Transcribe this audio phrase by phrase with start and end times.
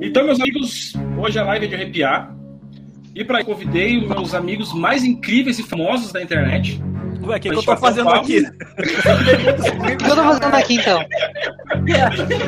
[0.00, 2.34] Então, meus amigos, hoje a live é de arrepiar.
[3.14, 6.80] E para convidei os meus amigos mais incríveis e famosos da internet.
[7.28, 8.38] Ué, o que, que eu tô fazendo aqui?
[8.38, 11.04] O que eu tô fazendo aqui então?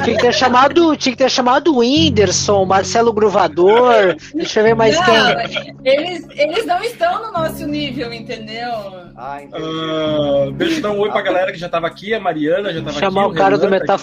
[0.05, 4.75] Tinha que ter chamado, tinha que ter chamado o Whindersson, Marcelo Gruvador, deixa eu ver
[4.75, 5.77] mais não, quem.
[5.85, 8.71] Eles, eles não estão no nosso nível, entendeu?
[9.17, 9.63] Ah, entendi.
[9.63, 12.81] Uh, deixa eu dar um oi pra galera que já tava aqui, a Mariana já
[12.81, 13.33] tava Chamar aqui.
[13.33, 13.99] o cara do Renan tá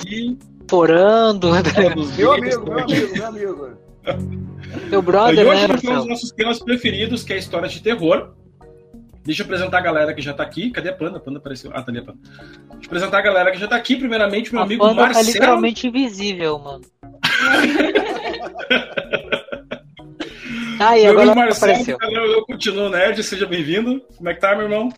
[0.67, 1.47] Metaforando.
[2.17, 3.77] Meu amigo, meu amigo, meu amigo.
[4.89, 7.69] Teu brother, e hoje né, nós temos os nossos temas preferidos, que é a história
[7.69, 8.33] de terror.
[9.23, 10.69] Deixa eu apresentar a galera que já tá aqui.
[10.71, 11.17] Cadê a Panda?
[11.17, 11.71] A Panda apareceu.
[11.73, 12.19] Ah, tá ali a Panda.
[12.23, 13.95] Deixa eu apresentar a galera que já tá aqui.
[13.95, 15.27] Primeiramente, meu A amigo banda tá Marcelo.
[15.27, 16.81] literalmente invisível, mano.
[20.79, 21.97] Ah, e meu agora amigo Marcelo, apareceu.
[21.99, 23.23] eu, eu continuo nerd.
[23.23, 23.99] Seja bem-vindo.
[24.15, 24.89] Como é que tá, meu irmão?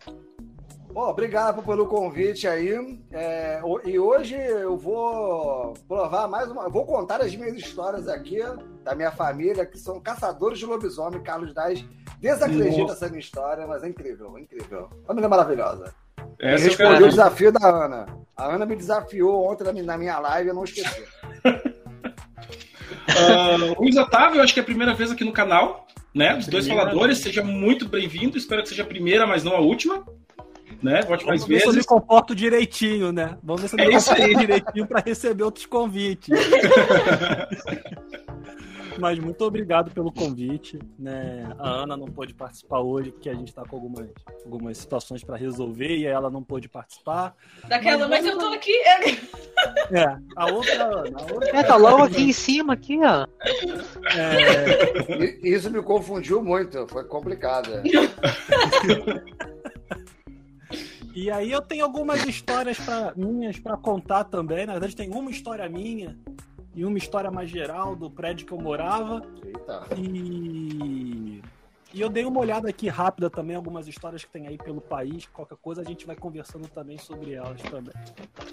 [0.92, 2.98] Bom, obrigado pelo convite aí.
[3.12, 6.64] É, e hoje eu vou provar mais uma.
[6.64, 8.40] eu Vou contar as minhas histórias aqui
[8.82, 11.22] da minha família, que são caçadores de lobisomem.
[11.22, 11.84] Carlos Daz
[12.20, 12.94] desacredita Nossa.
[12.94, 14.88] essa minha história, mas é incrível, é incrível.
[15.06, 15.94] Família maravilhosa.
[16.40, 18.06] E Essa eu respondi quero o desafio da Ana.
[18.36, 21.04] A Ana me desafiou ontem na minha- live, eu não esqueci.
[23.08, 26.36] Ah, Luiz Otávio, acho que é a primeira vez aqui no canal, né?
[26.38, 28.38] Os dois Primeira faladores, seja muito bem-vindo.
[28.38, 30.04] Espero que seja a primeira, mas não a última.
[30.82, 31.02] Né?
[31.02, 31.86] Volte mais Vamos ver se eu me vezes.
[31.86, 33.36] comporto direitinho, né?
[33.42, 34.36] Vamos ver se eu me É isso comporto aí.
[34.36, 36.38] direitinho para receber outros convites.
[38.98, 41.48] Mas muito obrigado pelo convite, né?
[41.58, 44.06] A Ana não pôde participar hoje porque a gente está com algumas,
[44.44, 47.34] algumas situações para resolver e ela não pôde participar.
[47.66, 48.72] Daquela, mas eu tô aqui.
[49.90, 53.26] É, a outra Ana, a outra É, tá logo aqui em cima, aqui, ó.
[54.18, 57.70] é, Isso me confundiu muito, foi complicado.
[61.14, 64.66] E aí eu tenho algumas histórias pra, minhas para contar também.
[64.66, 66.16] Na verdade, tem uma história minha
[66.74, 69.22] e uma história mais geral do prédio que eu morava.
[69.44, 69.86] Eita.
[69.96, 71.42] E,
[71.92, 75.26] e eu dei uma olhada aqui rápida também, algumas histórias que tem aí pelo país.
[75.32, 77.92] Qualquer coisa a gente vai conversando também sobre elas também.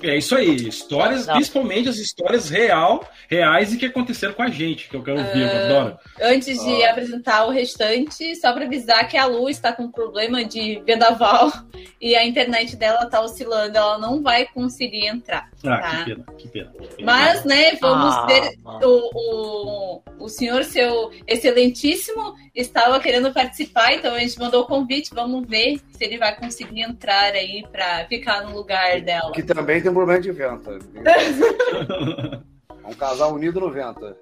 [0.02, 0.56] É isso aí.
[0.68, 1.36] Histórias, Não.
[1.36, 5.42] principalmente as histórias real, reais e que aconteceram com a gente, que eu quero ouvir,
[5.42, 5.66] eu Ah.
[5.66, 5.98] adoro.
[6.22, 10.82] Antes de apresentar o restante, só para avisar que a Lu está com problema de
[10.86, 11.52] vendaval
[12.02, 15.50] e a internet dela tá oscilando, ela não vai conseguir entrar.
[15.66, 15.98] Ah, Tá.
[15.98, 16.74] que pena, que pena.
[17.04, 18.58] Mas, né, vamos Ah, ver.
[18.84, 25.14] O, o, o senhor, seu excelentíssimo, estava querendo participar, então a gente mandou o convite.
[25.14, 29.32] Vamos ver se ele vai conseguir entrar aí para ficar no lugar dela.
[29.32, 30.70] Que também tem um problema de vento.
[32.88, 34.16] É um casal unido no vento.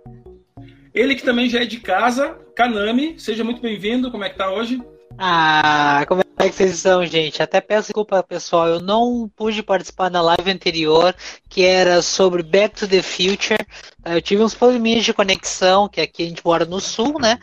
[0.92, 4.10] Ele que também já é de casa, Kanami, seja muito bem-vindo.
[4.10, 4.82] Como é que tá hoje?
[5.20, 7.42] Ah, como é que vocês estão, gente?
[7.42, 8.68] Até peço desculpa, pessoal.
[8.68, 11.16] Eu não pude participar na live anterior,
[11.50, 13.58] que era sobre Back to the Future.
[14.04, 17.40] Eu tive uns probleminhas de conexão, que aqui a gente mora no sul, né?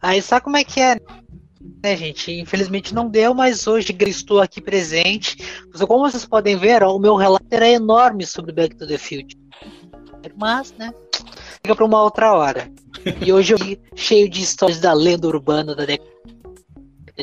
[0.00, 0.98] Aí sabe como é que é,
[1.82, 2.32] né, gente?
[2.32, 5.36] Infelizmente não deu, mas hoje estou aqui presente.
[5.86, 9.38] Como vocês podem ver, ó, o meu relato era enorme sobre Back to the Future.
[10.36, 10.92] Mas, né?
[11.62, 12.70] Fica para uma outra hora.
[13.20, 13.58] E hoje eu
[13.94, 16.10] cheio de histórias da lenda urbana da década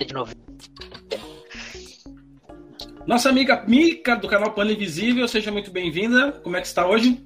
[0.05, 0.37] de 90.
[3.05, 6.33] Nossa amiga Mika, do canal Pano Invisível, seja muito bem-vinda.
[6.43, 7.25] Como é que está hoje?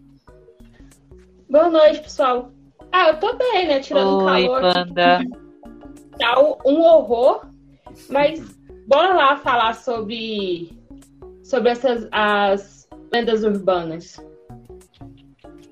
[1.49, 2.51] Boa noite, pessoal.
[2.91, 3.79] Ah, eu tô bem, né?
[3.79, 4.61] Tirando o calor.
[4.61, 5.19] Panda.
[6.19, 7.47] Tá um horror.
[8.09, 8.39] Mas
[8.87, 10.71] bora lá falar sobre
[11.43, 14.17] sobre essas as lendas urbanas.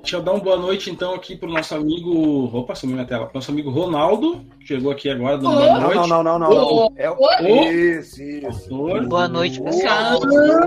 [0.09, 2.45] Deixa eu dar uma boa noite, então, aqui pro nosso amigo.
[2.51, 3.29] Opa, sumiu minha tela.
[3.31, 5.95] Nosso amigo Ronaldo, que chegou aqui agora, dando boa Não, noite.
[5.95, 6.49] não, não, não, não.
[6.49, 7.69] Ô, É, ô.
[7.69, 8.73] isso, isso.
[8.73, 9.05] Autor.
[9.07, 10.19] Boa noite, pessoal.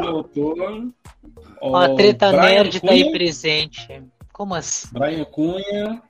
[0.06, 0.92] Autor.
[1.74, 4.02] A Treta Brian Nerd tá aí Cunha, presente.
[4.32, 4.86] Como assim?
[4.92, 6.00] Brian Cunha.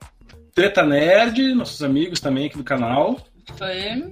[0.53, 3.17] Treta Nerd, nossos amigos também aqui do canal.
[3.57, 4.11] Foi.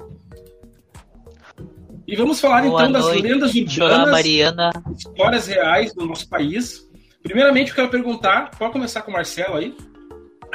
[2.08, 4.72] E vamos falar Boa então das noite, lendas Chorar urbanas, Mariana.
[4.98, 6.90] histórias reais do nosso país.
[7.24, 9.76] Primeiramente, eu quero perguntar, pode começar com o Marcelo aí.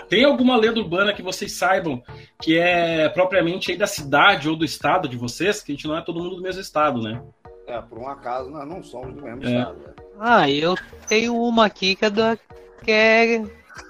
[0.09, 2.03] Tem alguma lenda urbana que vocês saibam
[2.41, 5.63] que é propriamente aí da cidade ou do estado de vocês?
[5.63, 7.21] Que a gente não é todo mundo do mesmo estado, né?
[7.67, 9.49] É, por um acaso, nós não somos do mesmo É.
[9.59, 9.79] estado.
[9.79, 9.93] né?
[10.21, 10.75] Ah, eu
[11.09, 12.39] tenho uma aqui que é, da-
[12.85, 13.43] que é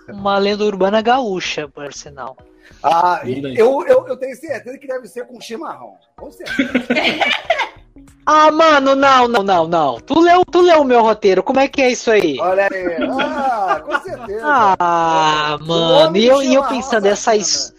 [0.09, 2.37] uma lenda urbana gaúcha, por sinal.
[2.83, 5.95] Ah, eu, eu, eu tenho certeza que deve ser com chimarrão.
[6.17, 6.73] Com certeza.
[8.27, 10.01] Ah, mano, não, não, não, não.
[10.01, 12.37] Tu leu, tu leu o meu roteiro, como é que é isso aí?
[12.41, 12.97] Olha aí.
[13.21, 14.43] Ah, com certeza.
[14.45, 17.73] Ah, mano, e eu, e eu pensando, essa his-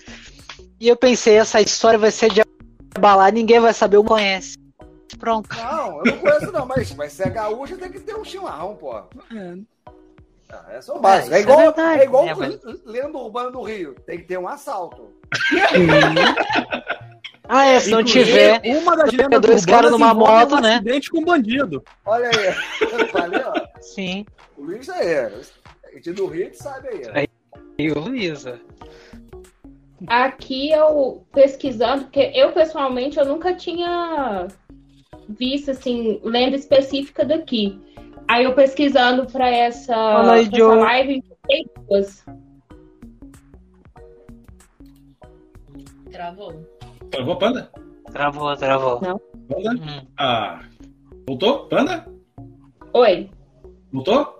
[0.79, 2.41] E eu pensei, essa história vai ser de
[2.95, 4.55] abalar, ninguém vai saber, eu conhece.
[5.19, 5.49] Pronto.
[5.55, 8.75] Não, eu não conheço não, mas, mas se é gaúcha tem que ter um chimarrão,
[8.75, 8.95] pô.
[8.97, 9.03] É,
[10.49, 11.33] Ah, é o básico.
[11.33, 13.95] É é igual, verdade, é igual né, mas- lenda urbana do Rio.
[14.05, 15.11] Tem que ter um assalto.
[17.49, 18.61] Ah, é, se não Inclusive, tiver.
[18.77, 20.75] Uma das lendas dois caras numa moto, um né?
[20.75, 21.83] acidente com bandido.
[22.05, 22.55] Olha aí.
[22.81, 23.53] Eu falei, ó.
[23.81, 24.25] Sim.
[24.57, 25.17] O Luiz aí.
[25.17, 27.27] A gente do Rio sabe aí.
[27.77, 28.59] E o Luísa.
[30.07, 34.47] Aqui eu pesquisando, porque eu pessoalmente eu nunca tinha
[35.29, 37.79] visto assim lenda específica daqui.
[38.27, 40.77] Aí eu pesquisando para essa, pra essa Joe.
[40.77, 42.25] live, encontrei duas.
[46.11, 46.76] Travou.
[47.11, 47.71] Travou, Panda?
[48.11, 49.01] Travou, travou.
[49.01, 49.19] Não.
[49.47, 49.71] Panda?
[49.71, 50.07] Hum.
[50.17, 50.61] Ah.
[51.27, 51.67] Voltou?
[51.67, 52.07] Panda?
[52.93, 53.29] Oi,
[53.91, 54.37] Voltou?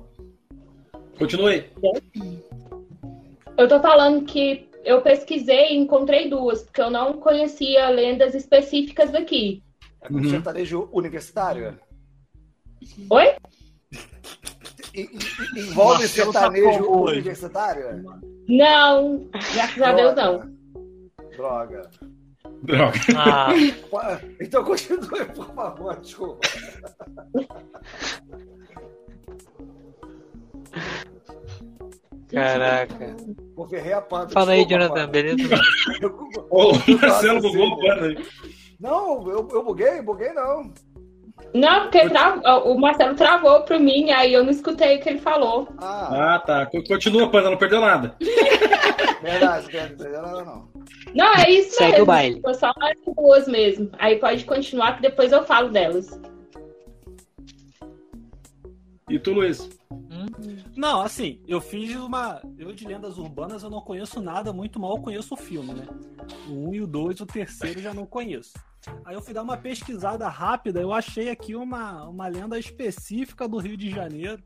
[1.18, 1.66] Continue.
[3.58, 9.12] eu tô falando que eu pesquisei e encontrei duas, porque eu não conhecia lendas específicas
[9.12, 9.64] daqui.
[10.02, 10.30] É com Uhum.
[10.30, 11.78] sertanejo universitário?
[13.10, 13.36] Oi?
[14.94, 18.04] E- e- Envolve Marcelo sertanejo universitário?
[18.48, 20.58] Não, graças a Deus não.
[21.36, 21.90] Droga.
[22.64, 23.00] Droga.
[23.16, 23.50] Ah,
[24.42, 26.48] Então continue, por favor, desculpa.
[32.32, 33.16] caraca.
[33.56, 34.30] Vou a.
[34.30, 35.08] Fala aí, desculpa, Jonathan, Panda.
[35.08, 35.56] beleza?
[36.50, 37.88] Ô, o Marcelo bugou o sim.
[37.88, 38.26] Panda aí.
[38.80, 40.72] Não, eu, eu buguei, buguei não.
[41.54, 45.20] Não, porque tra- o Marcelo travou pra mim, aí eu não escutei o que ele
[45.20, 45.68] falou.
[45.80, 46.66] Ah, Ah, tá.
[46.66, 48.16] Co- Continua, Panda, não perdeu nada.
[49.22, 50.77] verdade, verdade, não entendeu nada não.
[51.14, 52.04] Não, é isso Segue mesmo.
[52.04, 52.42] o baile.
[52.42, 53.90] Foi só mais duas mesmo.
[53.98, 56.20] Aí pode continuar que depois eu falo delas.
[59.10, 59.70] E tu, Luiz?
[60.76, 62.42] Não, assim, eu fiz uma.
[62.58, 65.88] Eu de lendas urbanas eu não conheço nada, muito mal eu conheço o filme, né?
[66.48, 68.54] O 1 e o 2, o terceiro eu já não conheço.
[69.06, 73.58] Aí eu fui dar uma pesquisada rápida, eu achei aqui uma, uma lenda específica do
[73.58, 74.42] Rio de Janeiro.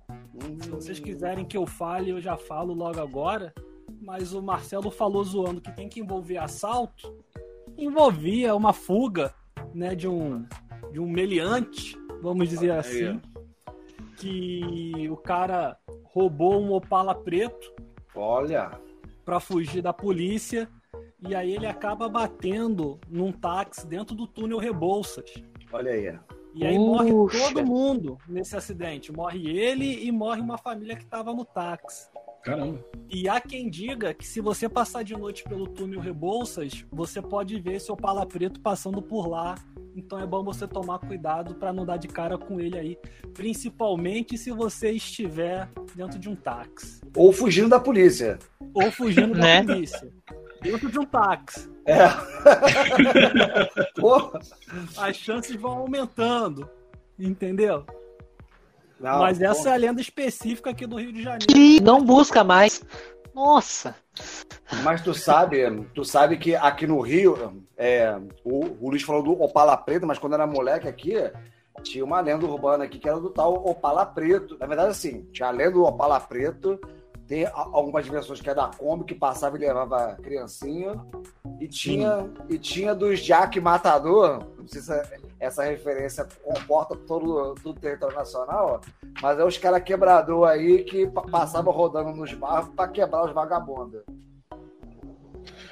[0.62, 3.54] Se vocês quiserem que eu fale, eu já falo logo agora.
[4.02, 7.16] Mas o Marcelo falou zoando que tem que envolver assalto.
[7.78, 9.34] Envolvia uma fuga,
[9.74, 10.46] né, de um
[10.92, 13.22] de um meliante, vamos dizer assim.
[14.18, 17.74] Que o cara roubou um Opala preto
[18.14, 18.72] Olha,
[19.24, 20.70] para fugir da polícia
[21.20, 25.32] e aí ele acaba batendo num táxi dentro do túnel Rebouças.
[25.72, 26.20] olha aí.
[26.54, 27.48] E aí morre Puxa.
[27.48, 29.12] todo mundo nesse acidente.
[29.12, 32.10] Morre ele e morre uma família que estava no táxi.
[32.44, 32.84] Caramba.
[33.10, 37.60] E há quem diga que se você passar de noite pelo túnel Rebouças, você pode
[37.60, 39.56] ver seu pala preto passando por lá.
[39.96, 42.98] Então é bom você tomar cuidado para não dar de cara com ele aí,
[43.34, 48.40] principalmente se você estiver dentro de um táxi Ou fugindo da polícia.
[48.74, 49.64] ou fugindo da Né?
[49.66, 50.10] polícia.
[50.62, 51.70] Dentro de um táxi.
[51.86, 51.98] É.
[54.98, 56.70] As chances vão aumentando,
[57.20, 57.86] entendeu?
[59.02, 59.70] Não, Mas essa pô.
[59.70, 61.84] é a lenda específica aqui do Rio de Janeiro.
[61.84, 62.84] Não busca mais.
[63.34, 63.96] Nossa.
[64.84, 69.42] Mas tu sabe, tu sabe que aqui no Rio, é, o, o Luiz falou do
[69.42, 71.14] Opala Preto, mas quando era moleque aqui,
[71.84, 74.58] tinha uma lenda urbana aqui que era do tal Opala Preto.
[74.60, 76.80] Na verdade, assim, tinha a lenda do Opala Preto,
[77.28, 80.94] tem a- algumas versões que é da Kombi, que passava e levava criancinha,
[81.60, 84.92] e tinha, e tinha dos Jack Matador, não sei se
[85.42, 88.80] essa referência comporta todo, todo o território nacional,
[89.22, 93.34] mas é os caras quebrador aí que pa- passavam rodando nos bairros para quebrar os
[93.34, 94.02] vagabundos.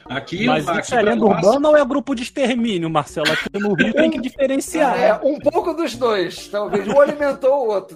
[0.06, 3.32] Aqui, Mas isso é lenda urbana ou é grupo de extermínio, Marcelo?
[3.32, 5.00] Aqui no Rio tem que diferenciar.
[5.00, 6.88] É, um pouco dos dois, talvez.
[6.88, 7.96] Um alimentou o outro.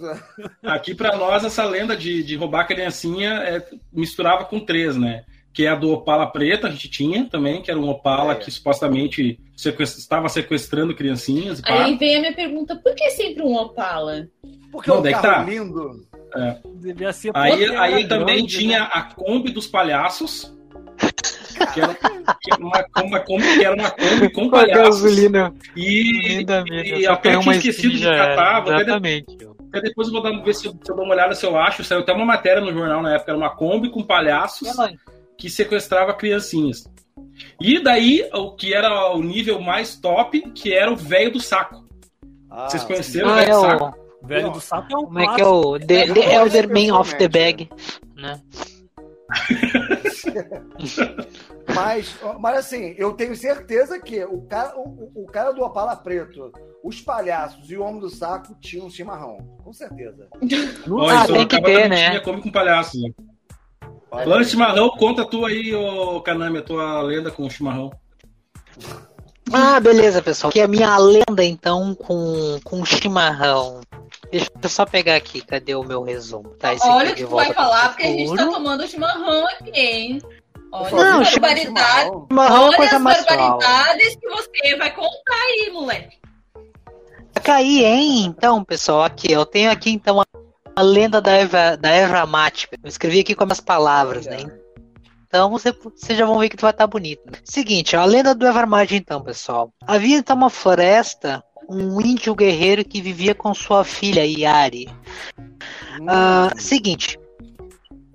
[0.61, 5.23] Aqui pra nós, essa lenda de, de roubar a criancinha é, misturava com três, né?
[5.53, 8.35] Que é a do Opala Preta, a gente tinha também, que era um Opala É.
[8.35, 11.83] que supostamente sequest- estava sequestrando criancinhas e pá.
[11.85, 14.27] Aí vem a minha pergunta: por que sempre um Opala?
[14.71, 15.43] Porque Não, é um que carro tá.
[15.43, 15.91] lindo.
[16.81, 18.89] Devia ser Aí, aí também grande, tinha né?
[18.91, 20.51] a Kombi dos palhaços.
[21.73, 25.03] Que era, que era uma, uma Kombi, que era uma Kombi com palhaços.
[25.03, 25.53] gasolina.
[25.75, 26.93] E, Lindamente.
[26.95, 29.37] e Só até tinha esquecido de catar, até, Exatamente.
[29.69, 31.83] até depois eu vou dar, ver se se eu dou uma olhada se eu acho.
[31.83, 34.67] Saiu até uma matéria no jornal na época, era uma Kombi com palhaços
[35.37, 36.83] que sequestrava criancinhas.
[37.59, 41.83] E daí, o que era o nível mais top, que era o velho do saco.
[42.49, 43.85] Ah, Vocês conheceram o Ah, velho é do saco?
[43.85, 44.27] o.
[44.27, 45.79] Velho do saco é um Como é que é o.
[45.79, 47.69] The, É, the é, Elder é, Man of the Bag.
[48.15, 48.41] Né?
[51.73, 56.51] Mas, mas assim, eu tenho certeza que o cara, o, o cara do Opala Preto,
[56.83, 59.37] os palhaços e o homem do saco tinham um chimarrão.
[59.63, 60.27] Com certeza.
[60.31, 62.09] Ah, em tem que ter, né?
[62.09, 63.01] Tinha Kombi com palhaços.
[63.01, 63.09] Né?
[64.13, 67.91] Olha Falando chimarrão, conta tu aí, ô Kanami, a tua lenda com o chimarrão.
[69.51, 70.53] Ah, beleza, pessoal.
[70.53, 73.81] Que é a minha lenda, então, com, com chimarrão.
[74.31, 76.49] Deixa eu só pegar aqui, cadê o meu resumo?
[76.59, 79.47] Tá, esse Olha o aqui que tu vai falar, porque a gente tá tomando chimarrão
[79.47, 80.21] aqui, hein?
[80.71, 82.11] Olha Não, as chimarrão- barbaridades.
[82.29, 86.17] Chimarrão é Olha coisa as barbaridades que você vai contar aí, moleque.
[87.33, 88.25] Vai cair, hein?
[88.25, 90.25] Então, pessoal, aqui, eu tenho aqui então a,
[90.75, 92.67] a lenda da Eva, da Eva Mate.
[92.71, 94.45] Eu escrevi aqui com as palavras, né?
[95.27, 97.21] Então você, vocês já vão ver que vai estar bonito.
[97.25, 97.39] né?
[97.43, 99.73] Seguinte, a lenda do Evermage, então, pessoal.
[99.87, 104.87] Havia então uma floresta, um índio guerreiro que vivia com sua filha Yari.
[106.07, 107.17] Ah, seguinte,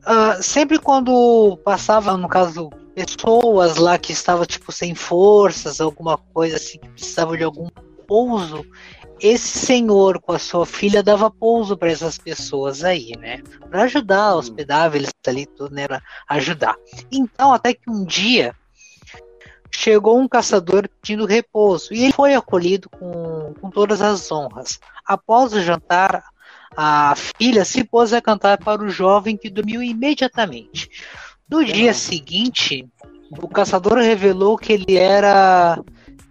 [0.05, 6.57] ah, sempre quando passava, no caso, pessoas lá que estavam tipo sem forças, alguma coisa
[6.57, 7.69] assim, que precisavam de algum
[8.07, 8.65] pouso,
[9.21, 13.43] esse senhor com a sua filha dava pouso para essas pessoas aí, né?
[13.71, 15.87] Para ajudar, hospedava eles ali tudo, né?
[15.87, 16.77] Pra ajudar.
[17.11, 18.55] Então, até que um dia
[19.71, 24.81] chegou um caçador pedindo repouso e ele foi acolhido com, com todas as honras.
[25.05, 26.25] Após o jantar,
[26.77, 30.91] a filha se pôs a cantar para o jovem que dormiu imediatamente.
[31.49, 32.87] No dia seguinte,
[33.31, 35.83] o caçador revelou que ele era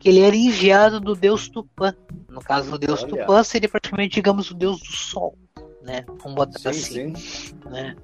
[0.10, 1.94] ele era enviado do deus Tupã.
[2.30, 3.10] No caso, o deus Olha.
[3.10, 5.36] Tupã seria praticamente, digamos, o deus do sol,
[5.82, 6.06] né?
[6.20, 7.54] Vamos botar Sim, assim sim.
[7.70, 7.96] né?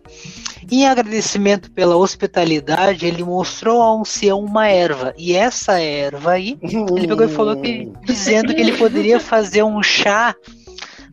[0.72, 5.14] Em agradecimento pela hospitalidade, ele mostrou ao ancião uma erva.
[5.18, 9.82] E essa erva aí, ele pegou e falou que, dizendo que ele poderia fazer um
[9.84, 10.36] chá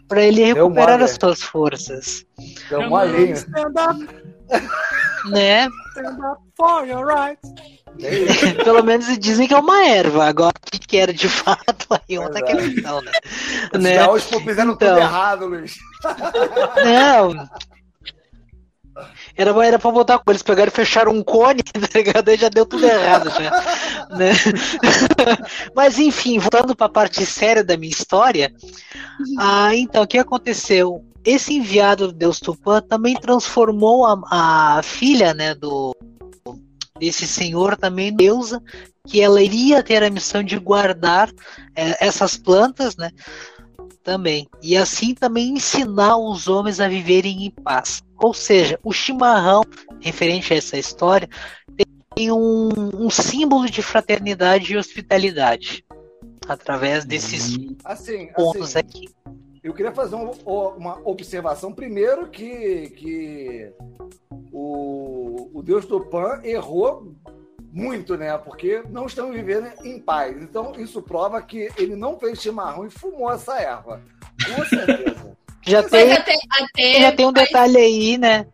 [0.08, 2.26] para ele recuperar as suas forças,
[2.68, 2.80] Deu.
[3.36, 4.08] Stand up,
[5.30, 5.68] né?
[7.04, 7.50] rights.
[8.64, 10.26] Pelo menos dizem que é uma erva.
[10.26, 12.70] Agora, o que que era de fato aí é outra Pois é.
[12.70, 13.12] questão, né?
[14.10, 14.40] Os né?
[14.40, 14.88] fizeram Então.
[14.88, 15.76] tudo errado, Luiz.
[16.84, 17.48] Não.
[19.36, 22.28] Era, era pra botar com eles pegaram e fecharam um cone, tá ligado?
[22.28, 23.50] Aí já deu tudo errado, já,
[24.10, 24.32] né?
[25.74, 28.52] Mas enfim, voltando pra parte séria da minha história,
[29.38, 31.04] ah, então, o que aconteceu?
[31.24, 35.94] Esse enviado do Deus Tupã também transformou a, a filha, né, do
[36.98, 38.62] desse senhor também em deusa,
[39.08, 41.30] que ela iria ter a missão de guardar
[41.74, 43.10] eh, essas plantas, né?
[44.02, 44.48] também.
[44.62, 48.02] E assim também ensinar os homens a viverem em paz.
[48.18, 49.62] Ou seja, o chimarrão,
[50.00, 51.28] referente a essa história,
[52.14, 55.84] tem um, um símbolo de fraternidade e hospitalidade.
[56.48, 59.08] Através desses Assim, pontos assim, aqui.
[59.62, 60.30] Eu queria fazer um-
[60.76, 61.72] uma observação.
[61.72, 63.72] Primeiro que, que
[64.52, 67.14] o, o Deus do Pan errou
[67.72, 68.36] muito, né?
[68.38, 70.36] Porque não estamos vivendo em paz.
[70.42, 74.02] Então, isso prova que ele não fez chimarrão e fumou essa erva.
[74.56, 75.30] Com certeza.
[75.62, 78.46] Já tem, até, até, já tem um detalhe aí, né?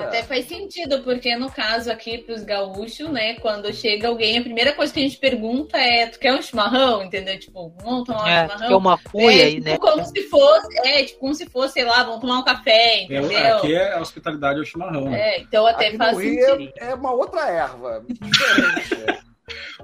[0.00, 0.04] É.
[0.04, 4.72] até faz sentido, porque no caso aqui pros gaúchos, né, quando chega alguém, a primeira
[4.72, 7.02] coisa que a gente pergunta é, tu quer um chimarrão?
[7.04, 7.38] Entendeu?
[7.38, 8.66] Tipo, vamos tomar um É, chimarrão?
[8.68, 9.78] que é uma cuia É, aí, tipo, né?
[9.78, 13.02] como se fosse, é, tipo, como se fosse, sei lá, vamos tomar um café, É,
[13.04, 13.56] entendeu?
[13.58, 15.04] aqui é a hospitalidade ao chimarrão.
[15.10, 15.20] né?
[15.36, 16.72] É, então até Aqui faz sentido.
[16.80, 18.04] É, é uma outra erva.
[18.08, 19.27] Diferente.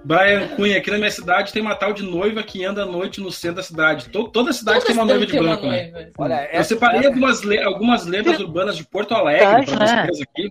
[0.05, 3.21] Brian Cunha, aqui na minha cidade tem uma tal de noiva que anda à noite
[3.21, 4.09] no centro da cidade.
[4.11, 5.91] To- toda a cidade Todas tem uma noiva de branco, né?
[5.91, 6.11] noiva.
[6.19, 10.07] Olha, Eu essa, separei algumas, le- algumas lendas urbanas de Porto Alegre para né?
[10.07, 10.51] vocês aqui.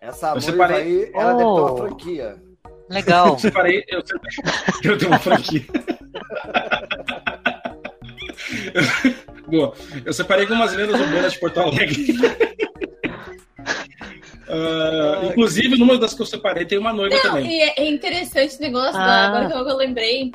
[0.00, 1.76] essa Eu noiva separei- aí, ela deve ter uma Oh.
[1.76, 2.36] franquia.
[2.90, 3.28] Legal.
[3.28, 3.84] Eu separei.
[3.88, 4.02] Eu,
[4.84, 5.62] eu tenho uma franquia.
[9.48, 9.72] Boa.
[10.04, 12.14] Eu separei algumas lendas urbanas de Porto Alegre.
[14.48, 17.50] Ah, inclusive, numa das que eu separei tem uma noiva Não, também.
[17.50, 19.06] e é é interessante o negócio, Ah.
[19.06, 20.32] da, agora que eu, eu lembrei,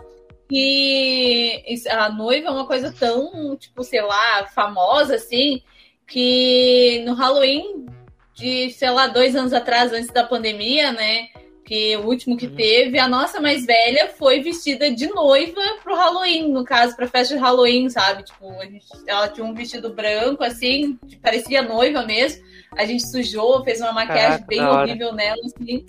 [0.49, 5.61] que a noiva é uma coisa tão, tipo, sei lá, famosa, assim,
[6.07, 7.85] que no Halloween
[8.33, 11.27] de, sei lá, dois anos atrás, antes da pandemia, né,
[11.69, 12.55] que o último que Uhum.
[12.55, 17.35] teve, a nossa mais velha foi vestida de noiva pro Halloween, no caso, pra festa
[17.35, 18.23] de Halloween, sabe?
[18.23, 22.43] Tipo, a gente, ela tinha um vestido branco, assim, que parecia noiva mesmo.
[22.75, 25.85] A gente sujou, fez uma maquiagem Caraca, bem horrível nela, assim.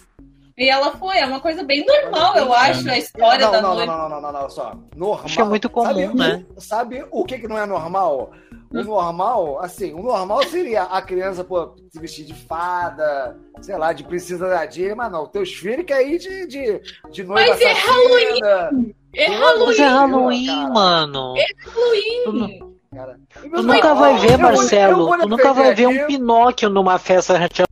[0.59, 3.75] E ela foi, é uma coisa bem normal, eu acho, a história não, da não,
[3.75, 3.87] noiva.
[3.97, 4.77] não, não, não, não, não, só.
[4.95, 5.25] Normal.
[5.25, 6.45] Acho que é muito comum, sabe, né?
[6.55, 8.33] o- Sabe o que, que não é normal?
[8.73, 13.93] O normal, assim, o normal seria a criança, pô, se vestir de fada, sei lá,
[13.93, 17.61] de princesa da Disney, mas não, teus filhos querem ir de, de, de noiva Mas
[17.61, 18.71] é assassina,
[19.13, 20.69] É Halloween, Mas é Halloween, cara.
[20.71, 21.35] mano.
[21.67, 22.73] Halloween.
[22.95, 23.21] cara.
[23.43, 25.19] Tu nunca vai ver, Marcelo.
[25.19, 26.07] Tu nunca vai ver um.
[26.07, 27.65] Pinóquio numa festa de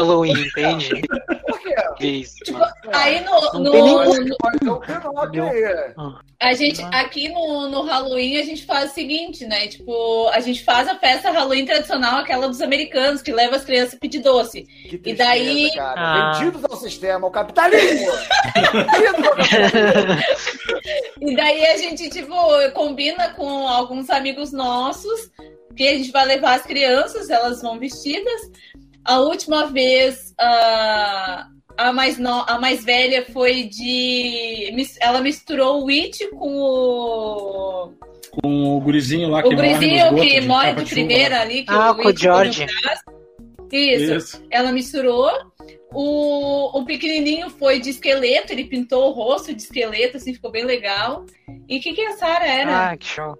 [0.00, 1.02] Halloween, entende?
[1.48, 1.74] Por quê?
[1.98, 2.34] Vez.
[2.44, 2.58] Tipo,
[2.92, 3.72] aí no, no-
[4.62, 4.80] no-
[6.40, 9.66] a gente aqui no, no Halloween a gente faz o seguinte, né?
[9.66, 13.94] Tipo, a gente faz a festa Halloween tradicional, aquela dos americanos, que leva as crianças
[13.94, 14.62] a pedir doce.
[14.62, 15.94] Que E daí- cara.
[16.00, 16.32] Ah.
[16.38, 18.06] Vendidos ao sistema, ao capitalismo.
[18.54, 20.22] Vendidos ao capitalismo.
[21.20, 22.34] E daí a gente, tipo,
[22.74, 25.30] combina com alguns amigos nossos
[25.76, 28.40] que a gente vai levar as crianças, elas vão vestidas.
[29.04, 31.46] A última vez, a,
[31.78, 34.74] a, mais, no, a mais velha foi de.
[35.00, 37.92] Ela misturou o Witch com o.
[38.42, 41.40] Com o gurizinho lá O que morre no gurizinho que morre capa de chuva primeira
[41.40, 41.64] ali.
[41.64, 42.66] Que Ah, o com o George.
[42.84, 42.94] lá.
[43.72, 44.14] Isso.
[44.14, 44.46] Isso.
[44.50, 45.30] Ela misturou.
[45.90, 50.64] O, o pequenininho foi de esqueleto, ele pintou o rosto de esqueleto, assim, ficou bem
[50.64, 51.24] legal.
[51.66, 52.90] E o que, que a Sara era?
[52.90, 53.34] Ah, que show.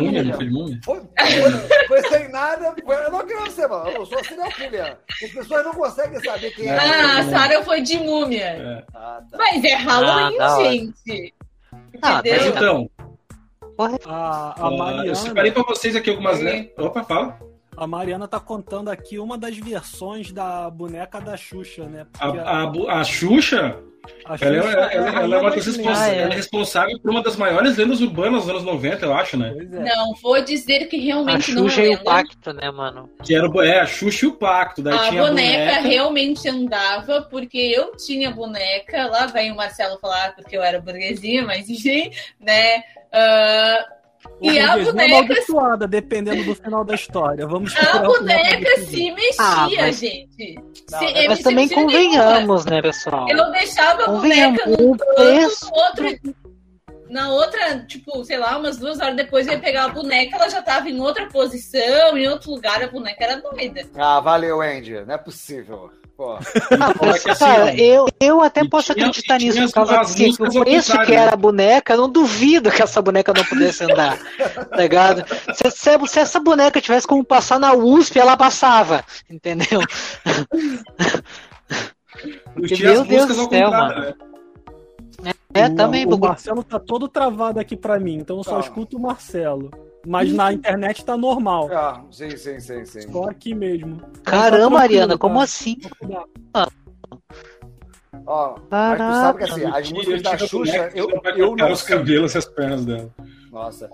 [0.00, 0.80] Múmia, não foi múmia?
[0.84, 2.74] Foi, foi, foi sem nada.
[2.84, 3.90] Foi, eu não quero ser, mano.
[3.90, 4.98] Eu sou serial killer.
[5.24, 6.78] As pessoas não conseguem saber quem é.
[6.78, 7.22] Ah, a.
[7.24, 8.44] Sara foi de múmia.
[8.44, 8.84] É.
[8.94, 9.36] Ah, tá.
[9.36, 10.70] Mas é Halloween, Ah, hora.
[10.70, 11.34] gente.
[12.02, 12.40] Ah, Entendeu?
[12.40, 12.90] Mas então,
[13.78, 14.54] A, a,
[15.00, 16.44] ah, eu separei Mariana, pra vocês aqui algumas Sim.
[16.44, 16.86] letras.
[16.86, 17.38] Opa, fala.
[17.76, 22.06] a Mariana tá contando aqui uma das versões da boneca da Xuxa, né?
[22.18, 23.76] A, a, Bu- a Xuxa,
[24.24, 25.76] a ela, é- Xuxa ela- a ela- rainha ela é uma das das lendas.
[25.76, 26.18] respons- Ah, é.
[26.22, 29.54] ela é responsável por uma das maiores lendas urbanas dos anos 90, eu acho, né?
[29.58, 29.64] É.
[29.64, 32.04] Não, vou dizer que A realmente não é Xuxa e o.
[32.04, 33.08] Pacto, né, mano?
[33.24, 34.82] Que era o- é, a Xuxa e o Pacto.
[34.82, 35.88] Daí A tinha boneca, a boneca.
[35.88, 39.06] realmente andava, porque eu tinha boneca.
[39.06, 42.82] Lá vem o Marcelo falar porque eu era burguesia, mas enfim, né?
[43.12, 43.86] Ah,
[44.40, 47.46] E a boneca- amaldiçoada, dependendo do final da história.
[47.46, 50.54] Vamos a boneca se mexia, Ah, mas- gente.
[50.90, 51.92] Não, Se- mas também mexia nenhuma.
[51.92, 53.26] convenhamos, né, pessoal?
[53.28, 56.36] Eu deixava a Convenhamos, boneca preço- no outro.
[57.10, 60.50] Na outra, tipo, sei lá, umas duas horas depois eu ia pegar a boneca, ela
[60.50, 63.82] já tava em outra posição, em outro lugar, a boneca era doida.
[63.96, 65.00] Ah, valeu, Andy.
[65.06, 65.90] Não é possível.
[66.18, 66.32] Pô.
[66.34, 71.00] Assim, cara, eu, eu até e posso tinha- acreditar nisso, por causa que o preço
[71.02, 74.18] que era a boneca, eu não duvido que essa boneca não pudesse andar.
[74.68, 75.24] tá ligado?
[75.54, 79.04] Se, se- se essa boneca tivesse como passar na USP, ela passava.
[79.30, 79.80] Entendeu?
[82.56, 84.16] Eu tinha Meu Deus do céu, contrário,
[85.22, 85.32] né?
[85.54, 86.18] É, o, também, o.
[86.18, 88.60] Marcelo tá todo travado aqui pra mim, então eu só Tá.
[88.60, 89.70] escuto o Marcelo.
[90.08, 91.68] Mas na internet tá normal.
[91.70, 93.12] Ah, sim, sim, sim, sim.
[93.12, 94.00] Só aqui mesmo.
[94.24, 95.18] Caramba, Mariana, tá?
[95.18, 95.76] como assim?
[98.26, 101.72] Ó, mas tu sabe que assim, Eu as músicas eu da Xuxa, eu, eu não
[101.72, 103.10] os cabelos e as pernas dela.
[103.52, 103.90] Nossa.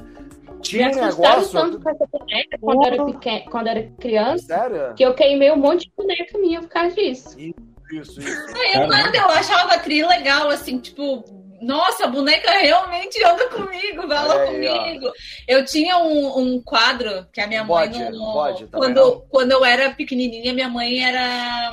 [0.61, 1.53] Tinha um negócio.
[1.53, 4.94] tanto com essa boneca quando era, pequena, quando era criança, Sério?
[4.94, 7.37] que eu queimei um monte de boneca minha por causa disso.
[7.38, 8.57] Isso, isso.
[8.57, 8.96] Aí, Caramba.
[8.96, 11.24] quando eu achava a tri legal, assim, tipo,
[11.64, 14.79] nossa, a boneca realmente anda comigo, vai lá aí, ó.
[14.79, 15.12] comigo.
[15.48, 18.33] Eu tinha um, um quadro que a minha mãe Bode, não.
[18.33, 19.20] bode quando, não?
[19.31, 21.72] quando eu era pequenininha, minha mãe era.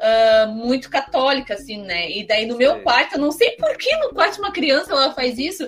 [0.00, 2.10] ah, muito católica, assim, né?
[2.10, 4.92] E daí no meu quarto, eu não sei por que no quarto de uma criança
[4.92, 5.66] ela faz isso,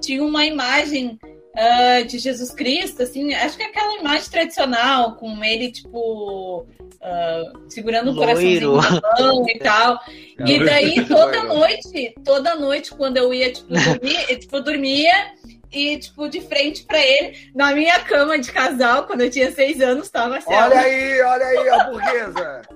[0.00, 1.18] tinha uma imagem
[1.56, 6.66] ah, de Jesus Cristo, assim, acho que é aquela imagem tradicional, com ele, tipo,
[7.04, 10.00] ah, segurando o coraçãozinho na mão e tal.
[10.38, 15.34] E daí, toda noite, toda noite, quando eu ia, tipo, dormir, eu, tipo, eu dormia
[15.70, 19.82] e, tipo, de frente pra ele, na minha cama de casal, quando eu tinha seis
[19.82, 20.54] anos, tava assim.
[20.54, 22.62] Olha aí, olha aí a burguesa.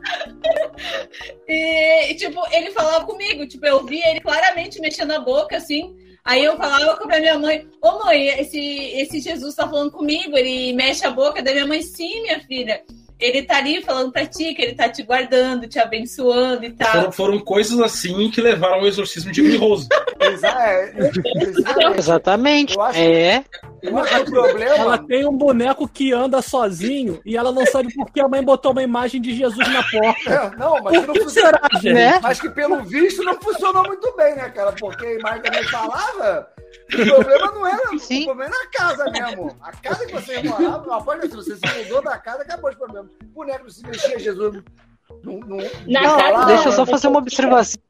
[1.49, 5.97] E, e, tipo, ele falava comigo, tipo, eu via ele claramente mexendo a boca, assim.
[6.25, 10.73] Aí eu falava pra minha mãe, ô mãe, esse, esse Jesus tá falando comigo, ele
[10.75, 12.85] mexe a boca da minha mãe, sim, minha filha.
[13.21, 16.93] Ele tá ali falando pra ti, que ele tá te guardando, te abençoando e tal.
[16.93, 19.89] Foram, foram coisas assim que levaram ao exorcismo de Rose.
[20.21, 21.99] Exa- é, exatamente.
[21.99, 22.75] Exatamente.
[22.77, 23.45] Eu acho- É.
[23.81, 24.99] Eu acho que o Ela problema.
[25.07, 28.73] tem um boneco que anda sozinho e ela não sabe por que a mãe botou
[28.73, 30.31] uma imagem de Jesus na porta.
[30.31, 31.49] É, Não, mas que não Por que funciona.
[31.49, 31.95] será, gente?
[31.95, 32.19] Né?
[32.21, 34.73] Mas que pelo visto não funcionou muito bem, né, cara?
[34.73, 36.49] Porque a imagem também falava.
[36.93, 37.99] O problema não era.
[37.99, 38.23] Sim.
[38.23, 39.57] O problema era a casa mesmo.
[39.63, 43.08] A casa que você morava, após se você se mudou da casa, acabou os problemas.
[43.23, 44.63] O boneco não se mexia, Jesus.
[45.23, 46.47] Não, não, Na não falava.
[46.47, 47.81] Deixa eu só fazer uma observação.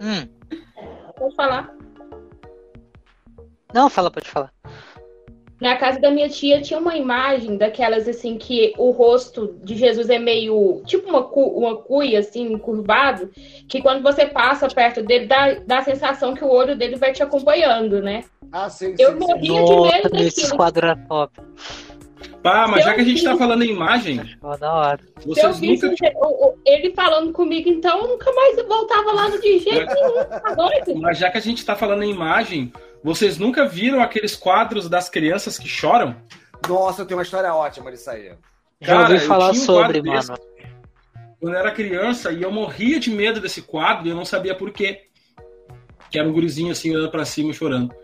[0.00, 0.28] Hum.
[1.16, 1.74] Pode falar.
[3.74, 4.52] Não, fala, pode falar.
[5.60, 10.08] Na casa da minha tia tinha uma imagem daquelas assim que o rosto de Jesus
[10.08, 13.28] é meio tipo uma, cu, uma cuia assim, curvado,
[13.68, 17.12] que quando você passa perto dele dá, dá a sensação que o olho dele vai
[17.12, 18.22] te acompanhando, né?
[18.52, 19.46] Ah, sim, Eu sim, morri.
[19.48, 19.64] sim.
[19.64, 20.56] De medo Nossa, esse daquilo.
[20.56, 21.40] quadro era top.
[22.42, 25.00] Pá, mas já que a gente tá falando em imagem, Ó, da hora.
[25.20, 25.92] Eu vocês nunca.
[26.64, 30.24] ele falando comigo, então eu nunca mais voltava lá no de jeito nenhum.
[30.24, 31.00] Tá doido?
[31.00, 35.08] Mas já que a gente tá falando em imagem, vocês nunca viram aqueles quadros das
[35.08, 36.16] crianças que choram?
[36.68, 38.32] Nossa, eu tenho uma história ótima disso aí.
[38.80, 40.28] Já Cara, ouvi eu falar um sobre, desse.
[40.28, 40.40] mano.
[41.40, 44.54] quando eu era criança e eu morria de medo desse quadro e eu não sabia
[44.54, 45.02] por quê.
[46.10, 47.94] Que era um gurizinho assim, olhando pra cima chorando.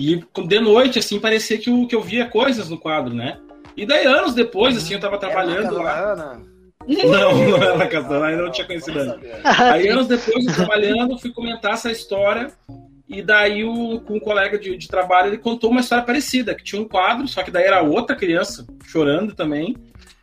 [0.00, 3.38] E de noite, assim, parecia que eu, que eu via coisas no quadro, né?
[3.76, 6.12] E daí, anos depois, assim, eu tava trabalhando Era lá.
[6.12, 6.42] Ana.
[6.88, 9.20] Não, não era na casa da ainda não tinha conhecido ela.
[9.44, 12.50] Aí, anos depois, eu trabalhando, fui comentar essa história.
[13.06, 16.64] E daí, o, com um colega de, de trabalho, ele contou uma história parecida: que
[16.64, 19.76] tinha um quadro, só que daí era outra criança chorando também.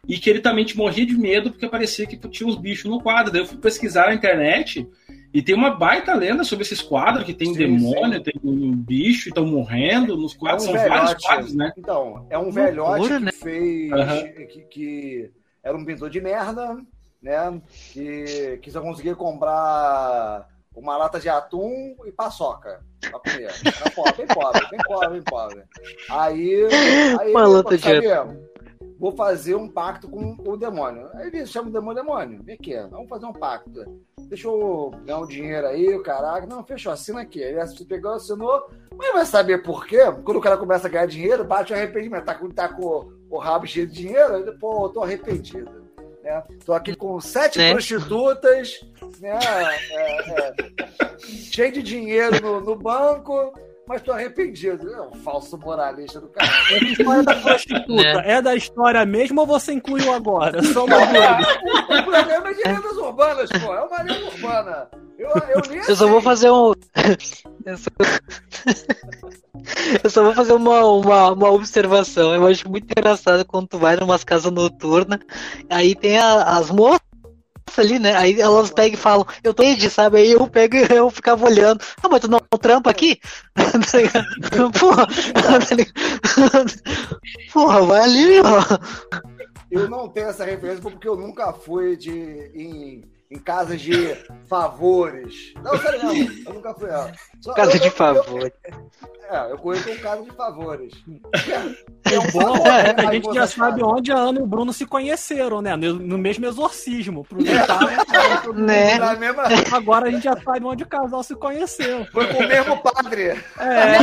[0.08, 3.00] E que ele também te morria de medo porque parecia que tinha uns bichos no
[3.00, 3.32] quadro.
[3.32, 4.88] Daí eu fui pesquisar na internet
[5.34, 9.30] e tem uma baita lenda sobre esses quadros: que tem Sim, demônio, tem um bicho,
[9.30, 10.18] estão morrendo.
[10.18, 11.28] Nos quadros É um são vários velhote.
[11.28, 11.74] quadros, né?
[11.78, 13.32] Então, é um Loucura, velhote que né?
[13.32, 13.92] fez.
[13.92, 14.24] Aham.
[14.24, 15.32] Que, que
[15.64, 16.78] era um pintor de merda,
[17.22, 17.62] né?
[17.92, 23.52] Que, que só conseguia comprar uma lata de atum e paçoca pra comer.
[23.66, 25.64] Era pobre, bem pobre, bem pobre, bem pobre.
[26.10, 26.68] Aí.
[27.20, 28.38] aí Uma lata de sabe,
[29.00, 31.10] Vou fazer um pacto com o demônio.
[31.14, 34.02] Aí ele chama o demônio, demônio, vem aqui, vamos fazer um pacto.
[34.28, 36.46] Deixa eu ganhar um dinheiro aí, o caraca.
[36.46, 37.40] Não, fechou, assina aqui.
[37.40, 40.00] Ele pegou, assinou, mas vai saber por quê?
[40.24, 42.26] Quando o cara começa a ganhar dinheiro, bate o arrependimento.
[42.26, 45.72] Tá com, tá com o rabo cheio de dinheiro, ele, pô, eu tô arrependido.
[46.24, 46.44] Né?
[46.66, 47.72] Tô aqui com sete Né?
[47.72, 48.82] prostitutas,
[49.22, 49.40] né?
[49.92, 50.56] É, é,
[51.20, 53.54] cheio de dinheiro no, no banco,
[53.88, 54.94] mas tô arrependido.
[54.94, 56.48] É um falso moralista do cara.
[56.50, 60.62] Essa história da prostituta é da história mesmo ou você incluiu agora?
[60.64, 60.98] Só uma.
[60.98, 63.74] O programa é de lendas urbanas, pô.
[63.74, 64.88] É uma lenda urbana.
[65.18, 66.26] Eu, eu li Eu só vou assim.
[66.26, 66.74] fazer um.
[67.66, 67.90] Eu só,
[70.04, 72.34] Eu só vou fazer uma, uma, uma observação.
[72.34, 75.20] Eu acho muito engraçado quando tu vai numas casas noturnas,
[75.70, 77.02] aí tem a- as moças
[77.78, 78.16] ali, né?
[78.16, 80.18] Aí elas pegam e falam, eu tô Ed, sabe?
[80.18, 81.84] Aí eu pego e eu ficava olhando.
[82.04, 83.20] Ah, mas tu não trampa aqui?
[84.80, 85.08] Porra?
[87.54, 89.22] Porra, vai ali, ó.
[89.70, 92.12] Eu não tenho essa referência porque eu nunca fui de,
[92.56, 94.16] em, em casas de
[94.48, 95.54] favores.
[95.62, 96.44] Não, sério mesmo.
[96.48, 96.90] Eu nunca fui.
[96.90, 97.08] Ó.
[97.42, 98.52] Só- Casa eu- de eu- favor.
[99.30, 100.94] É, eu conheço um caso de favores.
[102.08, 105.62] O bom é a gente já sabe onde a Ana e o Bruno se conheceram,
[105.62, 105.76] né?
[105.76, 107.20] No, no mesmo exorcismo.
[107.20, 107.80] Aproveitar,
[108.56, 108.98] Né?
[108.98, 112.06] Na mesma, Agora a gente já sabe onde o casal se conheceu.
[112.14, 113.24] foi com o mesmo padre.
[113.60, 113.98] É,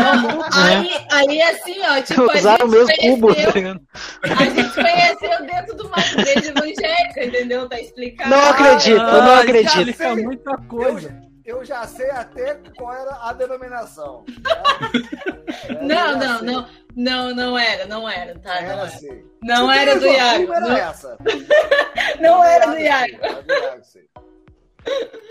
[0.52, 3.80] Aí, aí assim, ó, tipo, a Usaram o gente, mesmo cubo, tá conheceu, ligado?
[4.22, 7.68] a gente conheceu dentro de uma igreja evangélica, entendeu?
[7.70, 8.28] Tá explicado.
[8.30, 9.78] Não acredito, eu não acredito.
[9.90, 11.24] Explica muita coisa.
[11.44, 14.24] Eu já sei até qual era a denominação.
[15.68, 16.46] É, Não, eu não, sei.
[16.48, 18.48] não, não, não era, não era, tá?
[18.48, 19.24] Não Era era, assim.
[19.42, 20.52] não Se era do Iago.
[20.54, 21.18] Era Não, essa.
[22.20, 23.16] não era do Iago.
[23.20, 24.00] era do Iago, sim.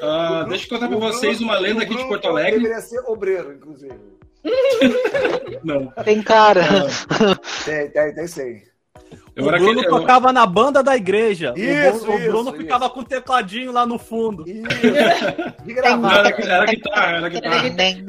[0.04, 2.60] Ah, deixa eu contar Bruno- vocês uma lenda aqui de Porto Alegre.
[2.60, 4.00] Deveria ser obreiro, inclusive.
[5.64, 5.88] Não.
[6.04, 6.62] Tem cara.
[7.66, 8.62] Tem, tem, tem sim.
[9.36, 9.88] Eu o era Bruno aquele.
[9.98, 11.54] tocava na banda da igreja.
[11.56, 14.44] O Isso, Bruno- o, Bruno isso, ficava com o tecladinho lá no fundo.
[14.48, 14.64] Isso.
[15.66, 16.30] De Não, gravata.
[16.30, 17.56] era, era guitarra, era guitarra.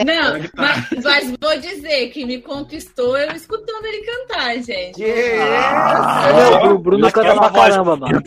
[0.04, 0.86] Não, Era guitarra.
[0.92, 4.94] mas, mas vou dizer que me conquistou eu escutando ele cantar, gente.
[4.96, 6.64] Que isso?
[6.64, 8.16] Meu, o Bruno canta pra caramba, mano.
[8.16, 8.22] Eu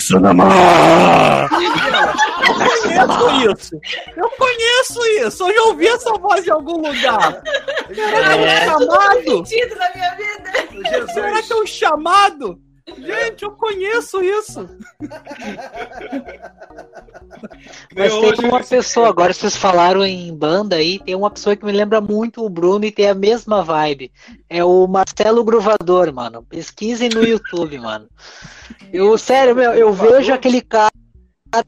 [3.07, 3.79] conheço isso.
[4.15, 5.47] Eu conheço isso.
[5.49, 7.41] Eu já ouvi essa voz em algum lugar.
[7.93, 8.75] Será que é É.
[8.75, 9.43] um chamado?
[11.49, 12.59] É um chamado?
[12.95, 14.69] Gente, eu conheço isso.
[17.95, 21.65] Mas Eu tem uma pessoa, agora vocês falaram em banda aí, tem uma pessoa que
[21.65, 24.11] me lembra muito o Bruno e tem a mesma vibe.
[24.49, 26.43] É o Marcelo Gruvador, mano.
[26.43, 28.07] Pesquisem no YouTube, mano.
[28.93, 30.91] Eu, sério, meu, eu vejo aquele cara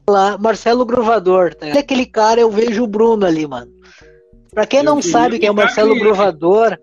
[0.08, 1.66] lá, Marcelo Gruvador, tá?
[1.66, 3.70] Aquele cara, eu vejo o Bruno ali, mano.
[4.52, 5.98] Pra quem não sabe quem é o Marcelo.
[5.98, 6.78] Gruvador,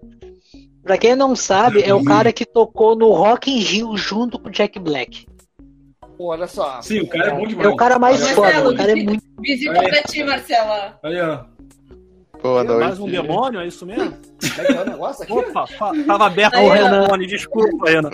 [0.87, 4.47] pra quem não sabe, é o cara que tocou no Rock in Rio junto com
[4.47, 5.27] o Jack Black.
[6.17, 6.81] Pô, Olha só.
[6.81, 7.67] Sim, o cara é bom demais.
[7.67, 10.99] É o cara mais Olha, foda, Marcelo, o cara é muito Visita pra ti, Marcela.
[11.03, 11.43] Aí, ó.
[12.41, 12.79] Boa noite.
[12.85, 14.17] Mais um demônio, é isso mesmo?
[14.57, 15.33] É que é o negócio aqui?
[15.33, 15.65] Opa,
[16.07, 17.07] tava aberto o Renan.
[17.27, 18.09] desculpa, Renan.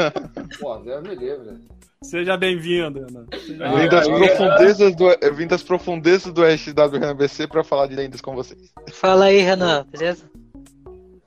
[0.60, 1.58] Pô, Deus me livre.
[2.02, 3.26] Seja bem-vindo, Renan.
[3.32, 8.20] Seja Ah, Vim das, profundezas do, vim das profundezas do SWRNBC pra falar de lendas
[8.20, 8.72] com vocês.
[8.92, 10.24] Fala aí, Renan, beleza?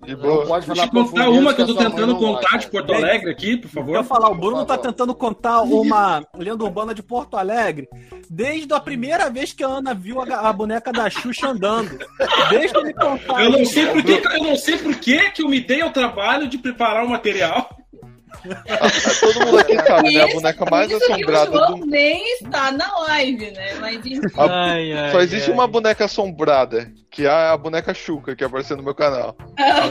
[0.08, 0.46] De Não boa.
[0.46, 3.30] pode Deixa falar eu contar uma que eu tô tentando não contar de Porto Alegre
[3.30, 4.04] aqui, por Eu favor.
[4.06, 7.90] falar, o Bruno tá tentando contar uma lenda urbana de Porto Alegre
[8.30, 11.92] desde a primeira vez que a Ana viu a, a boneca da Xuxa andando.
[12.50, 13.44] Deixa eu me contar.
[13.44, 15.92] Eu não sei por que, eu não sei por que que eu me dei ao
[15.92, 17.70] trabalho de preparar o material.
[19.20, 20.24] Todo mundo aqui sabe, né?
[20.24, 21.86] A boneca mais assombrada o João do.
[21.86, 23.76] nem está na live, né?
[23.80, 24.22] Mas enfim.
[24.38, 25.54] Ai, ai, Só existe ai.
[25.54, 29.36] uma boneca assombrada, que é a boneca Chuca, que apareceu no meu canal.
[29.58, 29.90] Ai,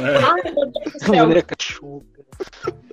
[0.53, 1.27] meu Deus do céu.
[1.27, 2.07] Boneca chuca.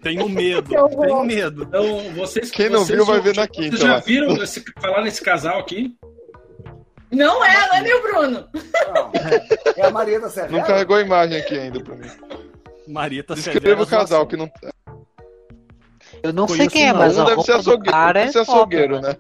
[0.01, 1.63] Tenho medo, tenho medo.
[1.63, 3.99] Então, vocês Quem não vocês viu vai já- ver na quinta, Vocês já lá.
[3.99, 5.93] viram esse, falar nesse casal aqui?
[7.12, 8.47] Não é, não é o Bruno.
[8.93, 9.12] Não.
[9.77, 10.53] É a Marieta Severo?
[10.53, 12.08] Não carregou a imagem aqui ainda pra mim.
[12.88, 13.84] Marieta Descreva Severo.
[13.84, 14.49] o casal, que não.
[16.23, 16.99] Eu não sei quem é, não.
[16.99, 19.15] mas Um a deve ser do açougueiro, cara deve é ser açougueiro, né?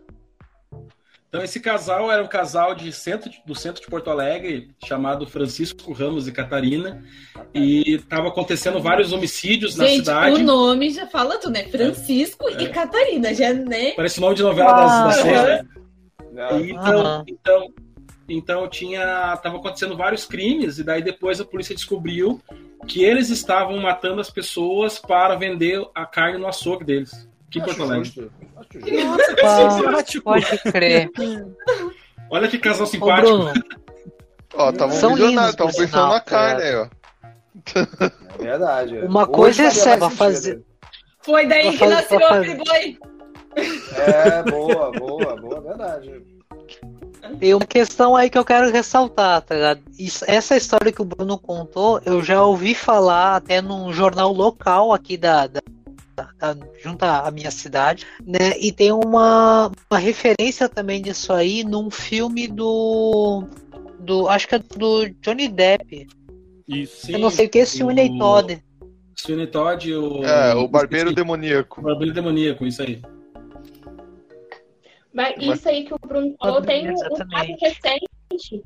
[1.27, 5.91] Então, esse casal era um casal de centro, do centro de Porto Alegre, chamado Francisco
[5.91, 7.03] Ramos e Catarina,
[7.51, 10.35] e estava acontecendo vários homicídios na Gente, cidade.
[10.35, 11.63] o nome já fala tudo, né?
[11.69, 13.93] Francisco e Catarina, já né?
[13.95, 15.63] Parece o nome de novela das, Ah, da série.
[15.63, 15.65] né?
[16.33, 16.59] Não.
[16.59, 17.67] E Então, então,
[18.29, 22.39] então tinha, tava acontecendo vários crimes e daí depois a polícia descobriu
[22.87, 27.27] que eles estavam matando as pessoas para vender a carne no açougue deles.
[27.55, 28.31] Acho Porto Alegre.
[28.55, 30.23] Nossa, que simpático.
[30.23, 31.09] Pode crer.
[32.29, 33.27] Olha que casal Ô, simpático.
[33.37, 33.53] Bruno,
[34.55, 36.69] Ó, estavam São visionários, lindos, estavam por pensando sinal, na carne cara.
[36.69, 36.87] aí, ó.
[38.39, 38.97] É verdade.
[38.99, 40.61] Uma Hoje coisa é sério, mais fazer-.
[41.21, 42.57] Foi daí Pra que fazer- nasceu fazer.
[42.63, 42.99] Playboy.
[43.95, 46.23] É, boa, boa, boa, verdade.
[47.39, 49.81] Tem uma questão aí que eu quero ressaltar, tá ligado?
[49.97, 54.93] Isso- essa história que o Bruno contou, eu já ouvi falar até num jornal local
[54.93, 55.61] aqui da, da-
[56.83, 58.57] junto à minha cidade, né?
[58.59, 63.43] E tem uma, uma referência também disso aí num filme do.
[63.99, 66.07] do acho que é do Johnny Depp.
[66.67, 67.11] Isso.
[67.11, 68.63] eu não sei o que é Sweeney o- Todd.
[69.15, 70.23] Sweeney Todd e o.
[70.23, 71.81] É, o barbeiro demoníaco.
[71.81, 73.01] O barbeiro demoníaco, isso aí.
[75.13, 78.63] Mas isso aí que o Bruno falou, tem um, um caso recente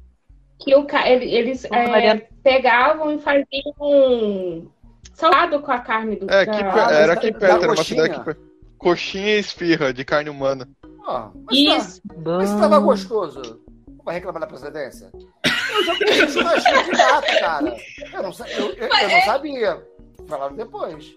[0.59, 4.67] que o, eles é, pegavam e faziam um
[5.13, 8.01] salado com a carne do É, aqui, da- era aqui perto, era uma coxinha.
[8.03, 8.41] cidade aqui perto.
[8.77, 10.67] Coxinha e esfirra de carne humana.
[11.07, 12.01] Ah, mas Isso.
[12.07, 13.61] Tá, mas se tava gostoso,
[14.03, 15.11] vai reclamar da procedência?
[15.13, 17.77] Eu já comi de gato, cara.
[18.13, 19.83] Eu não, eu, eu- eu não sabia.
[20.27, 21.15] Falaram depois.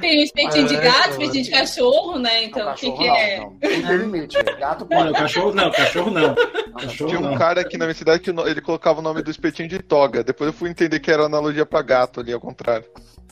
[0.00, 2.44] Tem o espetinho de Ah, gato, é, espetinho de cachorro, né?
[2.44, 3.40] Então, Não, o que, não, é?
[3.40, 3.50] não.
[3.58, 4.42] Tem limite.
[4.58, 5.12] Gato Não, pode.
[5.12, 6.28] cachorro não, cachorro não.
[6.28, 7.36] Não, Cachorro Tinha um não.
[7.38, 10.22] cara aqui na minha cidade que ele colocava o nome do espetinho de toga.
[10.24, 12.86] Depois eu fui entender que era analogia pra gato ali, ao contrário.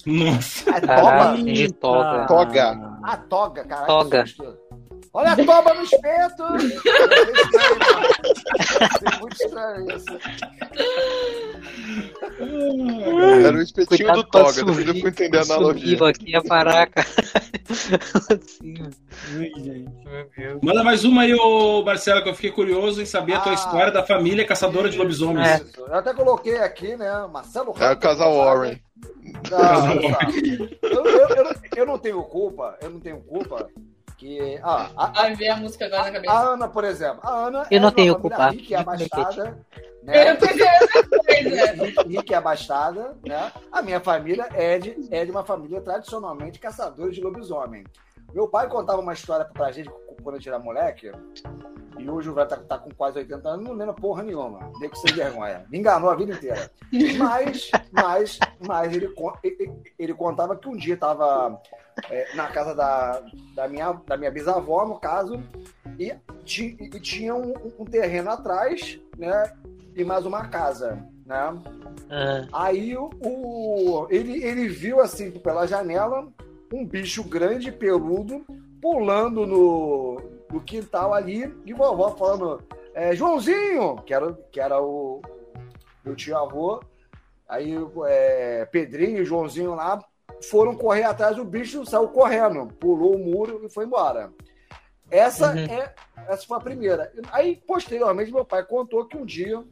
[0.07, 0.71] Nossa.
[0.71, 1.37] É Caralho.
[1.39, 1.53] toba.
[1.53, 2.27] de toga.
[2.27, 2.99] Toga.
[3.03, 3.87] Ah, toga, cara.
[3.87, 4.25] Toga.
[5.15, 6.43] Olha a toba no espeto!
[6.45, 6.59] É.
[9.15, 10.19] É muito estranho isso.
[13.45, 14.53] Era o espetinho Cuidado do toga.
[14.53, 15.99] Suvi- fui entender a analogia.
[16.09, 17.01] aqui a paraca.
[18.31, 18.75] Assim,
[19.37, 19.89] Ui, gente.
[20.63, 23.55] Manda mais uma aí, ô Marcelo, que eu fiquei curioso em saber a tua Ah.
[23.55, 25.47] história da família caçadora de lobisomens.
[25.47, 25.63] É.
[25.79, 27.11] Eu até coloquei aqui, né?
[27.33, 28.79] Marcelo É o casal Warren.
[29.51, 30.19] Não, olha só.
[30.83, 33.69] eu, eu, eu, eu não tenho culpa, eu não tenho culpa
[34.19, 34.61] que.
[34.63, 36.33] Ah, a, Ai, veio a música agora na cabeça.
[36.33, 37.21] a Ana, por exemplo.
[37.23, 38.49] A Ana Eu é não tenho culpa.
[38.51, 39.59] rica e abastada.
[40.03, 40.35] Eu Né?
[40.35, 41.75] pensei a mesma coisa.
[41.85, 43.53] Rica- Rica e abastada, né?
[43.73, 47.85] A minha família é de, é de uma família tradicionalmente caçadora de lobisomem.
[48.35, 49.89] Meu pai contava uma história pra gente
[50.23, 51.11] quando gente era moleque,
[51.99, 54.71] e hoje o velho tá, tá com quase 80 anos, não lembra porra nenhuma.
[54.81, 55.65] Nem que sem vergonha.
[55.69, 56.71] Me enganou a vida inteira.
[57.19, 61.61] Mas, mas, mas ele, ele, ele contava que um dia estava
[62.35, 63.21] na casa da,
[63.55, 65.43] da, minha, da minha bisavó, no caso,
[65.99, 69.53] e, ti- e tinha um, um terreno atrás, né?
[69.97, 71.37] E mais uma casa, né?
[72.09, 76.29] Ah, Aí o, o- ele, ele viu assim pela janela
[76.73, 78.47] um bicho grande, peludo,
[78.81, 82.63] pulando no, no quintal ali, e vovó falando,
[82.95, 85.21] é, Joãozinho, que era, que era o
[86.05, 86.81] meu tio avô,
[87.49, 87.75] aí
[88.07, 90.03] é, Pedrinho e Joãozinho lá
[90.51, 94.31] foram correr atrás do bicho, saiu correndo, pulou o muro e foi embora.
[95.11, 95.65] Essa Uhum.
[95.65, 95.95] é
[96.29, 97.11] essa foi a primeira.
[97.33, 99.65] Aí, posteriormente, meu pai contou que um dia,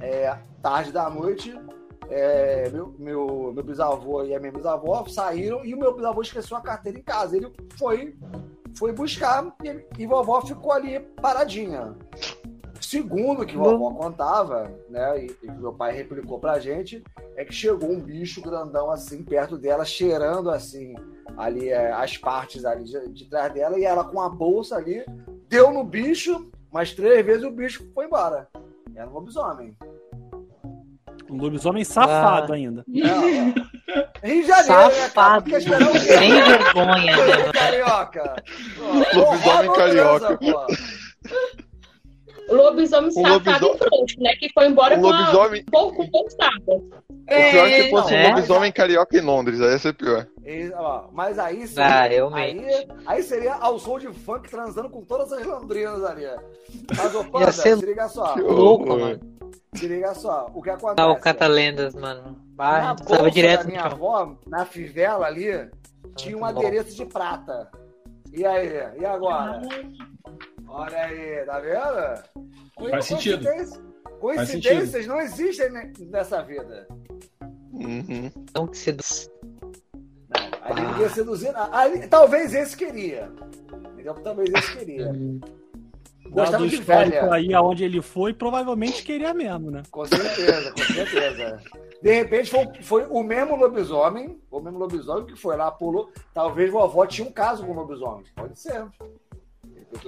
[0.00, 1.54] é, tarde da noite,
[2.10, 6.56] é, meu, meu, meu bisavô e a minha bisavó saíram e o meu bisavô esqueceu
[6.56, 7.36] a carteira em casa.
[7.36, 8.16] Ele foi,
[8.76, 11.94] foi buscar e, e vovó ficou ali paradinha.
[12.80, 17.02] Segundo que vovó contava, né, e, e que meu pai replicou pra gente,
[17.36, 20.94] é que chegou um bicho grandão assim perto dela, cheirando assim
[21.36, 25.04] ali é, as partes ali de, de trás dela e ela com a bolsa ali
[25.48, 28.48] deu no bicho, mas três vezes o bicho foi embora.
[28.94, 29.76] Era um lobisomem.
[31.30, 32.56] Um lobisomem safado Ah.
[32.56, 32.84] ainda.
[34.22, 34.26] É.
[34.28, 34.90] Rio de Janeiro, né, cara?
[34.90, 35.40] Safado.
[35.40, 35.60] O quê?
[36.00, 37.52] Sem vergonha, né?
[37.54, 38.36] Carioca.
[38.80, 40.36] Ó, Lobisomem ó, carioca.
[40.38, 40.66] pô.
[42.54, 43.34] Lobisomem safado
[43.66, 44.34] lobisomem- frouxo, né?
[44.38, 45.64] Que foi embora O com lobisomem.
[45.70, 46.62] pouco poupada.
[46.66, 46.80] O
[47.26, 48.26] pior é que fosse É.
[48.26, 50.26] um lobisomem carioca em Londres, aí ia ser pior.
[50.46, 52.64] E, ó, mas aí seria, Ah, realmente.
[52.64, 56.24] Aí, aí seria ao som de funk transando com todas as londrinas ali.
[56.96, 58.32] Mas, ô, Panda, ser se liga só.
[58.32, 59.20] Que Louco, mano.
[59.74, 61.00] Se liga só, o que acontece?
[61.08, 62.36] Ah, o Catalendas, mano.
[62.54, 65.70] Bah, Na direto da minha avó, na fivela ali,
[66.16, 67.70] tinha um adereço de prata.
[68.32, 68.98] E aí?
[69.00, 69.60] E agora?
[70.66, 72.90] Olha aí, tá vendo?
[72.90, 73.44] Faz sentido.
[73.44, 76.86] Coincidências- Faz Coincidências não existem ne- nessa vida.
[77.72, 78.30] Uhum.
[78.54, 79.30] Não que seduz.
[79.62, 81.52] Não, ali ninguém ia seduzir.
[81.54, 83.30] ali- talvez esse queria.
[84.24, 85.12] Talvez esse queria.
[86.30, 87.32] Gostava de velha.
[87.32, 89.82] aí aonde ele foi, provavelmente queria mesmo, né?
[89.90, 91.60] Com certeza, com certeza.
[92.02, 96.10] De repente foi, foi o mesmo lobisomem, o mesmo lobisomem que foi lá, pulou.
[96.32, 98.24] Talvez vovó tinha um caso com o lobisomem.
[98.34, 98.84] Pode ser.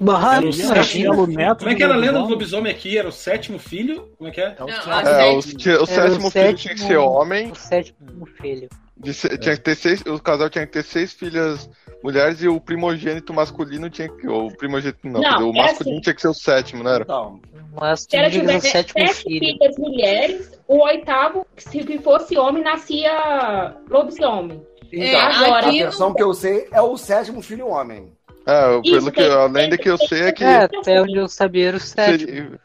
[0.00, 1.14] Bah, Era o imagina.
[1.14, 2.70] Como é que era a lenda do lobisomem.
[2.70, 2.98] aqui?
[2.98, 4.10] Era o sétimo filho?
[4.18, 4.54] Como é que é?
[4.58, 7.50] É o Não, É, o, o Era o sétimo filho tinha que ser sétimo- homem.
[7.50, 8.68] O sétimo filho.
[9.02, 11.68] De ser- tinha que ter seis, o casal tinha que ter seis filhas
[12.04, 14.28] mulheres e o primogênito masculino tinha que.
[14.28, 16.00] Ou o primogênito não, Não, o é masculino assim.
[16.02, 17.06] tinha que ser o sétimo, não era?
[17.80, 19.40] Mas Se ela tivesse sétimo sete filho.
[19.58, 24.62] filhas mulheres, o oitavo, se que fosse homem, nascia lobisomem.
[24.92, 28.12] então agora- a versão que eu sei é o sétimo filho homem.
[28.46, 30.42] É, Isso, pelo que, tem- a lenda que eu sei é que.
[30.42, 32.28] É, até onde eu sabia era o sétimo.
[32.30, 32.60] seria-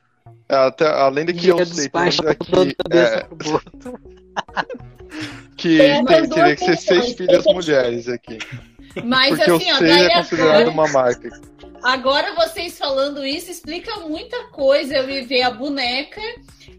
[0.50, 3.28] é, até, a lenda que eu Ia sei pelo menos, despachar é que, é.
[5.66, 8.38] que Tem teria que ser seis filhas mulheres aqui.
[9.04, 11.30] Mas Porque assim, o ó, daí é considerado agora, uma marca.
[11.84, 14.96] agora vocês falando isso explica muita coisa.
[14.98, 16.22] Eu ia ver a boneca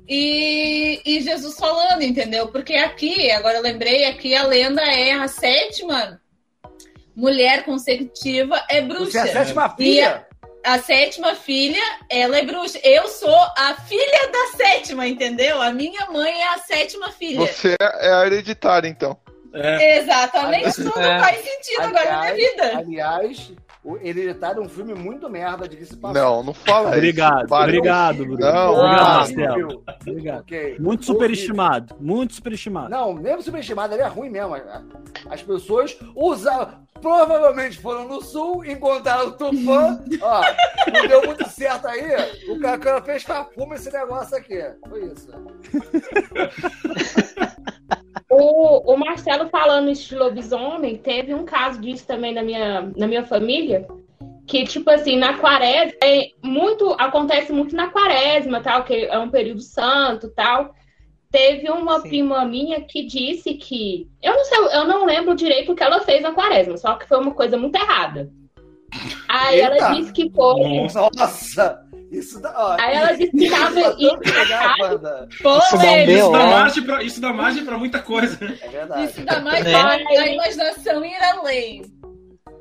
[0.09, 2.49] e, e Jesus falando, entendeu?
[2.49, 6.20] Porque aqui, agora eu lembrei, aqui a lenda é a sétima
[7.14, 9.11] mulher consecutiva é bruxa.
[9.11, 10.27] Você é a sétima E filha?
[10.66, 12.79] A sétima filha, ela é bruxa.
[12.83, 15.62] Eu sou a filha da sétima, entendeu?
[15.62, 17.38] A minha mãe é a sétima filha.
[17.40, 19.16] Você é a hereditária, então.
[19.55, 19.98] É.
[19.98, 21.18] Exatamente, tudo É.
[21.18, 22.79] faz sentido agora na minha vida.
[22.79, 23.52] aliás,
[23.87, 26.20] o Hereditário é um filme muito merda, de se passar.
[26.20, 26.99] Não, não fala isso.
[26.99, 28.38] Obrigado, obrigado, Bruno.
[28.38, 29.07] Não, obrigado.
[29.07, 29.85] Marcelo.
[30.01, 30.40] Obrigado.
[30.40, 30.77] Ok.
[30.81, 32.90] Muito superestimado, muito superestimado.
[32.90, 34.57] Não, mesmo superestimado, ele é ruim mesmo.
[35.31, 36.85] As pessoas usavam.
[37.01, 40.01] Provavelmente foram no sul, encontraram o Tupã.
[40.20, 40.40] Ó,
[40.90, 42.03] não deu muito certo aí.
[42.49, 44.59] O cara fez perfume esse negócio aqui.
[44.88, 45.29] Foi isso.
[48.31, 53.07] O, o Marcelo falando isso de lobisomem, teve um caso disso também na minha, na
[53.07, 53.87] minha família,
[54.46, 59.31] que, tipo assim, na quaresma, é muito, acontece muito na quaresma, tal, que é um
[59.31, 60.74] período santo, tal.
[61.31, 62.09] Teve uma Sim.
[62.09, 66.00] prima minha que disse que, eu não sei, eu não lembro direito o que ela
[66.00, 68.31] fez na quaresma, só que foi uma coisa muito errada.
[69.29, 69.74] Aí Eita!
[69.74, 71.86] ela disse que foi, Nossa!
[72.11, 72.55] Isso dá.
[72.57, 75.27] Ó, aí ela disse que tava isso dá.
[75.38, 75.59] Isso um.
[75.59, 76.31] Isso dá B.O.
[76.33, 78.38] margem pra, isso dá margem pra muita coisa.
[78.62, 79.05] É verdade.
[79.05, 79.73] Isso dá mais Né?
[79.73, 79.90] pra
[80.23, 81.83] a imaginação ir além.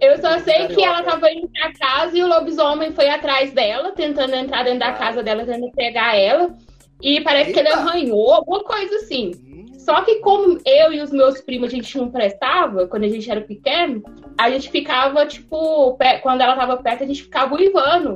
[0.02, 3.92] Eu só sei que ela tava indo pra casa e o lobisomem foi atrás dela,
[3.92, 6.54] tentando entrar dentro da casa dela, tentando pegar ela.
[7.02, 7.80] E parece que ele Eita.
[7.80, 9.32] arranhou, alguma coisa assim.
[9.46, 13.08] Hum, Só que como eu e os meus primos, a gente não prestava, quando a
[13.10, 14.02] gente era pequeno,
[14.38, 18.16] a gente ficava, tipo, quando ela tava perto, a gente ficava uivando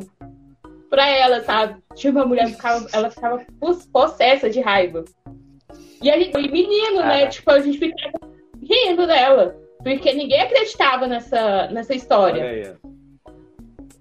[0.90, 1.82] pra ela, sabe?
[1.96, 5.06] Tinha uma mulher ficava, ela ficava pos- possessa de raiva.
[6.02, 7.28] E a gente, e menino, né?
[7.28, 8.20] Tipo, a gente ficava
[8.62, 9.56] rindo dela.
[9.84, 12.44] Porque ninguém acreditava nessa, nessa história.
[12.44, 12.74] Aí.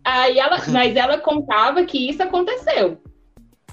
[0.05, 2.99] Aí ela, mas ela contava que isso aconteceu.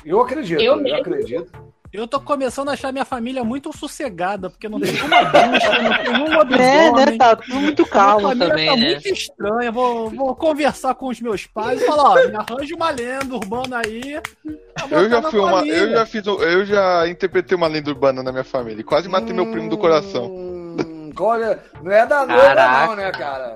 [0.06, 1.52] Eu acredito, Eu eu, acredito.
[1.96, 6.04] Eu tô começando a achar minha família muito sossegada, porque não tem uma bruxa, não
[6.04, 7.18] tem um É, né?
[7.18, 8.86] Tá tudo muito calmo minha família também, tá né?
[8.94, 9.72] muito estranha.
[9.72, 13.82] Vou, vou conversar com os meus pais e falar, ó, me arranja uma lenda urbana
[13.86, 14.20] aí.
[14.92, 15.66] Eu já fui uma.
[15.66, 16.26] Eu já fiz.
[16.28, 18.84] Eu já interpretei uma lenda urbana na minha família.
[18.84, 20.26] Quase matei meu primo do coração.
[20.26, 23.56] Hum, olha, não é da noiva, não, né, cara?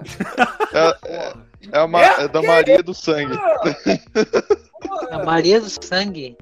[0.74, 1.34] É,
[1.74, 3.38] é, uma- é da Maria do Sangue.
[5.12, 6.38] A Maria do Sangue.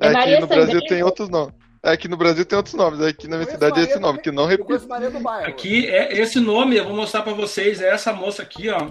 [0.00, 1.54] É É Maria no Brasil tem outros nomes.
[1.82, 3.00] É que no Brasil tem outros nomes.
[3.00, 4.22] Aqui na minha cidade é esse nome, também.
[4.22, 4.66] que não repito.
[4.66, 5.48] conheço Maria do Bairro.
[5.48, 8.90] Aqui é esse nome, eu vou mostrar pra vocês, é essa moça aqui, ó.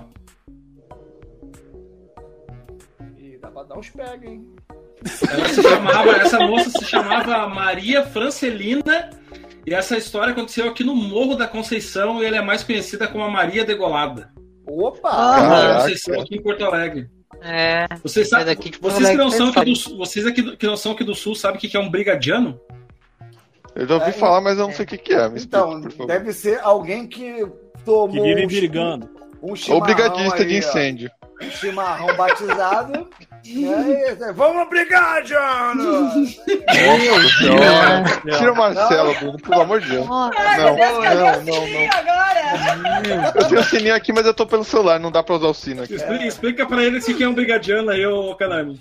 [3.18, 4.56] Ih, dá pra dar uns pega, hein?
[5.30, 9.10] Ela se chamava, essa moça se chamava Maria Francelina.
[9.68, 13.24] E essa história aconteceu aqui no Morro da Conceição e ela é mais conhecida como
[13.24, 14.32] a Maria Degolada.
[14.66, 15.10] Opa!
[15.12, 15.82] Ah.
[15.82, 17.10] Conceição aqui em Porto Alegre.
[17.42, 17.86] É.
[18.02, 20.66] Vocês, aqui de Porto vocês, que não são você aqui do, Sul- vocês aqui, que
[20.68, 22.60] não são aqui do Sul sabem o que que é um brigadiano?
[23.76, 25.28] Eu já ouvi É, falar, mas eu não sei o que, que é.
[25.30, 27.46] Me Então, deve ser alguém que
[27.84, 29.10] tomou Que vive um, brigando.
[29.44, 30.58] um Ou brigadista aí, de ó.
[30.60, 31.12] incêndio.
[31.24, 33.08] Um chimarrão batizado.
[33.46, 34.34] né?
[34.36, 36.12] Vamos brigar, Jano!
[37.38, 40.08] Tira, tira o Marcelo, Bruno, pelo amor de Deus.
[40.08, 43.26] Não, não, não, não.
[43.36, 45.54] Eu tenho o sininho aqui, mas eu tô pelo celular, não dá pra usar o
[45.54, 45.96] sino aqui.
[45.96, 48.80] Explica, explica pra eles o que que é um brigadiano aí, ô Canami.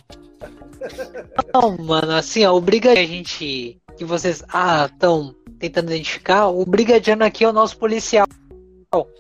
[1.53, 3.79] Não, mano, assim, ó, o brigadiano a gente.
[3.97, 4.43] Que vocês.
[4.53, 6.49] Ah, estão tentando identificar.
[6.49, 8.27] O brigadiano aqui é o nosso policial.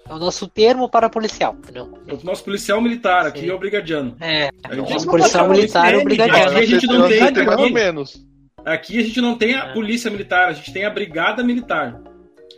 [0.08, 1.92] É o nosso termo para policial, entendeu?
[2.08, 3.50] O nosso policial militar aqui Sim.
[3.50, 4.16] é o brigadiano.
[4.20, 6.58] É, A gente- nosso policial militar é o Aqui brigadiano.
[6.58, 8.26] a gente não tem, mais ou aqui, menos.
[8.64, 9.72] aqui a gente não tem a É.
[9.72, 12.00] polícia militar, a gente tem a brigada militar.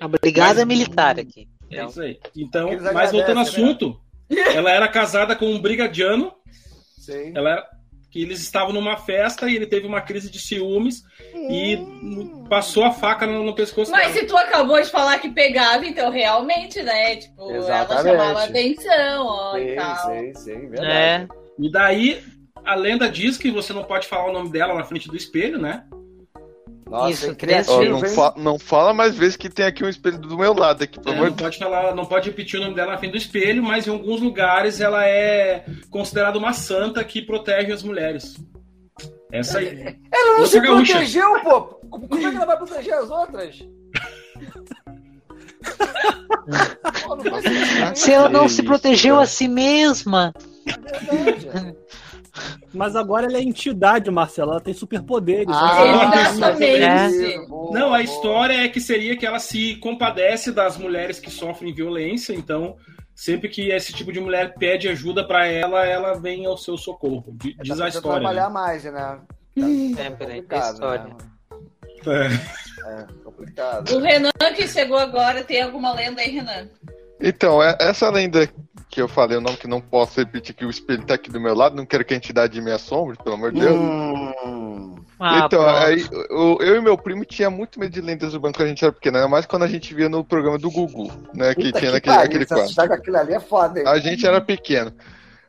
[0.00, 1.48] A brigada Mas- militar aqui.
[1.70, 2.18] É isso aí.
[2.36, 3.50] Então, Eles mas voltando ao né?
[3.50, 4.00] assunto,
[4.54, 6.32] ela era casada com um brigadiano,
[6.98, 7.32] Sim.
[7.34, 7.66] ela era-
[8.10, 11.02] que eles estavam numa festa e ele teve uma crise de ciúmes
[11.50, 11.78] e
[12.48, 14.20] passou a faca no, no pescoço Mas dela.
[14.20, 17.16] se tu acabou de falar que pegava, então realmente, né?
[17.16, 18.16] Tipo, ela Exatamente.
[18.18, 19.96] chamava atenção, ó, e Sim, tal.
[20.10, 20.90] sim, sim, verdade.
[20.92, 21.28] É.
[21.58, 22.22] E daí
[22.64, 25.58] a lenda diz que você não pode falar o nome dela na frente do espelho,
[25.58, 25.84] né?
[26.88, 30.18] Nossa, Isso, criativo, criativo, não, fa- não fala mais vezes que tem aqui um espelho
[30.18, 32.92] do meu lado aqui, É, não de pode falar, não pode repetir o nome dela
[32.92, 37.72] na frente do espelho, mas em alguns lugares ela é considerada uma santa que protege
[37.72, 38.36] as mulheres.
[39.32, 39.96] Essa aí.
[40.12, 40.92] Ela não Outra se gaúcha.
[40.94, 41.60] protegeu, pô!
[41.90, 43.58] Como é que ela vai proteger as outras?
[47.06, 47.16] Pô,
[47.94, 50.32] Se ela não se protegeu a si mesma.
[50.66, 51.76] é verdade.
[52.72, 54.52] Mas agora ela é entidade, Marcelo.
[54.52, 55.46] Ela tem superpoderes.
[55.48, 57.46] Ah, Exatamente.
[57.48, 61.72] boa, Não, a história é que seria que ela se compadece das mulheres que sofrem
[61.74, 62.76] violência, então
[63.16, 67.24] sempre que esse tipo de mulher pede ajuda pra ela, ela vem ao seu socorro.
[67.28, 68.20] Ela Diz a precisa história.
[68.20, 68.52] trabalhar né?
[68.54, 69.18] mais, né?
[69.98, 71.04] É, peraí, tem Complicado, história.
[71.04, 71.16] né?
[72.06, 72.66] É.
[72.88, 73.90] É, complicado.
[73.96, 76.68] O Renan que chegou agora, tem alguma lenda aí, Renan?
[77.20, 78.48] Então, é- essa lenda
[78.88, 81.40] que eu falei, o nome que não posso repetir, que o espelho tá aqui do
[81.40, 83.76] meu lado, não quero que a entidade me assombre, pelo amor de Deus.
[83.76, 85.76] Hum, Ah, então, pronto.
[85.76, 88.84] aí, eu, eu e meu primo tinha muito medo de lendas urbanas quando a gente
[88.84, 91.54] era pequeno, ainda mais quando a gente via no programa do Gugu, né?
[91.54, 92.94] Que puta tinha que naquele, pariu, aquele quadro.
[92.94, 93.86] aquilo ali é foda, hein?
[93.88, 94.92] A gente era pequeno.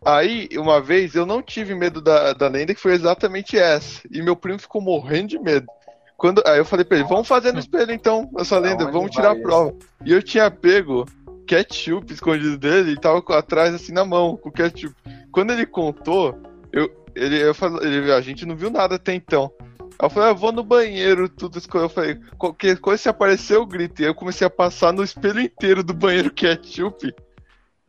[0.06, 4.02] Aí, uma vez, eu não tive medo da, da lenda, que foi exatamente essa.
[4.12, 5.68] E meu primo ficou morrendo de medo.
[6.16, 9.32] Quando, aí eu falei pra ele, vamos fazer no espelho então, essa lenda, vamos tirar
[9.32, 9.74] a prova.
[10.06, 11.06] E eu tinha pego
[11.48, 14.94] ketchup escondido dele e tava atrás assim na mão, com ketchup.
[15.32, 16.38] Quando ele contou,
[16.72, 19.52] eu, ele, eu falei, ele, a gente não viu nada até então.
[20.00, 21.68] Aí eu falei, ah, eu vou no banheiro, tudo isso.
[21.74, 24.02] Eu falei, qualquer coisa se aparecer, eu grito.
[24.02, 27.14] E aí eu comecei a passar no espelho inteiro do banheiro ketchup.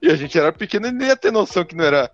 [0.00, 2.10] E a gente era pequeno e nem ia ter noção que não era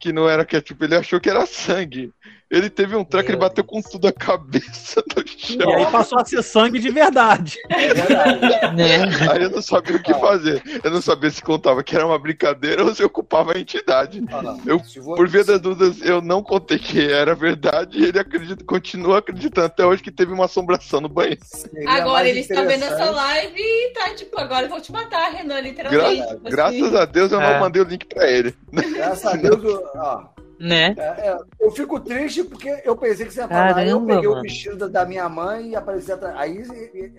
[0.00, 2.12] que não era ketchup, ele achou que era sangue.
[2.50, 5.28] Ele teve um treco, ele Meu bateu com tudo a cabeça no E
[5.58, 5.70] chão.
[5.74, 7.58] aí passou a ser sangue de verdade.
[7.68, 8.74] É verdade.
[8.76, 9.02] Né?
[9.30, 10.62] Aí eu não sabia o que fazer.
[10.82, 14.22] Eu não sabia se contava que era uma brincadeira ou se eu culpava a entidade.
[14.30, 14.80] Lá, Eu,
[15.14, 19.66] Por via das dúvidas, eu não contei que era verdade e ele acredita, continua acreditando
[19.66, 21.40] até hoje que teve uma assombração no banheiro.
[21.44, 25.30] seria Agora ele está vendo essa live e tá tipo, agora eu vou te matar,
[25.32, 26.22] Renan, Gra- literalmente.
[26.22, 26.50] Tipo assim.
[26.50, 27.52] graças a Deus eu É.
[27.52, 28.54] não mandei o link pra ele.
[28.72, 30.24] Graças a Deus, eu- ó,
[30.60, 30.94] Né?
[30.98, 33.76] é, é, eu fico triste porque eu pensei que você ia falar.
[33.76, 34.42] Aí eu Caramba, peguei o mano.
[34.42, 36.36] vestido da- da minha mãe e apareci atrás.
[36.36, 36.64] Aí,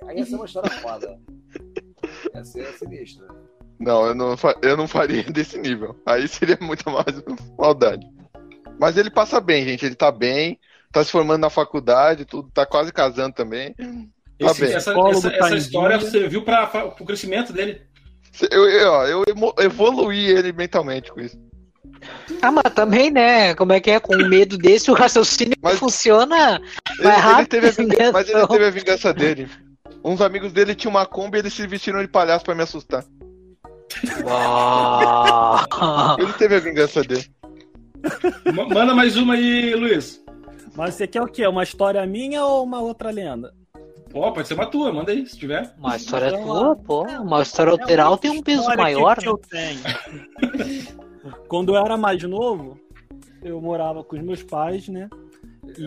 [0.07, 1.17] aí ia ser uma história foda.
[2.35, 3.25] Ia ser sinistro.
[3.79, 5.95] Não, eu não, eu não faria desse nível.
[6.05, 7.05] Aí seria muito mais
[7.57, 8.05] maldade.
[8.79, 9.85] Mas ele passa bem, gente.
[9.85, 10.59] Ele tá bem,
[10.91, 13.73] tá se formando na faculdade, tudo, tá quase casando também.
[13.73, 14.73] Tá Esse- bem.
[14.73, 17.81] essa, essa- essa história serviu para o crescimento dele.
[18.51, 21.37] Eu, eu, eu emo- evoluí ele mentalmente com isso.
[22.41, 23.53] Ah, mas também, né?
[23.55, 23.99] Como é que é?
[23.99, 26.61] Com medo desse, o raciocínio Mas- funciona.
[26.99, 28.11] Ele, ele rápido, teve a vingança, né?
[28.11, 29.49] mas ele teve a vingança dele.
[30.03, 33.03] Uns amigos dele tinham uma Kombi e eles se vestiram de palhaço pra me assustar.
[34.23, 36.17] Uau.
[36.19, 37.25] Ele teve a vingança dele.
[38.55, 40.21] Ma- Manda mais uma aí, Luiz.
[40.75, 41.45] Mas você quer o quê?
[41.47, 43.53] Uma história minha ou uma outra lenda?
[44.13, 45.71] Ó, pode ser uma tua, manda aí, se tiver.
[45.77, 47.03] Uma história tua, pô.
[47.03, 49.17] Uma história alteral tem um peso História que- maior.
[49.17, 49.79] que eu tenho.
[51.47, 52.79] Quando eu era mais novo,
[53.41, 55.09] eu morava com os meus pais, né?
[55.77, 55.83] E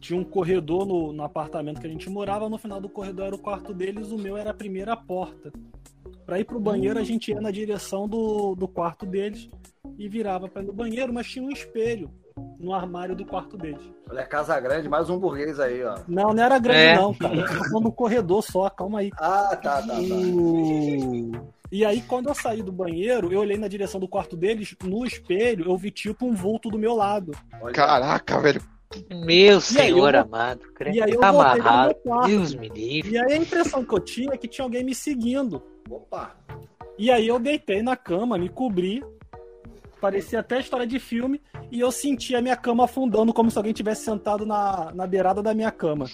[0.00, 2.48] tinha um corredor no, no apartamento que a gente morava.
[2.48, 5.52] No final do corredor era o quarto deles, o meu era a primeira porta.
[6.24, 9.48] Pra ir pro banheiro, a gente ia na direção do, do quarto deles
[9.98, 12.10] e virava pra ir no banheiro, mas tinha um espelho
[12.58, 13.82] no armário do quarto deles.
[14.08, 15.98] Olha, Casa Grande, mais um burguês aí, ó.
[16.08, 16.96] Não, não era grande, É.
[16.96, 17.34] não, cara.
[17.72, 19.10] Eu do corredor só, calma aí.
[19.18, 19.94] Ah, tá, tá, tá.
[19.98, 21.32] O-
[21.70, 25.06] E aí, quando eu saí do banheiro, eu olhei na direção do quarto deles, no
[25.06, 27.32] espelho, eu vi tipo um vulto do meu lado.
[27.60, 27.72] Olha.
[27.74, 28.60] Caraca, velho.
[29.24, 30.60] Meu aí, senhor eu- amado.
[30.92, 31.94] E aí eu Tá amarrado.
[32.26, 33.12] Deus me livre.
[33.12, 35.62] E aí a impressão que eu tinha é que tinha alguém me seguindo.
[35.88, 36.36] Opa.
[36.98, 39.02] E aí eu deitei na cama, me cobri.
[40.02, 41.40] Parecia até história de filme.
[41.70, 45.40] E eu senti a minha cama afundando, como se alguém tivesse sentado na, na beirada
[45.40, 46.06] da minha cama.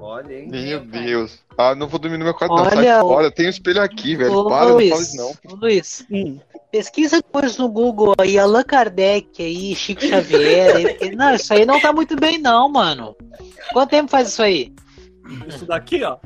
[0.00, 0.48] Olha, hein?
[0.50, 0.80] Meu.
[0.86, 1.38] Deus.
[1.56, 2.64] Ah, não vou dormir no meu quarto, não.
[2.64, 3.30] Sai Olha, fora.
[3.30, 4.32] Tem um espelho aqui, velho.
[4.32, 5.52] Ô, Para, não Luiz, fala isso, não.
[5.52, 6.38] ô, Luiz, Hum.
[6.72, 10.96] pesquisa depois no Google aí, Allan Kardec aí, Chico Xavier.
[11.02, 13.14] aí, não, isso aí não tá muito bem, não, mano.
[13.72, 14.72] Quanto tempo faz isso aí?
[15.46, 16.16] Isso daqui, ó.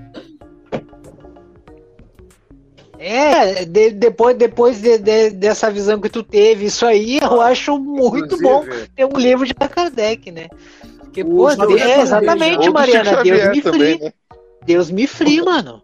[3.03, 7.79] É, de- depois, depois de- de- dessa visão que tu teve, isso aí eu acho
[7.79, 10.49] muito bom Inclusive, ter um livro de Kardec, né?
[10.99, 14.13] Porque, O pô, Xavier é, exatamente, do Mariana, Deus me também, free, né?
[14.67, 15.83] Deus me free, mano.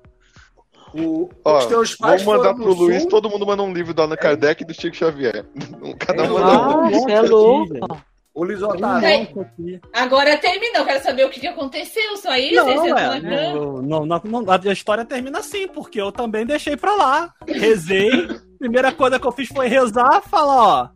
[0.94, 3.10] O, Ó, os teus pais Vamos mandar pro Luiz, sul?
[3.10, 5.44] todo mundo manda um livro do Allan Kardec e do Chico Xavier.
[5.98, 6.54] Cada um É, manda um.
[6.54, 8.02] Ah, monte você é louco.
[8.36, 9.48] O Luiz Otávio.
[9.94, 12.18] Agora terminou, quero saber o que, que aconteceu.
[12.18, 12.54] Só isso?
[12.54, 12.68] Não,
[12.98, 17.32] é, não, não, não, não, a história termina assim, porque eu também deixei pra lá.
[17.48, 18.10] Rezei.
[18.58, 20.88] Primeira coisa que eu fiz foi rezar, falar, ó.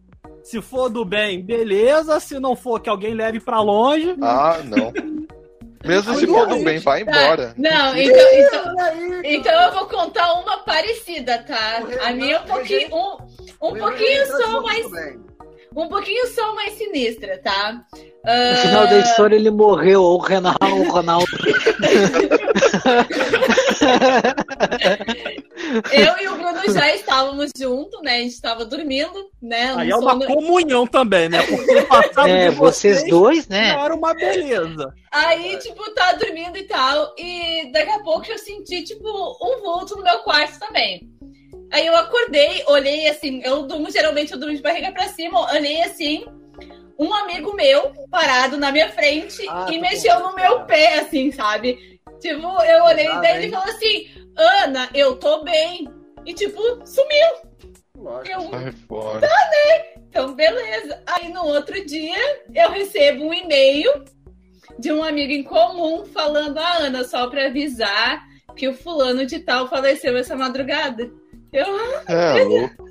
[0.42, 2.20] Se for do bem, beleza.
[2.20, 4.14] Se não for, que alguém leve pra longe.
[4.20, 4.92] Ah, não.
[5.82, 7.10] Mesmo se for do bem, vai Tá.
[7.22, 7.54] embora.
[7.56, 11.82] Não, então, então, então eu vou contar uma parecida, tá?
[12.06, 13.16] A minha é um pouquinho, um,
[13.62, 14.86] um pouquinho só mais,
[15.76, 17.84] um pouquinho só mais sinistra, tá?
[18.24, 20.58] No final da história ele morreu, o Ronaldo.
[20.66, 21.26] O Ronaldo.
[25.92, 28.16] Eu e o Bruno já estávamos juntos, né?
[28.16, 29.72] A gente estava dormindo, né?
[29.76, 31.42] Aí é uma sono- comunhão também, né?
[31.46, 33.70] Porque o passado É, de vocês dois, né?
[33.70, 34.92] era uma beleza.
[35.12, 37.14] Aí, tipo, tava dormindo e tal.
[37.18, 41.08] E daqui a pouco eu senti, tipo, um vulto no meu quarto também.
[41.72, 45.82] Aí eu acordei, olhei assim, eu durmo, geralmente eu durmo de barriga pra cima, olhei
[45.82, 46.24] assim,
[46.98, 51.30] um amigo meu parado na minha frente Ah, e tá mexeu no meu pé, assim,
[51.30, 52.00] sabe?
[52.20, 55.88] Tipo, eu olhei, Ah, daí ele falou assim, Ana, eu tô bem.
[56.26, 57.50] E tipo, sumiu.
[57.96, 58.30] Lógico.
[58.42, 59.28] Eu, Sai fora.
[60.08, 61.02] então, beleza.
[61.06, 64.04] Aí no outro dia eu recebo um e-mail
[64.78, 68.22] de um amigo em comum falando a Ana, só pra avisar
[68.56, 71.10] que o fulano de tal faleceu essa madrugada.
[71.52, 71.66] Eu,
[72.08, 72.88] É, louco.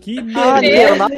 [0.00, 1.08] Que Ah, beleza.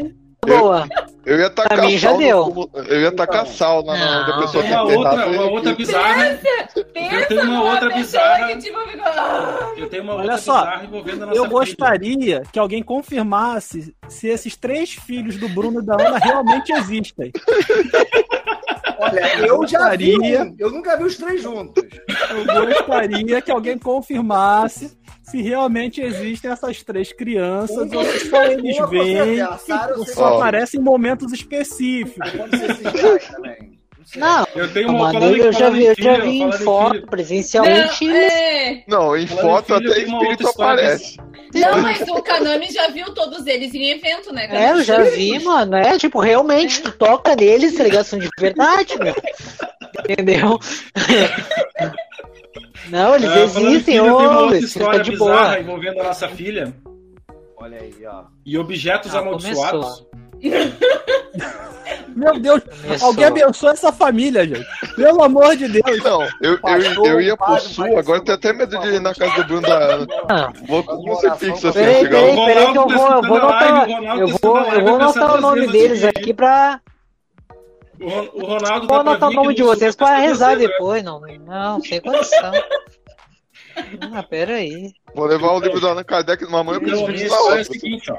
[0.46, 0.88] boa.
[1.26, 2.70] Eu ia tacar Pra mim já deu.
[2.88, 3.52] Eu ia tacar Então.
[3.54, 4.40] sal na Não.
[4.40, 6.24] pessoa Tem tá uma outra, uma outra bizarra.
[6.24, 8.46] pensa Eu tenho uma outra bizarra.
[8.56, 9.80] que.
[9.82, 11.52] Eu tenho uma Olha outra só, bizarra envolvendo a nossa Eu filha.
[11.58, 17.30] gostaria que alguém confirmasse se esses três filhos do Bruno e da Ana realmente existem.
[18.98, 20.14] Olha, eu já vi.
[20.58, 21.82] Eu nunca vi os três juntos.
[22.54, 28.76] Eu gostaria que alguém confirmasse se realmente existem essas três crianças ou se só eles
[28.76, 28.88] eu
[29.98, 32.30] ou só aparecem em momentos específicos.
[32.32, 33.77] Pode ser também.
[34.16, 38.04] Não Eu tenho uma falando eu já vi, eu já vi em foto, presencialmente.
[38.06, 38.84] Não, é...
[38.88, 41.16] Não, em Falando foto filho, até espírito aparece.
[41.54, 44.48] não, mas o Kanami já viu todos eles em evento, né?
[44.50, 45.76] É, eu já vi, mano.
[45.76, 48.04] É, tipo, realmente, tu toca neles, tá ligado?
[48.04, 49.14] São de verdade, meu.
[50.08, 50.58] Entendeu?
[52.88, 55.60] Não, eles Ah, existem, uma ô, outra fica história de bizarra boa.
[55.60, 56.72] envolvendo a nossa filha
[57.56, 58.22] Olha aí, ó.
[58.46, 60.06] e objetos Ah, amaldiçoados.
[62.14, 63.08] Meu Deus, Começou.
[63.08, 64.66] alguém abençoa essa família, gente.
[64.96, 66.02] Pelo amor de Deus.
[66.02, 69.14] Não, eu, eu, Pastor, eu ia pro sul, agora tenho até medo de ir na
[69.14, 70.06] casa do Bruno da Ana.
[70.28, 73.92] Ah, Vou com crucifixo assim, Peraí, chegar peraí, peraí que eu vou, eu vou live,
[74.20, 76.80] eu vou, eu vou o nome deles aqui pra,
[78.00, 80.66] O Ron- o Ronaldo vou anotar o nome de vocês pra testando rezar né?
[80.66, 82.52] depois, não, não, sem condição.
[84.12, 84.92] Ah, peraí.
[85.14, 88.10] Vou levar o livro da Ana Kardec numa e Então, na história é o seguinte,
[88.10, 88.18] ó.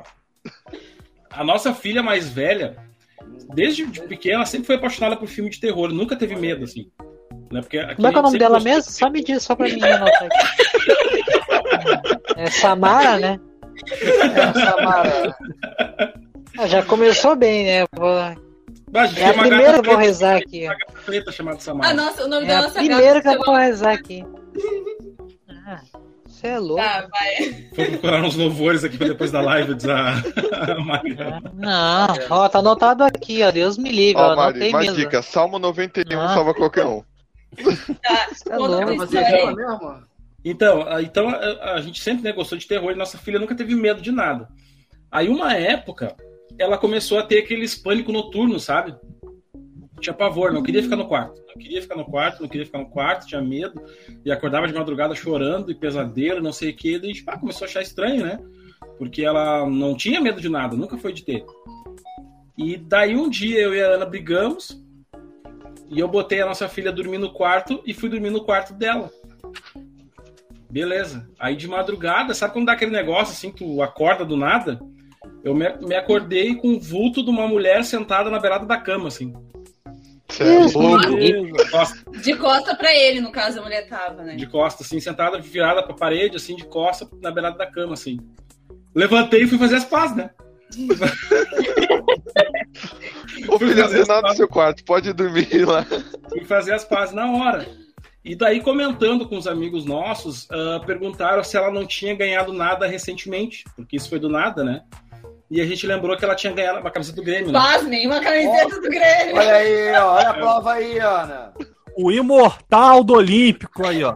[1.31, 2.77] A nossa filha mais velha,
[3.53, 5.89] desde de pequena, sempre foi apaixonada por filme de terror.
[5.89, 6.89] Nunca teve medo, assim.
[7.51, 7.61] Né?
[7.61, 8.91] Porque aqui Como é que é o nome dela gostou- mesmo?
[8.91, 10.29] Só me diz, só pra mim anotar aqui.
[12.35, 13.39] É Samara, né?
[14.53, 15.35] Samara.
[16.57, 17.85] Ah, já começou bem, né?
[17.95, 18.35] Vou- a
[19.17, 20.67] É a primeira que eu vou rezar aqui.
[21.05, 21.93] preta chamada Ah, Samara.
[21.93, 24.23] nossa, o nome É da a nossa primeira que eu vou rezar aqui.
[25.65, 25.81] Ah,
[26.39, 26.81] Você é louco.
[26.81, 27.67] Tá, vai.
[27.75, 31.51] Vou procurar uns louvores aqui pra depois da live, diz a, a Mariana.
[31.53, 33.51] Não, ó, tá anotado aqui, ó.
[33.51, 34.35] Deus me livre, Ó, ó.
[34.35, 34.95] Mari, uma mesmo.
[34.95, 36.33] dica: Salmo 91 Ah.
[36.33, 37.03] salva qualquer um.
[38.01, 38.95] Tá, conta louco.
[38.95, 40.03] Mas é mesmo?
[40.45, 43.53] Então, a- então a, a gente sempre né, gostou de terror e nossa filha nunca
[43.55, 44.47] teve medo de nada.
[45.11, 46.15] Aí, uma época,
[46.57, 48.95] ela começou a ter aqueles pânico noturno, sabe?
[49.99, 51.41] Tinha pavor, não queria ficar no quarto.
[51.47, 53.81] Não queria ficar no quarto, não queria ficar no quarto, tinha medo.
[54.23, 56.99] E acordava de madrugada chorando e pesadelo, não sei o que.
[56.99, 58.39] Daí, tipo, ah, começou a achar estranho, né?
[58.97, 61.45] Porque ela não tinha medo de nada, nunca foi de ter.
[62.57, 64.81] E daí, um dia, eu e a Ana brigamos.
[65.89, 69.11] E eu botei a nossa filha dormir no quarto e fui dormir no quarto dela.
[70.69, 71.27] Beleza.
[71.39, 74.79] Aí de madrugada, sabe quando dá aquele negócio assim, tu acorda do nada?
[75.43, 79.07] Eu me, me acordei com o vulto de uma mulher sentada na beirada da cama,
[79.07, 79.33] assim.
[80.39, 81.15] Você é louco.
[81.17, 84.35] De costa, De costa pra ele, no caso, a mulher tava, né?
[84.35, 88.19] de costa, assim, sentada, virada pra parede, assim, de costa, na beirada da cama, assim.
[88.95, 90.29] Levantei e fui fazer as pazes, né?
[93.47, 95.85] Ô filho, não tem nada no seu quarto, pode dormir lá.
[96.29, 97.67] Fui fazer as pazes na hora.
[98.23, 102.85] E daí, comentando com os amigos nossos, ah, perguntaram se ela não tinha ganhado nada
[102.85, 104.83] recentemente, porque isso foi do nada, né?
[105.51, 107.59] E a gente lembrou que ela tinha ganhado uma camiseta do Grêmio, né?
[107.59, 109.35] Pasmem, uma camiseta do Grêmio.
[109.35, 111.53] Olha aí, ó, olha a prova aí, Ana.
[111.97, 114.15] O imortal do Olímpico aí, ó.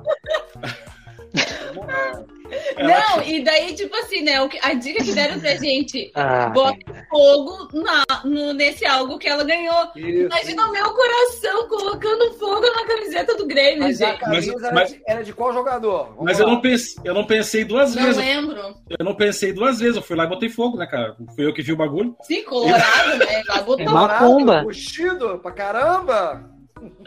[2.77, 4.33] Ela Não, e daí, tipo assim, né?
[4.61, 6.77] A dica que deram pra gente, Ah, bota
[7.09, 9.89] fogo na, no, nesse algo que ela ganhou.
[9.95, 10.25] Isso.
[10.25, 14.21] Imagina o meu coração colocando fogo na camiseta do Grêmio, Mas a gente.
[14.27, 16.05] Mas- era, mas- de, era de qual jogador?
[16.09, 16.45] Vamos Mas lá.
[16.45, 18.17] eu não, pensei, eu não pensei duas Não vezes.
[18.17, 18.75] lembro.
[18.99, 19.95] Eu não pensei duas vezes.
[19.95, 21.15] Eu fui lá e botei fogo, né, cara?
[21.35, 22.15] Fui eu que vi o bagulho.
[22.23, 23.43] Sim, colorado, né?
[23.47, 23.85] Lá botou.
[23.85, 24.63] É uma- Colorado, Macumba.
[24.63, 26.49] Puxido pra caramba.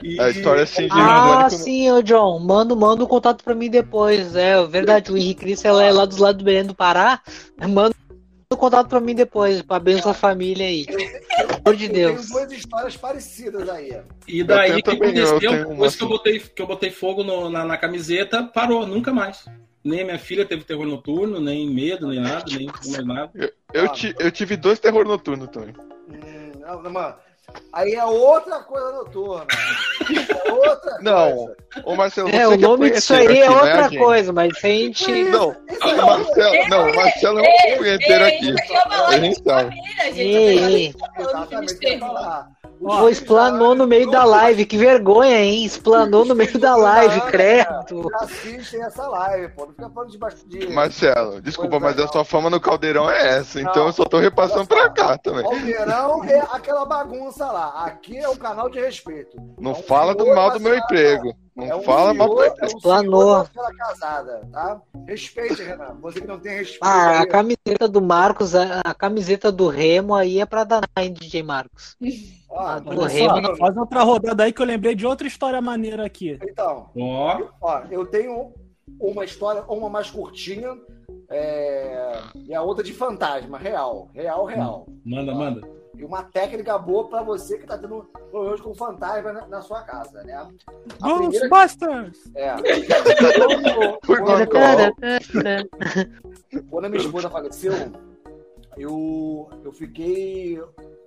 [0.02, 3.54] E, A história assim de Ah, Mônica- sim, ô John, manda, manda um contato pra
[3.54, 4.34] mim depois.
[4.36, 7.20] É verdade, o Henrique Cristo ela é lá dos lados do Belém do Pará.
[7.68, 7.94] Manda
[8.52, 10.86] um contato pra mim depois, pra abençoar a família aí.
[10.86, 11.00] Pelo
[11.64, 12.28] amor de Eu Deus.
[12.28, 14.00] duas histórias parecidas aí.
[14.28, 15.50] E daí Eu o que eu aconteceu?
[15.50, 19.12] uma Depois que eu botei, que eu botei fogo no- na, na camiseta, parou, nunca
[19.12, 19.44] mais.
[19.84, 23.30] Nem a minha filha teve terror noturno, nem medo, nem nada, nem mais nada.
[23.72, 25.74] Eu, ti- eu tive dois terror noturno também.
[26.08, 27.14] Hum, não, não, mano.
[27.72, 29.46] Aí é outra coisa noturna.
[30.46, 31.36] É outra Não.
[31.36, 31.56] coisa.
[31.84, 33.98] Ô Marcelo, É, o é nome disso aí é aqui, não outra gente?
[33.98, 35.24] coisa, mas se a gente.
[35.24, 38.50] Não, o é Marcelo, não, o Marcelo é um punheteiro Ei, aqui.
[38.50, 39.76] é A gente de sabe.
[40.14, 40.94] Ei.
[42.78, 45.64] Pô, explanou no meio da live, que vergonha, hein?
[45.64, 48.10] Explanou no meio da live, credo.
[48.20, 49.62] Assistem essa live, pô.
[49.66, 50.66] Não fica falando de baixo de.
[50.68, 52.12] Marcelo, desculpa, é, mas a não.
[52.12, 53.86] sua fama no caldeirão é essa, então Não.
[53.86, 55.42] eu só tô repassando pra cá também.
[55.42, 57.84] Caldeirão é aquela bagunça lá.
[57.84, 59.36] Aqui é um canal de respeito.
[59.58, 61.36] Não É um fala do senhor mal do meu senhora- emprego.
[61.54, 62.66] Não É um fala mal do meu senhor, emprego.
[62.66, 64.80] é senhor da senhora casada, tá?
[65.06, 65.96] Respeite, Renan.
[66.02, 66.84] Você que não tem respeito.
[66.84, 67.26] Ah, a aí.
[67.26, 71.96] camiseta do Marcos, a, a camiseta do Remo aí é pra danar, hein, DJ Marcos.
[72.54, 76.04] Ah, do Remo, só, faz outra rodada aí que eu lembrei de outra história maneira
[76.04, 76.38] aqui.
[76.42, 78.52] Então, Ó, ó, eu tenho
[79.00, 80.74] uma história, uma mais curtinha
[81.28, 84.08] é, e a outra de fantasma, real.
[84.14, 84.86] Real, real.
[85.04, 85.76] manda, manda.
[85.96, 89.82] E uma técnica boa pra você que tá tendo problemas com fantasma na, na sua
[89.82, 90.34] casa, né?
[90.34, 90.44] A
[91.16, 92.30] primeira- Ghostbusters!
[92.34, 92.54] É.
[94.06, 94.94] Quando- quando-.
[96.70, 97.72] Quando a minha esposa faleceu,
[98.76, 100.60] eu, eu fiquei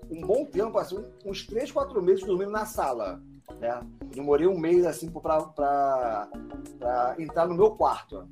[0.10, 3.22] um bom tempo, assim, uns 3, 4 meses dormindo na sala.
[3.60, 3.80] Né?
[4.02, 6.28] Eu demorei um mês assim pra
[7.20, 8.28] entrar no meu quarto.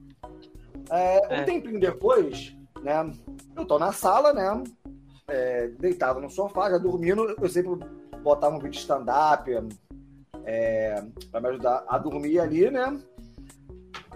[0.89, 1.43] É, um É.
[1.43, 3.11] tempinho depois, né?
[3.55, 4.63] Eu tô na sala, né?
[5.27, 7.85] é, deitado no sofá, já dormindo, eu sempre
[8.23, 9.51] botava um vídeo de stand-up
[10.45, 12.97] é, pra me ajudar a dormir ali, né?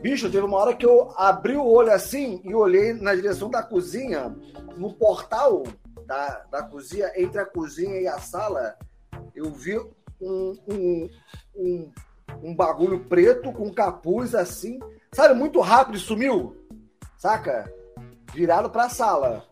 [0.02, 3.62] Bicho, teve uma hora que eu abri o olho assim e olhei na direção da
[3.62, 4.36] cozinha,
[4.78, 5.64] no portal
[6.06, 8.76] da, da cozinha, entre a cozinha e a sala,
[9.36, 9.78] eu vi
[10.20, 11.10] um, um,
[11.56, 11.92] um,
[12.42, 14.80] um bagulho preto com capuz assim,
[15.12, 16.56] sabe, muito rápido sumiu,
[17.22, 17.72] saca?
[18.34, 19.46] Virado pra sala.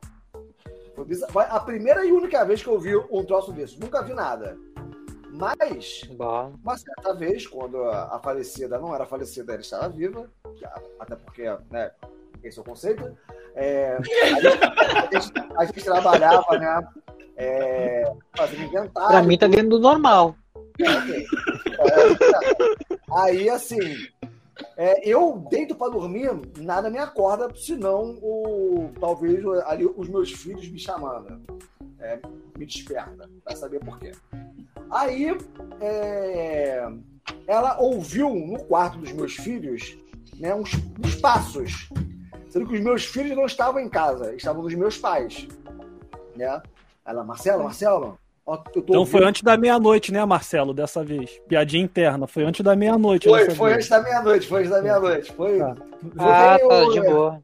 [1.49, 3.79] A primeira e única vez que eu vi um troço desse.
[3.79, 4.57] Nunca vi nada.
[5.31, 6.53] Mas, Bom.
[6.63, 10.27] uma certa vez, quando a, falecida não era falecida, ela estava viva,
[10.99, 11.91] até porque, né,
[12.43, 13.15] esse é o conceito,
[13.55, 14.57] é, a, gente,
[15.15, 16.87] a gente- a gente trabalhava, né,
[17.37, 19.09] é, fazendo inventário.
[19.09, 20.35] Pra mim tá dentro do normal.
[20.81, 21.25] Ok.
[21.79, 23.79] É, aí, assim,
[24.81, 30.69] é, eu deito pra dormir, nada me acorda, senão o, talvez ali os meus filhos
[30.69, 31.41] me chamando.
[31.99, 32.17] É,
[32.57, 34.13] me desperta, pra saber por quê.
[34.89, 35.37] Aí,
[35.81, 36.89] é,
[37.45, 39.97] ela ouviu no quarto dos meus filhos
[40.37, 40.71] né, uns,
[41.05, 41.89] uns passos,
[42.49, 45.45] sendo que os meus filhos não estavam em casa, estavam nos meus pais.
[46.37, 46.61] Né?
[47.03, 48.17] Ela, Marcelo, Marcelo,
[48.75, 51.39] Então foi antes da meia-noite, né, Marcelo, dessa vez?
[51.47, 53.77] Piadinha interna, foi antes da meia-noite Foi, dessa foi vez.
[53.77, 55.31] antes da meia-noite, foi antes da meia-noite.
[55.33, 55.59] Foi.
[55.59, 55.75] Tá.
[56.17, 57.39] Ah, tá, o- de boa.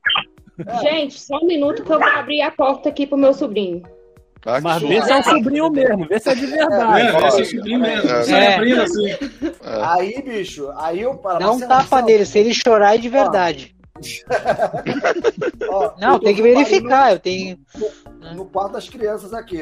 [0.81, 3.83] Gente, só um minuto que eu vou abrir a porta aqui pro meu sobrinho.
[4.47, 7.11] Ah, Mas vê se é o sobrinho mesmo, vê se é de É, verdade.
[7.11, 8.09] vê se é sobrinho mesmo.
[8.11, 8.23] É.
[8.23, 8.55] Sai É.
[8.55, 9.09] abrindo assim.
[9.09, 9.17] É.
[9.63, 13.75] Aí, bicho, aí eu para Dá um tapa nele, se ele chorar é de verdade.
[15.99, 17.57] Não, tem que verificar, eu tenho.
[18.35, 19.61] No quarto das crianças aqui.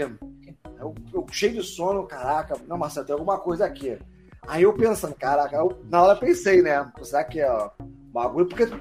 [0.84, 3.98] Eu, eu cheio de sono, caraca, não, Marcelo, tem alguma coisa aqui.
[4.46, 6.92] Aí eu pensando, caraca, eu, na hora eu pensei, né?
[7.02, 7.70] Será que é
[8.12, 8.46] bagulho?
[8.46, 8.78] Porque tu,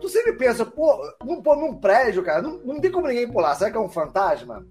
[0.00, 3.54] tu sempre pensa, pô, num, pô, num prédio, cara, não, não tem como ninguém pular,
[3.54, 4.66] será que é um fantasma?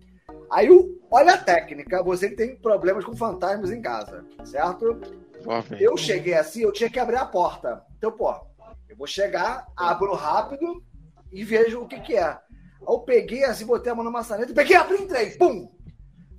[0.49, 0.69] Aí,
[1.11, 4.99] olha a técnica, você que tem problemas com fantasmas em casa, certo?
[5.79, 7.83] Eu cheguei assim, eu tinha que abrir a porta.
[7.97, 8.33] Então, pô,
[8.89, 10.83] eu vou chegar, abro rápido
[11.31, 12.23] e vejo o que que é.
[12.25, 12.39] Aí
[12.87, 15.69] eu peguei assim, botei a mão na maçaneta, peguei, abri entrei, pum!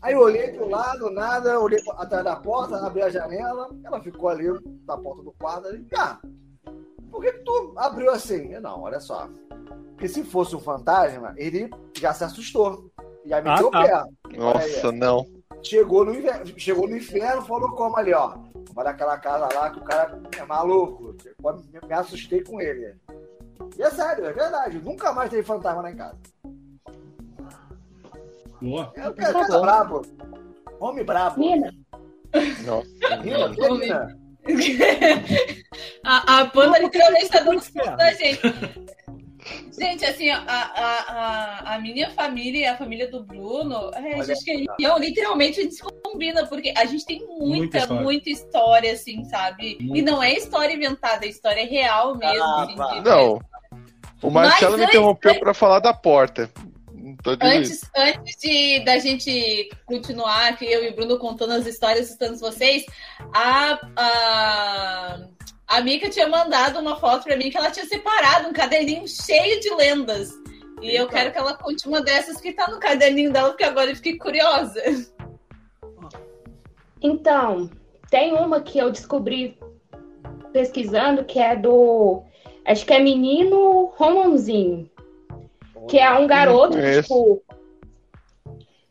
[0.00, 4.28] Aí eu olhei pro lado, nada, olhei atrás da porta, abri a janela, ela ficou
[4.28, 4.46] ali
[4.86, 6.18] na porta do quarto, ali, ah,
[7.10, 8.52] por que, tu abriu assim?
[8.52, 9.28] Eu, não, olha só.
[9.90, 12.90] Porque se fosse um fantasma, ele já se assustou.
[13.24, 14.06] Já meteu Ah, o tá.
[14.28, 14.36] pé.
[14.36, 15.26] Nossa, não.
[15.62, 18.36] Chegou no, inverno, chegou no inferno, falou como ali, ó.
[18.72, 21.16] Vai naquela casa lá que o cara é maluco.
[21.44, 22.94] Eu me, me assustei com ele.
[23.76, 24.78] E é sério, é verdade.
[24.78, 26.16] Nunca mais teve fantasma lá em casa.
[28.60, 28.92] Boa.
[28.96, 30.02] É o cara é brabo.
[30.80, 31.40] Homem brabo.
[31.40, 31.72] Nina,
[32.64, 34.18] Nossa, Nina, é Nina?
[36.04, 38.40] a, a banda literalmente tá dando susto da gente.
[39.78, 44.18] Gente, assim, a, a, a, a minha família e a família do Bruno, é, a
[44.18, 47.78] Olha gente que não, literalmente a gente se combina, porque a gente tem Muita muita,
[47.78, 48.02] história.
[48.02, 49.76] muita história, assim, sabe?
[49.80, 50.10] E Muita.
[50.10, 52.44] não é história inventada, é história real mesmo.
[52.44, 53.40] Ah, assim, Não.
[54.20, 56.50] O Marcelo Mas me interrompeu pra falar da porta.
[57.22, 57.36] Tô.
[57.40, 62.38] Antes, antes de, da gente continuar aqui, eu e o Bruno contando as histórias, assustando
[62.38, 62.84] vocês,
[63.34, 65.18] a, a,
[65.66, 69.60] a Mika tinha mandado uma foto pra mim que ela tinha separado um caderninho cheio
[69.60, 70.30] de lendas.
[70.80, 71.08] E eu Eita.
[71.08, 74.16] quero que ela conte uma dessas que tá no caderninho dela, porque agora eu fiquei
[74.16, 74.80] curiosa.
[77.02, 77.68] então,
[78.10, 79.58] tem uma que eu descobri
[80.52, 82.22] pesquisando que é do.
[82.64, 84.88] Acho que é Menino Romanzinho.
[85.88, 87.02] Que é um garoto, conheço.
[87.02, 87.42] tipo.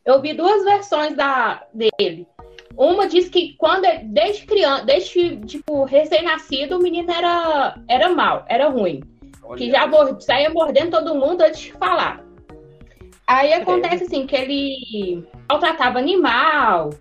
[0.05, 2.27] Eu vi duas versões da, dele.
[2.77, 8.45] Uma diz que quando ele- desde criança, desde tipo recém-nascido, o menino era era mal,
[8.47, 9.01] era ruim,
[9.43, 12.23] Olha, que já mor- saía mordendo todo mundo antes de falar.
[13.25, 16.91] Aí acontece assim que ele maltratava animal,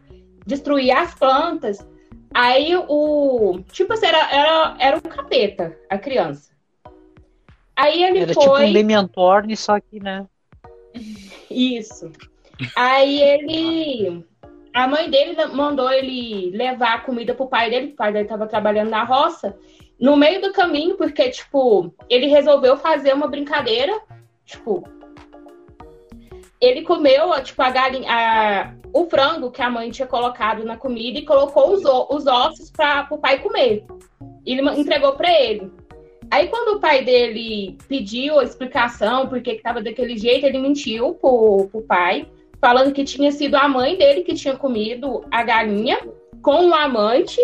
[0.46, 1.86] destruía as plantas.
[2.34, 6.50] Aí o tipo assim, era era, era um capeta a criança.
[7.76, 10.26] Aí ele Era tipo foi um Dementorne, só que, né?
[11.50, 12.10] isso.
[12.74, 14.24] Aí ele.
[14.74, 18.46] A mãe dele mandou ele levar a comida pro pai dele, o pai dele tava
[18.46, 19.56] trabalhando na roça.
[19.98, 23.98] No meio do caminho, porque, tipo, ele resolveu fazer uma brincadeira.
[24.44, 24.86] Tipo,
[26.60, 31.18] ele comeu, tipo, a galinha, a- o frango que a mãe tinha colocado na comida
[31.18, 33.84] e colocou os, o- os ossos para pro pai comer.
[34.44, 35.70] E ele entregou para ele.
[36.30, 41.14] Aí, quando o pai dele pediu a explicação por que estava daquele jeito, ele mentiu
[41.14, 42.28] pro, pro pai,
[42.60, 45.98] falando que tinha sido a mãe dele que tinha comido a galinha
[46.42, 47.40] com um amante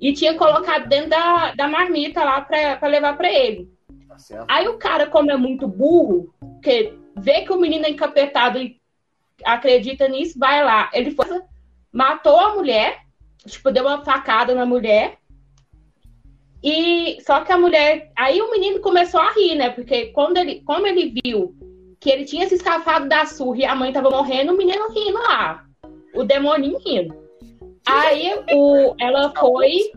[0.00, 3.70] e tinha colocado dentro da, da marmita lá para levar para ele.
[4.08, 4.44] Tá.
[4.48, 8.76] Aí o cara, como é muito burro, porque vê que o menino é encapetado e
[9.44, 10.90] acredita nisso, vai lá.
[10.92, 11.26] Ele foi,
[11.92, 13.00] matou a mulher,
[13.46, 15.18] tipo, deu uma facada na mulher.
[16.62, 18.10] E só que a mulher.
[18.16, 19.70] Aí o menino começou a rir, né?
[19.70, 21.54] Porque quando ele, como ele viu
[22.00, 25.18] que ele tinha se escapado da surra e a mãe tava morrendo, o menino rindo
[25.18, 25.64] lá.
[26.14, 27.14] O demoninho rindo.
[27.86, 29.90] Aí o, ela foi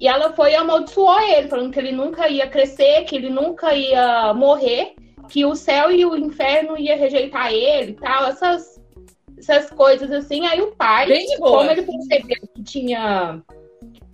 [0.00, 3.74] e ela foi e amaldiçoou ele, falando que ele nunca ia crescer, que ele nunca
[3.74, 4.94] ia morrer,
[5.28, 8.80] que o céu e o inferno ia rejeitar ele e tal, essas,
[9.36, 10.46] essas coisas assim.
[10.46, 11.58] Aí o pai, Bem de boa.
[11.58, 13.42] como ele percebeu que tinha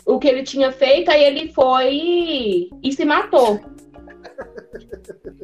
[0.07, 3.61] o que ele tinha feito, aí ele foi e, se matou.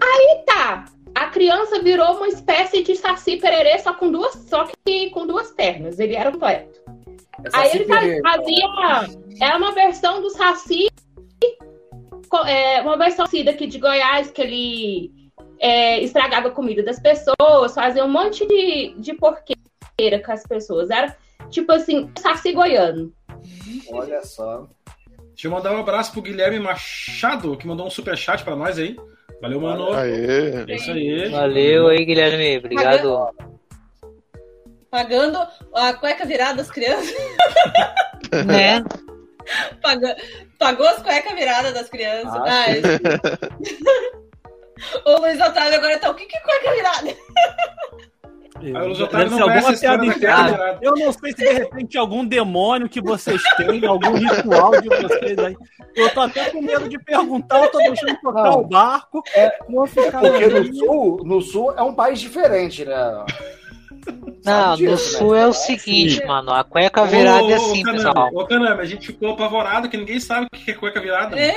[0.03, 0.85] Aí tá.
[1.15, 5.51] A criança virou uma espécie de saci pererê, só com duas, só que com duas
[5.51, 5.99] pernas.
[5.99, 6.81] Ele era completo.
[7.45, 8.67] Essa Aí ele fazia.
[9.41, 10.89] É uma versão do Saci.
[12.47, 15.13] É, uma versão daqui de Goiás, que ele
[15.59, 20.91] é, estragava a comida das pessoas, fazia um monte de, de porqueira com as pessoas.
[20.91, 21.17] Era
[21.51, 23.13] tipo assim, Saci goiano.
[23.91, 24.69] Olha só.
[25.29, 28.97] Deixa eu mandar um abraço pro Guilherme Machado, que mandou um superchat pra nós aí.
[29.41, 29.93] Valeu, mano.
[29.93, 30.65] Aê.
[30.69, 31.29] É isso aí.
[31.31, 32.59] Valeu aí, Guilherme.
[32.59, 33.31] Obrigado.
[34.91, 35.39] Pagando
[35.73, 37.15] a cueca virada das crianças.
[38.47, 38.85] Né?
[39.83, 40.15] Pagou,
[40.57, 42.33] pagou as cuecas viradas das crianças.
[42.33, 42.81] Ah, Ai.
[45.05, 46.11] o Luiz Otávio agora tá.
[46.11, 47.17] O que que é cueca virada?
[48.61, 48.95] Deve
[49.35, 50.79] ser alguma piada da interna.
[50.83, 55.39] Eu não sei se de repente algum demônio que vocês têm, algum ritual de vocês
[55.39, 55.57] aí.
[55.97, 58.61] Eu tô até com medo de perguntar, eu tô deixando tocar Não.
[58.61, 59.23] o barco.
[59.35, 59.51] É,
[59.89, 63.25] ficar Porque no sul, no sul é um país diferente, né?
[64.07, 65.43] Não, Sabe no disso, sul né?
[65.43, 66.53] é o seguinte, mano.
[66.53, 68.31] A cueca virada é assim, Kaname, pessoal.
[68.33, 71.39] Ô, Kaname, a gente ficou apavorado que ninguém sabe o que é cueca virada.
[71.39, 71.55] É?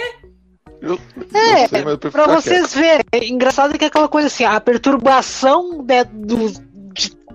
[0.82, 1.00] Eu
[1.34, 6.04] É, sei, Pra vocês verem, é engraçado que é aquela coisa assim, a perturbação de,
[6.04, 6.73] do-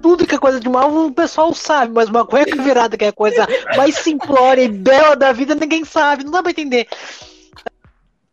[0.01, 3.09] tudo que é coisa de mal, o pessoal sabe, mas uma cueca virada, que é
[3.09, 3.47] a coisa
[3.77, 6.87] mais simplória e bela da vida, ninguém sabe, não dá pra entender.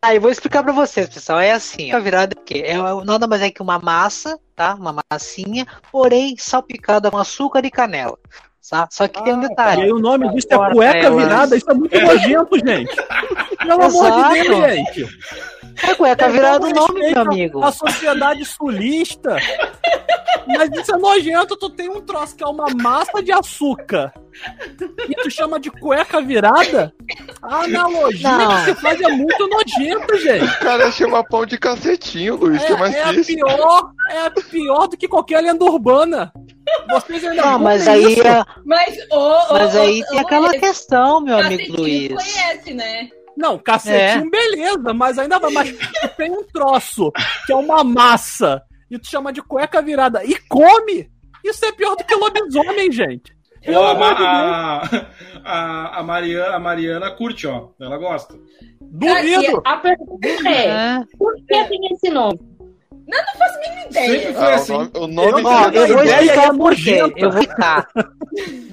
[0.00, 1.40] Ah, eu vou explicar pra vocês, pessoal.
[1.40, 4.74] É assim, a virada que é nada mais é que uma massa, tá?
[4.74, 8.16] Uma massinha, porém salpicada com açúcar e canela.
[8.68, 8.88] Tá?
[8.90, 9.82] Só que tem um E detalhe.
[9.82, 12.96] aí o nome disso é cueca é, virada, isso é muito nojento, gente.
[13.58, 14.42] Pelo amor de.
[14.42, 15.18] Deus, gente.
[15.82, 17.64] É cueca virada o Então, nome, meu amigo.
[17.64, 19.36] A sociedade sulista.
[20.46, 24.12] Mas isso é nojento, tu tem um troço que é uma massa de açúcar.
[25.08, 26.92] E tu chama de cueca virada?
[27.42, 28.48] A analogia Não.
[28.48, 30.44] que você faz é muito nojento, gente.
[30.44, 33.34] O cara chama pão de cacetinho, Luiz, que é mais É, é a triste.
[33.34, 36.32] pior, é pior do que qualquer lenda urbana.
[36.90, 38.26] Vocês ainda Não, mas aí, isso?
[38.26, 42.08] é- Mas, ô, mas aí ô, tem aquela questão, meu amigo Luiz.
[42.12, 43.08] conhece, né?
[43.36, 45.52] Não, cacetinho, beleza, mas ainda vai.
[45.52, 47.12] Mas tu tem um troço
[47.46, 51.10] que é uma massa e tu chama de cueca virada e come.
[51.44, 53.36] Isso é pior do que lobisomem, gente.
[54.24, 55.00] A, a,
[55.44, 57.68] a, a Mariana, a Mariana curte, ó.
[57.80, 58.34] Ela gosta.
[58.80, 59.60] Duvido.
[59.64, 61.04] A pergunta é: É.
[61.18, 62.38] por que tem esse nome?
[63.88, 64.10] Ideia.
[64.20, 64.72] Sempre foi Ah, o assim.
[64.72, 66.98] nome, o nome Eu- Ó, Ó, eu vou a ideia explicar é por quê.
[67.16, 67.88] Eu vou explicar.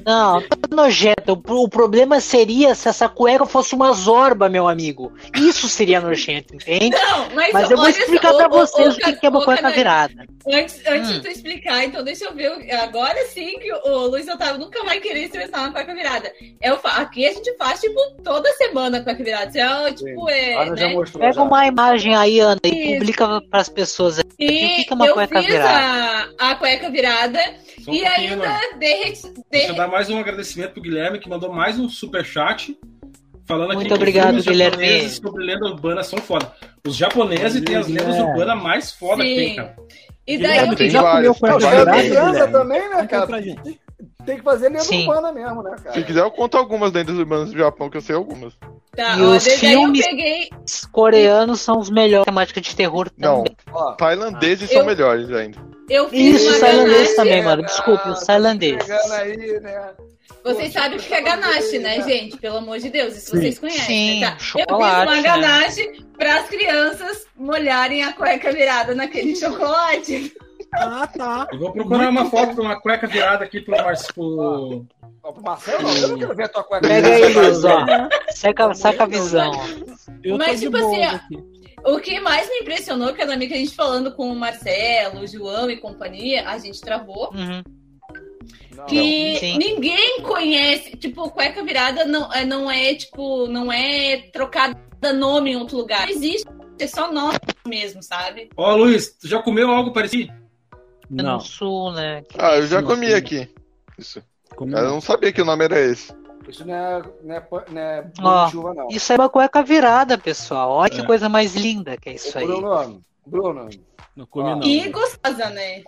[0.06, 1.42] Não, tá nojento.
[1.48, 5.14] O o problema seria se essa cueca fosse uma zorba, meu amigo.
[5.36, 6.90] Isso seria nojento, entende?
[6.90, 9.44] Não, mas, Mas eu vou explicar só, pra vocês ô, o que que é uma
[9.46, 10.26] cueca virada.
[10.52, 11.14] Antes, antes Hum.
[11.14, 12.52] de tu explicar, então deixa eu ver.
[12.74, 16.30] Agora sim que o Luiz Otávio nunca vai querer estressar na cueca virada.
[16.62, 19.52] Eu, aqui a gente faz, tipo, toda semana a cueca virada.
[19.52, 20.70] Você, ah, tipo, é.
[20.72, 20.94] Né?
[20.94, 21.22] mostrou.
[21.22, 21.42] Pega já.
[21.44, 22.94] uma imagem aí, Ana, e Isso.
[23.00, 24.23] publica pras pessoas.
[24.40, 24.48] Aí.
[24.48, 26.34] E O que que é uma eu cueca fiz virada?
[26.40, 27.40] a, a cueca virada
[27.84, 29.22] Só um e pouquinho, ainda derreti.
[29.24, 32.78] Deixa eu derre- dar mais um agradecimento pro Guilherme, que mandou mais um superchat.
[33.46, 34.86] Falando aqui Muito que obrigado, filmes Guilherme.
[34.86, 36.52] japoneses sobre lenda urbana são foda.
[36.88, 39.56] Os japoneses têm as lendas urbanas mais foda que tem, Sim.
[39.58, 39.76] cara.
[40.26, 42.54] E daí Guilherme, eu já comeu tem cueca virada, Criança Guilherme?
[42.54, 43.28] também, né, cara?
[43.28, 43.80] pra gente.
[44.26, 45.02] Tem que fazer lenda Sim.
[45.02, 45.94] urbana mesmo, né, cara?
[45.94, 48.54] Se quiser, eu conto algumas lendas urbanas do Japão, que eu sei algumas.
[48.96, 50.50] Tá, E ó, os filmes- eu peguei.
[50.68, 53.44] Os coreanos são os melhores temática de terror Não.
[53.72, 55.58] Ó, tailandeses Eu- são melhores ainda.
[55.90, 57.16] Eu fiz Isso, uma os tailandeses ganache.
[57.16, 57.64] também, mano.
[57.64, 58.88] Desculpe, os tá tailandeses.
[58.88, 59.90] Né?
[60.44, 62.38] Vocês sabem o que é ganache, né, gente?
[62.38, 63.38] Pelo amor de Deus, isso Sim.
[63.40, 63.86] vocês conhecem.
[63.86, 64.32] Sim, tá?
[64.34, 65.22] Eu fiz chocolate, uma né?
[65.22, 70.34] ganache para as crianças molharem a cueca virada naquele chocolate.
[70.76, 71.48] Ah, tá.
[71.52, 74.88] Eu vou procurar uma foto de uma cueca virada aqui pro Marcio.
[75.24, 76.88] Ó, pro Marcelo, não, eu não quero ver a tua cueca.
[76.88, 77.34] Pega aí.
[77.34, 77.86] Luiz, ó.
[78.32, 79.52] Saca, saca a visão.
[80.24, 81.54] Eu Mas, tipo assim, aqui.
[81.86, 85.28] O que mais me impressionou, que é que a gente falando com o Marcelo, o
[85.28, 87.32] João e companhia, a gente travou.
[87.34, 87.62] Uhum.
[88.76, 89.58] Não, que sim.
[89.58, 94.76] ninguém conhece, tipo, cueca virada não é, não é tipo, não é trocada
[95.14, 96.08] nome em outro lugar.
[96.08, 96.48] Não existe,
[96.80, 98.50] é só nome mesmo, sabe?
[98.56, 100.34] Ó, Luiz, tu já comeu algo parecido?
[101.10, 102.24] Não, No sul, né?
[102.38, 103.14] Ah, eu já Sim, comi sim.
[103.14, 103.50] aqui.
[103.98, 104.24] Isso.
[104.56, 105.02] comi Eu não.
[105.02, 106.14] sabia que o nome era esse.
[106.48, 108.88] Isso não é, não é, não é Ó, chuva, não.
[108.90, 110.72] Isso é uma cueca virada, pessoal.
[110.72, 111.06] Olha que É.
[111.06, 112.46] coisa mais linda que é isso aí.
[112.46, 113.70] Bruno, Bruno,
[114.16, 114.56] Não comi Ó.
[114.58, 114.64] não.
[114.68, 115.84] E gostosa, né?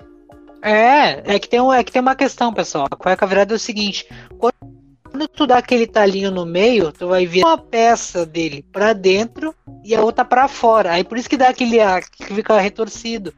[0.61, 2.88] É, é que, tem um, é que tem uma questão, pessoal.
[2.89, 4.07] A cueca virada é o seguinte:
[4.39, 9.53] quando tu dá aquele talinho no meio, tu vai ver uma peça dele pra dentro
[9.84, 10.93] e a outra pra fora.
[10.93, 13.34] Aí por isso que dá aquele a- que fica retorcido.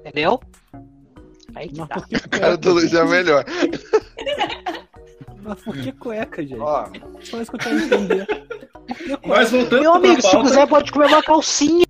[0.00, 0.40] Entendeu?
[1.56, 1.94] Aí que Mas tá.
[1.94, 2.70] por que O cara do cueca?
[2.70, 3.44] Luiz é melhor.
[5.42, 6.60] Mas por que cueca, gente?
[6.60, 6.86] ó,
[7.22, 8.26] Só isso que eu quero entender.
[8.26, 9.20] Que cueca?
[9.26, 11.86] Mas voltando Meu amigo, se pauta, quiser, pode comer uma calcinha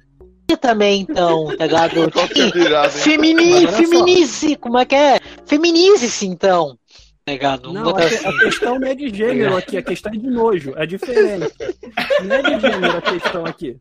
[0.60, 1.96] também, então, tá ligado?
[2.06, 2.88] É?
[2.90, 5.18] Femini, feminize, como é que é?
[5.44, 6.78] Feminize-se, então.
[7.24, 7.72] Tá ligado?
[7.72, 8.24] Não, a, assim.
[8.24, 10.74] a questão não é de gênero aqui, a questão é de nojo.
[10.76, 11.52] É diferente.
[12.24, 13.76] Não é de gênero a questão aqui.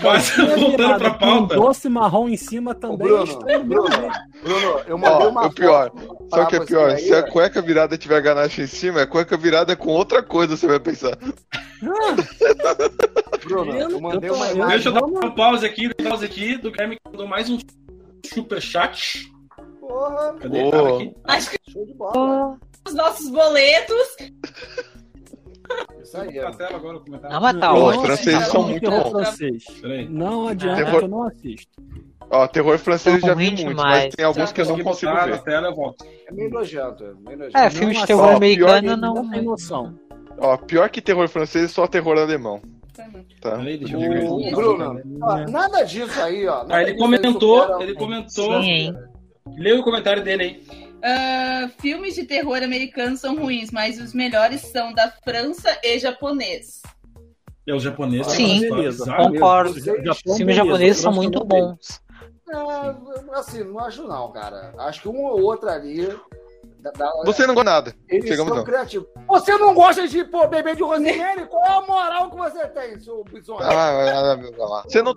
[0.00, 1.54] Mas voltando com um pauta.
[1.56, 4.10] doce marrom em cima também é Bruno, estranho Bruno, né?
[4.42, 5.92] Bruno, eu mandei Ó, uma o pior.
[6.30, 9.74] Só que é pior, se a cueca virada tiver ganache em cima, é cueca virada
[9.76, 11.16] com outra coisa, você vai pensar.
[13.44, 14.46] Bruno, Eu mandei uma.
[14.68, 17.58] Deixa eu dar Vamos- um pause aqui, pause aqui do Guilherme que mandou mais um
[18.32, 19.30] superchat.
[19.80, 20.60] Porra, Cadê?
[21.24, 22.58] Acho que show de bola.
[22.86, 23.96] os nossos boletos.
[26.02, 26.50] Isso aí, Na ó.
[26.52, 27.34] tela agora o comentário.
[27.34, 28.04] Não, mas tá os ótimo.
[28.06, 29.10] franceses são muito bons.
[29.10, 29.64] francês.
[30.08, 31.82] Não adianta Terror- que eu não assisto.
[32.32, 34.04] Ó, terror francês eu já vi muito, demais.
[34.04, 35.26] mas tem alguns que eu não consigo ver.
[35.30, 36.04] na tela, eu volto.
[36.28, 37.58] É meio nojento, é meio nojento.
[37.58, 38.36] É, filme de terror assisto.
[38.36, 39.14] americano não.
[39.14, 39.94] não tem noção.
[40.38, 42.60] Ó, pior que terror francês, só terror alemão.
[43.40, 43.58] Tá?
[43.58, 46.58] Ô, Bruno, ó, nada disso aí, ó.
[46.58, 48.62] nada Ah, ele comentou, supera- ele comentou.
[48.62, 48.94] Sim, hein?
[49.58, 50.89] Lê o comentário dele aí.
[51.02, 56.82] Ah, filmes de terror americanos são ruins, mas os melhores são da França e japonês.
[57.66, 58.32] É os japoneses.
[58.32, 59.14] Sim, beleza.
[59.14, 59.70] Concordo.
[59.70, 62.02] Os filmes japoneses são muito bons.
[62.48, 64.74] É, assim, não acho não, cara.
[64.78, 66.08] Acho que um ou outro ali.
[66.80, 67.94] Da- da- Você não gosta nada.
[68.08, 68.64] eles Chegamos são não.
[68.64, 69.06] criativos.
[69.28, 71.46] Você não gosta de pô, beber de Rosemary?
[71.46, 73.60] Qual é a moral que você tem, seu bisonho?
[73.62, 74.82] Ah, vai lá, vai lá.
[74.82, 75.14] Você não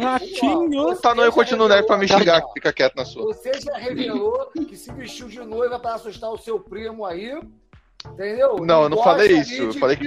[0.00, 0.96] Ratinho!
[0.96, 3.24] tá no eu continuo nerd pra me xingar, fica quieto na sua.
[3.24, 7.38] Você já revelou que se vestiu de noiva pra assustar o seu primo aí.
[8.12, 8.58] Entendeu?
[8.64, 10.06] Não, eu não falei isso, eu falei que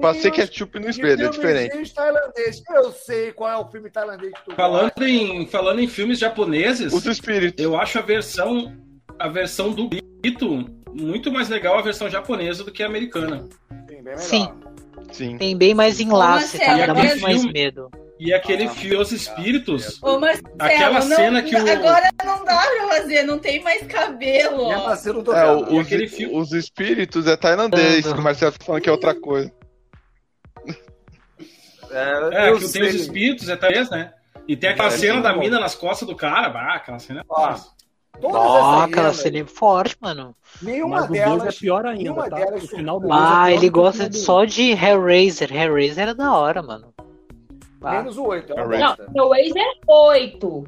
[0.00, 1.92] Passei ketchup no espelho, é diferente.
[1.92, 2.62] tailandês.
[2.72, 5.08] Eu sei qual é o filme tailandês que tu Falando gosta.
[5.08, 7.64] em, falando em filmes japoneses, Os espíritos.
[7.64, 8.76] eu acho a versão
[9.18, 9.88] a versão do
[10.22, 10.64] Brito
[10.94, 13.44] muito mais legal a versão japonesa do que a americana.
[14.16, 14.46] Sim.
[14.46, 14.48] Sim.
[15.10, 15.36] Sim.
[15.36, 16.86] Tem bem mais enlace, tá?
[16.86, 17.90] Dá muito mais filme- medo.
[18.20, 22.44] E aquele Ah, filme Os Espíritos, Ô, Marcelo, Aquela não- cena que o- Agora não
[22.44, 24.70] dá pra fazer, não tem mais cabelo.
[24.70, 28.88] É, o- os, aquele filme- os espíritos é tailandês, que o Marcelo tá falando que
[28.88, 29.52] é outra coisa.
[31.90, 32.82] é, eu que tem sei.
[32.82, 34.12] os espíritos, é talvez, né?
[34.46, 35.40] E tem aquela É, cena da bom.
[35.40, 37.70] mina nas costas do cara, bah, aquela cena é Ó, massa.
[38.22, 40.34] Todas essas aquela cena é forte, mano.
[40.62, 41.56] Nenhuma Mas o 2 delas.
[41.56, 42.36] é pior ainda, nenhuma tá?
[42.36, 43.08] delas O final do.
[43.08, 44.12] 2 é Ah, pior ele gosta um.
[44.12, 45.52] só de Hellraiser.
[45.54, 46.94] Hellraiser era da hora, mano.
[47.82, 47.90] Ah.
[47.94, 48.56] Menos o 8, é.
[48.78, 48.96] Não,
[49.60, 50.64] é 8.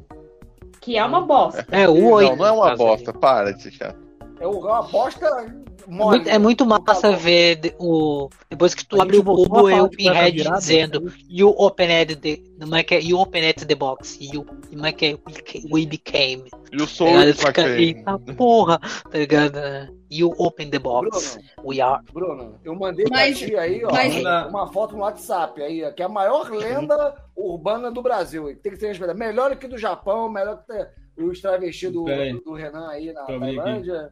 [0.81, 1.65] Que é uma bosta.
[1.71, 2.29] É, o 8.
[2.31, 3.97] Não, não é uma bosta, para de ser chato.
[4.39, 6.17] É uma bosta É mole.
[6.17, 8.29] muito, é muito no massa ver o.
[8.49, 11.11] Depois que tu abre o cubo, é falar o Pinhead virada, dizendo né?
[11.29, 12.37] You opened the.
[12.59, 13.01] Como é que é?
[13.01, 14.17] You opened the box.
[14.21, 15.17] You, como é que é?
[15.71, 16.45] We became.
[16.71, 17.33] E o Tá ligado?
[17.33, 19.59] Fica, eita porra, tá ligado?
[20.09, 21.37] You open the box.
[21.57, 22.03] Bruno, We are.
[22.13, 25.91] Bruno, eu mandei Mas- pra ti aí, ó, mas- uma foto no WhatsApp aí, ó,
[25.91, 28.55] que é a maior lenda urbana do Brasil.
[28.61, 29.17] Tem que ser respeitada.
[29.17, 32.05] Melhor que do Japão, melhor que os travestis do,
[32.43, 33.23] do Renan aí na.
[33.23, 34.11] Tailândia.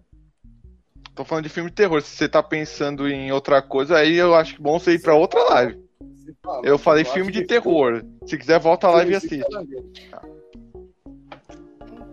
[1.16, 2.02] Tô falando de filme de terror.
[2.02, 5.16] Se você tá pensando em outra coisa, aí eu acho que bom você ir pra
[5.16, 5.80] outra live.
[6.64, 8.04] Eu falei filme de terror.
[8.26, 9.46] Se quiser, volta a live e assiste.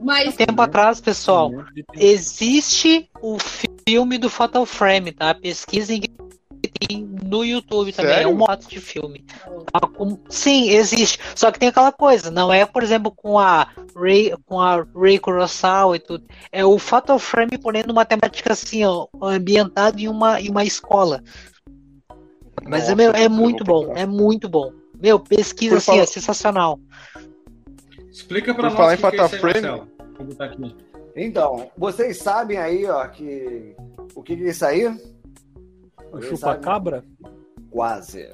[0.02, 1.50] Mas Tempo atrás, pessoal,
[1.94, 3.36] existe o
[3.86, 5.34] filme do Fatal Frame, tá?
[5.34, 6.02] Pesquisem
[6.78, 8.12] tem no YouTube também.
[8.14, 8.28] Sério?
[8.28, 9.24] É um modo de filme.
[9.72, 9.80] Tá?
[9.88, 11.18] Com- Sim, existe.
[11.34, 15.18] Só que tem aquela coisa, não é, por exemplo, com a Ray, com a Ray
[15.18, 16.24] Kurosawa e tudo.
[16.52, 21.22] É o Fatal Frame porém numa temática assim, ó, ambientado em uma, em uma escola.
[22.64, 24.00] Mas Nossa, é, meu, é muito bom, procurar.
[24.00, 24.72] é muito bom.
[25.00, 26.78] Meu, pesquisa Por assim, falar- é sensacional.
[28.10, 29.88] Explica pra Por nós falar o em é Fatal Frame- Marcelo.
[30.38, 30.76] Aqui.
[31.16, 33.74] Então, vocês sabem aí, ó, que.
[34.14, 34.82] O que, que é isso aí?
[36.12, 37.04] O chupa-cabra?
[37.70, 38.28] Quase.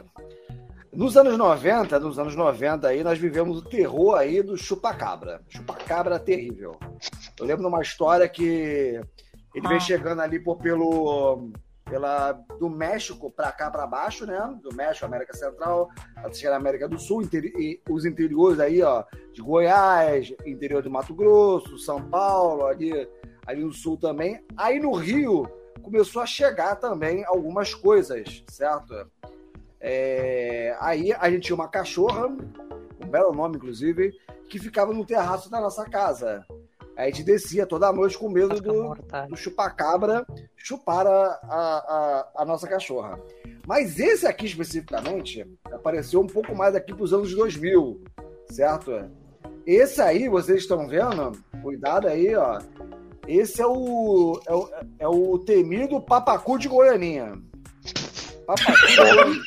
[0.93, 5.43] Nos anos 90, nos anos 90 aí, nós vivemos o terror aí do chupacabra.
[5.49, 6.77] Chupacabra terrível.
[7.39, 8.99] Eu lembro de uma história que
[9.55, 9.81] ele vem Ah.
[9.81, 11.51] chegando ali por, pelo
[11.85, 14.59] pela do México para cá para baixo, né?
[14.61, 18.83] Do México, América Central, até chegar na América do Sul, interi- e os interiores aí,
[18.83, 23.09] ó, de Goiás, interior de Mato Grosso, São Paulo, ali,
[23.47, 24.45] ali no sul também.
[24.57, 25.49] Aí no Rio
[25.87, 29.07] começou a chegar também algumas coisas, certo?
[29.80, 34.12] É, aí a gente tinha uma cachorra, um belo nome, inclusive,
[34.51, 36.45] que ficava no terraço da nossa casa.
[36.97, 38.97] Aí a gente descia toda noite com medo Fica do,
[39.28, 40.26] do chupacabra
[40.57, 43.20] chupar a, a, a, a nossa cachorra.
[43.64, 48.03] Mas esse aqui especificamente apareceu um pouco mais aqui para os anos 2000,
[48.51, 49.09] certo?
[49.64, 51.30] Esse aí, vocês estão vendo?
[51.62, 52.59] Cuidado aí, ó.
[53.29, 54.68] Esse é o, é o,
[55.01, 57.39] é o temido papacu de Goianinha.
[58.47, 59.43] Papacu de Goianinha.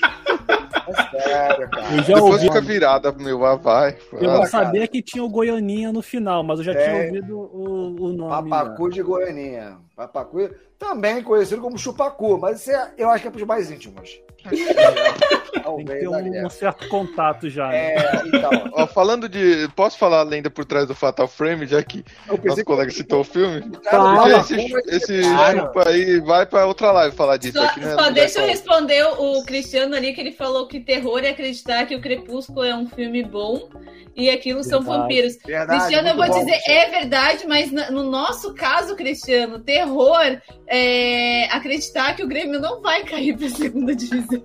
[0.87, 1.91] É sério, cara.
[1.95, 2.45] Eu já Depois ouvi.
[2.47, 3.95] fica virada pro meu, ah, vai.
[4.13, 4.47] Eu Ah, não cara.
[4.47, 6.83] sabia que tinha o Goianinha no final, mas eu já É.
[6.83, 8.49] tinha ouvido o, o nome.
[8.49, 8.57] né?
[8.57, 9.77] Papacu de Goianinha.
[9.95, 10.49] Papacu,
[10.79, 14.19] também conhecido como chupacu, mas esse é- eu acho que é para os mais íntimos.
[14.49, 16.45] Tem que ter um, é.
[16.45, 17.67] um certo contato já.
[17.67, 17.93] né?
[17.95, 18.49] É, então.
[18.73, 19.67] Ó, falando de.
[19.75, 22.03] Posso falar a lenda por trás do Fatal Frame, já que
[22.43, 23.61] nosso colega citou o filme?
[23.89, 24.21] Claro.
[24.43, 25.59] Porque esse, esse Claro.
[25.59, 27.95] chupa aí vai pra outra live falar disso Só, aqui, né?
[27.95, 31.95] só deixa eu responder o Cristiano ali, que ele falou que terror é acreditar que
[31.95, 33.69] o Crepúsculo é um filme bom
[34.15, 34.99] e aquilo são Verdade.
[35.01, 35.37] vampiros.
[35.45, 36.79] Verdade, Cristiano, eu vou bom, dizer, Cristiano.
[36.79, 40.39] é verdade, mas no nosso caso, Cristiano, terror
[40.71, 44.43] é acreditar que o Grêmio não vai cair pra segunda divisão.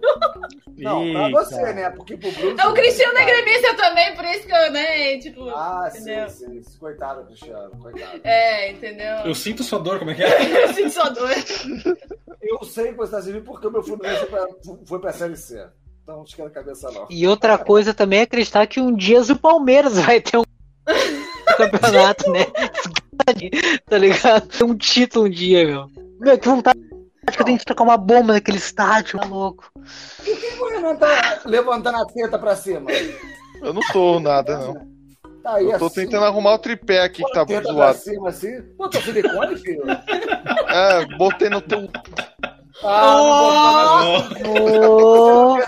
[0.78, 1.30] Não, pra Eita.
[1.30, 1.90] você, né?
[1.90, 2.50] Porque pro Bruno.
[2.52, 5.48] Então, o Cristiano é gremista também, por isso que eu, né, tipo.
[5.50, 6.30] Ah, sim, entendeu?
[6.30, 6.62] sim.
[6.80, 8.20] Coitado, Cristiano, coitado.
[8.24, 9.16] É, entendeu?
[9.24, 10.64] Eu sinto sua dor, como é que é?
[10.64, 11.30] Eu sinto só dor.
[12.40, 14.26] Eu sei que você tá servindo porque o meu Fluminense
[14.86, 15.66] foi pra Série C.
[16.02, 17.06] Então não esquenta a cabeça, não.
[17.10, 20.44] E outra coisa também é acreditar que um dia o Palmeiras vai ter um
[21.56, 22.46] campeonato, né?
[23.86, 24.48] tá ligado?
[24.48, 26.03] Ter um título um dia, meu.
[26.20, 26.78] Meu, que vontade
[27.32, 29.70] que eu tenho de tocar uma bomba naquele estádio, tá louco.
[29.74, 32.90] Por que o Renan tá levantando a teta pra cima?
[33.62, 34.74] Eu não sou nada, não.
[35.42, 37.98] Tá aí Eu tô assim, tentando arrumar o tripé aqui que tá teta pra zoado.
[37.98, 38.60] cima assim.
[38.76, 39.82] Botou silicone, filho?
[40.68, 41.88] É, botei no teu.
[42.82, 45.58] Ah, Ô, Ô,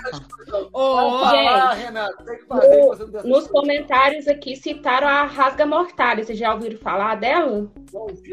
[0.46, 2.24] não falar, Renato.
[2.24, 2.86] Tem que fazer.
[2.86, 6.24] No- Nos comentários aqui citaram a Rasga Mortalha.
[6.24, 7.68] Vocês já ouviram falar dela?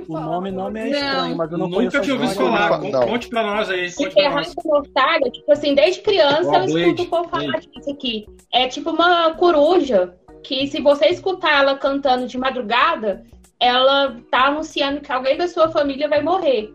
[0.07, 2.79] O nome não é Não, estranho, mas eu não Nunca tinha ouvido falar.
[2.81, 2.91] Não.
[2.91, 3.91] Con- Conte pra nós aí.
[3.91, 4.29] Porque a.
[4.29, 8.25] Rasga Mortalha, tipo assim, desde criança eu escuto o povo falar disso aqui.
[8.51, 13.23] É tipo uma coruja que se você escutar ela cantando de madrugada,
[13.59, 16.73] ela tá anunciando que alguém da sua família vai morrer.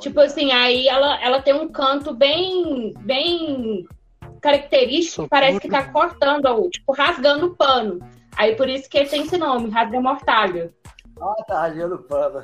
[0.00, 3.84] Tipo assim, aí ela, ela tem um canto bem, bem
[4.40, 8.00] característico, que parece que tá cortando, ou, tipo, rasgando o pano.
[8.36, 10.72] Aí por isso que tem esse nome, Rasga Mortalha.
[11.20, 12.40] Ah, tá rasgando pano.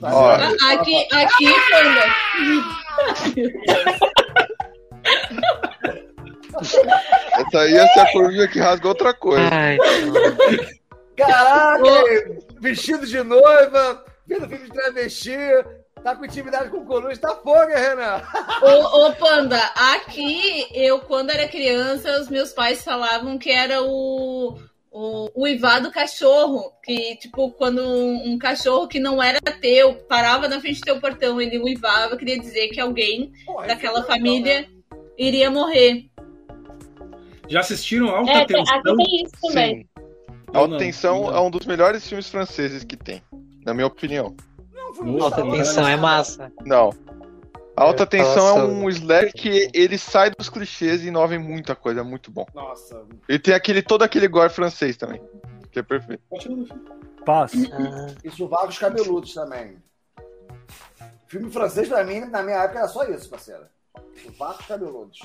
[0.00, 0.56] Tá pano.
[0.70, 1.46] aqui, aqui.
[7.32, 9.48] Essa aí ia ser a coruja que rasga outra coisa.
[9.52, 9.78] ai,
[11.16, 11.82] Caraca,
[12.60, 15.36] vestido de noiva, vendo filme de travesti,
[16.02, 18.22] tá com intimidade com coruja, tá fogo, Renan?
[18.62, 19.58] Ô, ô, Panda,
[19.94, 24.58] aqui, eu, quando era criança, os meus pais falavam que era o,
[24.90, 26.72] o uivar do cachorro.
[26.82, 31.00] Que, tipo, quando um, um cachorro que não era teu parava na frente do teu
[31.00, 35.08] portão, ele uivava, queria dizer que alguém Porra, daquela família legal, né?
[35.18, 36.06] iria morrer.
[37.48, 38.96] Já assistiram Alta É, aqui Tensão?
[38.96, 39.76] tem isso também.
[39.76, 39.88] Sim.
[40.52, 41.36] A Eu não, Tensão não.
[41.36, 43.22] é um dos melhores filmes franceses que tem,
[43.64, 44.34] na minha opinião.
[45.22, 46.52] Alta tensão é massa.
[46.64, 46.92] Não.
[47.76, 51.76] A Alta Tensão é um slash que ele sai dos clichês e inova em muita
[51.76, 52.44] coisa, é muito bom.
[52.52, 55.22] Nossa, E tem aquele, todo aquele gore francês também,
[55.70, 56.20] que é perfeito.
[57.24, 57.56] Passo.
[57.72, 59.76] Ah, e sovacos cabeludos também.
[61.28, 63.62] Filme francês, pra mim, na minha época, era só isso, parceiro.
[64.24, 65.20] Sovacos cabeludos.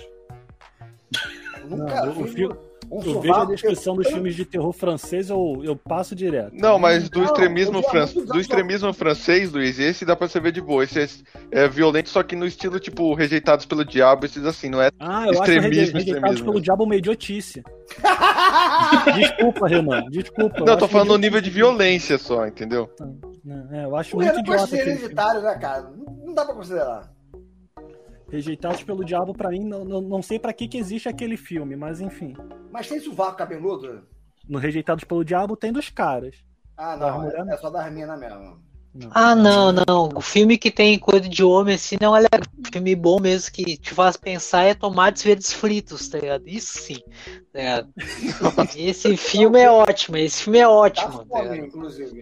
[1.59, 2.55] Eu Nunca Não, vi filme-
[2.99, 6.51] um Eu vejo a descrição dos filmes de terror francês, eu, eu passo direto.
[6.53, 8.05] Não, mas do Não, extremismo, fran...
[8.05, 10.83] do extremismo francês, Luiz, esse dá pra você ver de boa.
[10.83, 10.99] Esse
[11.51, 14.89] é, é violento, só que no estilo, tipo, rejeitados pelo diabo, esses assim, não é
[14.99, 16.45] Ah, eu acho Extremismo, reje- rejeitados extremismo.
[16.45, 17.63] pelo diabo uma idiotice.
[19.15, 20.59] Desculpa, Renan, desculpa.
[20.59, 22.89] Não, eu tô acho falando no nível de violência só, entendeu?
[23.71, 24.99] É, eu acho O muito idiota ser aquele filme.
[25.03, 25.81] hereditário, né, cara?
[25.95, 27.12] Não não dá pra considerar.
[28.33, 31.75] Rejeitados pelo diabo, pra mim, não, não, não sei pra que, que existe aquele filme,
[31.75, 32.33] mas enfim.
[32.71, 34.07] Mas tem sovaco cabeludo?
[34.49, 36.35] No Rejeitados pelo Diabo tem dos caras.
[36.75, 38.59] Ah, não, é, é só das minas mesmo.
[39.11, 40.09] Ah, não, não.
[40.15, 42.41] O filme que tem coisa de homem assim não é legal.
[42.71, 46.47] Filme bom mesmo que te faz pensar é tomates verdes fritos, tá ligado?
[46.47, 46.97] Isso sim.
[47.51, 47.93] Tá ligado?
[48.75, 51.25] Esse filme é ótimo, esse filme é Tá ótimo.
[51.25, 51.67] Tá fome, ligado?
[51.67, 52.19] inclusive.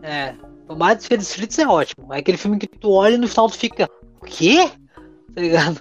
[0.00, 0.34] É.
[0.68, 2.14] Tomates verdes fritos é ótimo.
[2.14, 3.90] É aquele filme que tu olha e no final tu fica.
[4.20, 4.70] O quê?
[5.34, 5.80] Tá ligado?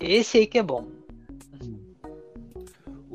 [0.00, 0.96] Esse aí que é bom.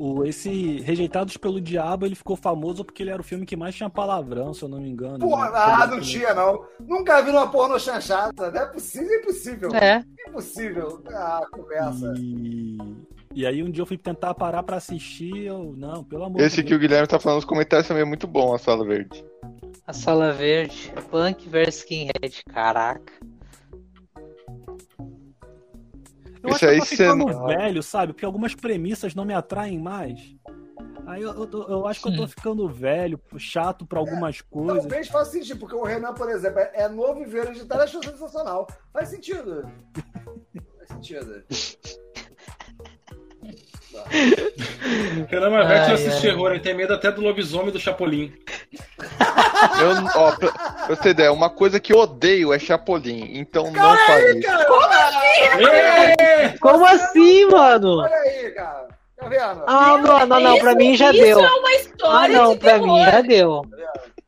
[0.04, 3.72] O, esse Rejeitados pelo Diabo, ele ficou famoso porque ele era o filme que mais
[3.72, 5.20] tinha palavrão, se eu não me engano.
[5.20, 5.52] Porra, né?
[5.54, 6.64] ah, não tinha, não.
[6.80, 8.50] Nunca vi uma porno chanchada.
[8.50, 9.74] Não é possível, é impossível.
[9.76, 10.04] É.
[10.26, 11.04] Impossível.
[11.06, 12.14] Ah, conversa.
[12.18, 12.78] E...
[13.32, 15.72] e aí um dia eu fui tentar parar pra assistir, eu.
[15.76, 18.26] Não, pelo amor Esse de que o Guilherme tá falando nos comentários também é muito
[18.26, 19.24] bom, a Sala Verde.
[19.86, 20.92] A Sala Verde.
[21.12, 22.42] Punk vs Skinhead.
[22.52, 23.12] Caraca.
[26.42, 28.12] Eu Esse acho que eu tô ficando cê- velho, sabe?
[28.12, 30.20] Porque algumas premissas não me atraem mais.
[31.06, 34.82] Aí eu, eu, tô- eu acho que eu tô ficando velho, chato pra algumas coisas.
[34.82, 38.02] Talvez faça sentido, porque o Renan, por exemplo, é é novo e ver editar achou
[38.02, 38.66] sensacional.
[38.92, 39.68] Faz sentido.
[40.78, 41.44] Faz sentido.
[45.28, 46.20] Renan Marvete não assiste ai.
[46.22, 48.32] terror, ele tem medo até do lobisomem e do Chapolin.
[49.80, 53.64] Eu, ó, pra, pra você ter ideia, uma coisa que eu odeio é Chapolin, então
[53.64, 54.48] não Cara, fale aí, isso.
[54.48, 54.66] cara!
[54.72, 56.58] Olha Ê!
[56.58, 58.00] Como assim, mano?
[58.02, 58.88] aí, cara.
[59.16, 59.62] Tá vendo?
[59.66, 60.58] Ah, não, não, não.
[60.58, 61.38] Pra Isso- mim já isso deu.
[61.40, 62.52] é uma Ah, história não.
[62.54, 62.86] de Pra terror.
[62.86, 63.62] mim já deu.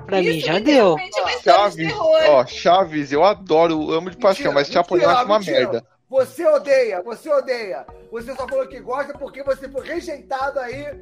[0.07, 0.97] Pra mim Isso já deu.
[0.97, 2.23] literalmente é uma história de Chaves, terror.
[2.29, 5.59] ó, Chaves, eu adoro, amo de paixão, Mentira, mas Chapolin eu acho uma mentira.
[5.59, 5.85] merda.
[6.15, 7.85] Você odeia, você odeia.
[8.13, 10.95] Você só falou que gosta porque você foi rejeitado aí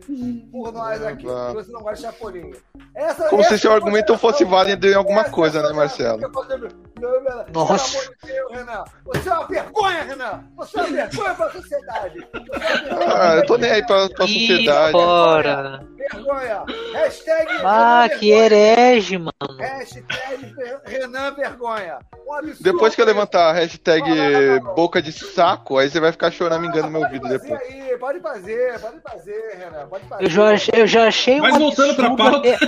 [0.51, 1.27] por nós aqui.
[1.29, 1.49] Ah.
[1.49, 2.55] que Você não gosta de Chapolin.
[2.95, 5.63] Essa, Como se essa seu é a argumento fosse válido em alguma essa é coisa,
[5.63, 6.19] né, Marcelo?
[6.19, 6.33] Nossa.
[6.33, 7.79] Pelo amor
[8.23, 8.85] de Deus, Renan.
[9.05, 10.45] Você é uma vergonha, Renan.
[10.57, 12.29] Você é uma vergonha pra sociedade.
[12.33, 13.23] Você é uma vergonha.
[13.23, 14.93] Ah, eu tô nem aí pra, pra sociedade.
[14.93, 15.87] fora.
[16.11, 16.65] Vergonha.
[16.95, 18.45] Hashtag Ah, Renan que vergonha.
[18.47, 19.59] herege, mano.
[19.59, 20.55] Hashtag
[20.87, 21.99] Renan vergonha.
[22.27, 22.63] Um absurdo.
[22.63, 24.75] Depois que eu levantar a hashtag Não, não, não, não.
[24.75, 27.61] boca de saco, aí você vai ficar choramingando no meu ouvido fazer depois.
[27.63, 29.87] Aí, pode fazer, pode fazer, Renan.
[29.89, 30.25] Pode fazer.
[30.25, 32.49] Eu já achei, eu já achei um Mas voltando pra absurdo pauta.
[32.49, 32.59] até-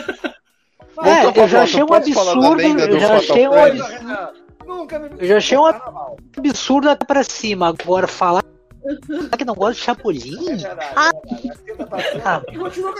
[0.96, 2.60] Mas- É, pra eu já pauta, achei um absurdo.
[2.80, 5.16] Eu já achei um absurdo.
[5.18, 5.66] Eu já achei um
[6.38, 7.68] absurdo até pra cima.
[7.68, 8.42] Agora falar
[9.06, 10.50] Será que não gosta de chapulim?
[10.50, 11.10] É verdade, Ah.
[11.66, 12.42] é pra Ah.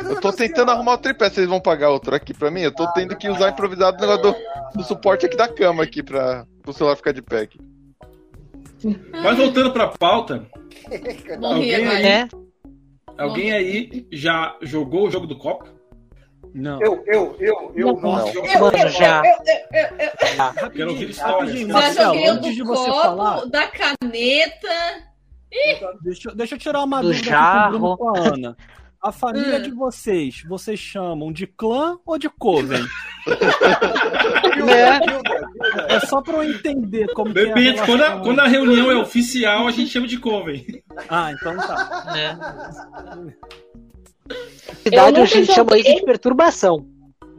[0.07, 2.63] a Eu tô tentando arrumar o tripé, vocês vão pagar outro aqui pra mim?
[2.63, 6.03] Eu tô tendo que usar improvisado o negócio do, do suporte aqui da cama aqui
[6.03, 7.59] pra o celular ficar de pé aqui.
[9.23, 10.47] Mas voltando pra pauta,
[11.41, 12.07] Morria, Alguém aí?
[12.07, 12.29] É?
[13.17, 15.67] alguém aí já jogou o jogo do copo?
[16.55, 16.81] Não.
[16.81, 18.01] Eu, eu, eu, eu, Não.
[18.01, 18.29] não.
[18.29, 19.23] Eu, Mano, eu, já.
[19.25, 19.33] eu,
[19.73, 21.39] eu, eu, Quero ouvir Rapidinho, histórias.
[21.41, 24.69] rapidinho, já Marcelo, joguei o antes de do você copo, falar, da caneta.
[26.03, 27.95] deixa, eu- deixa eu tirar uma Do dúvida aqui jarro.
[27.95, 28.57] e com a Ana.
[29.05, 29.63] A família Hum.
[29.63, 32.83] de vocês, vocês chamam de clã ou de coven?
[34.55, 35.01] Né?
[35.89, 39.67] É só pra eu entender como que é quando a, quando a reunião é oficial,
[39.67, 40.65] a gente chama de Coven.
[41.09, 42.13] Ah, então tá.
[42.15, 42.39] Né?
[44.83, 46.87] Cidade a gente chama isso de perturbação.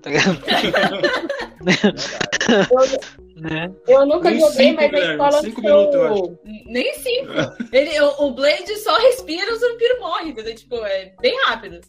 [0.01, 0.37] Tá ligado?
[3.49, 3.71] né?
[3.87, 6.39] Eu nunca Nem joguei, cinco, mas a escola cinco minutos, eu acho.
[6.65, 7.31] Nem cinco.
[7.71, 10.29] Ele, o, o Blade só respira, o vampiro morre.
[10.29, 10.55] entendeu?
[10.55, 11.81] Tipo, é bem rápido.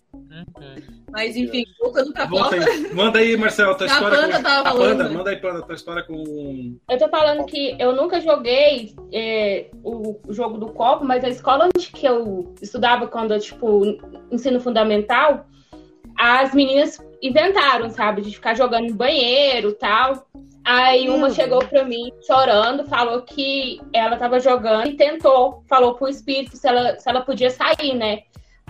[1.11, 2.71] Mas enfim, voltando pra Volta pauta.
[2.71, 2.95] aí.
[2.95, 4.43] Manda aí, Marcelo, tua A história Panda com...
[4.43, 5.17] tava a Panda, falando.
[5.17, 6.77] manda aí, Panda, tua história com...
[6.89, 11.69] Eu tô falando que eu nunca joguei é, o, jogo do copo, mas a escola
[11.75, 13.83] onde que eu estudava quando eu, tipo,
[14.31, 15.47] ensino fundamental,
[16.19, 20.27] as meninas inventaram, sabe, de ficar jogando no banheiro e tal.
[20.67, 26.09] Aí uma chegou pra mim chorando, falou que ela tava jogando e tentou, falou pro
[26.09, 28.23] espírito se ela, se ela podia sair, né?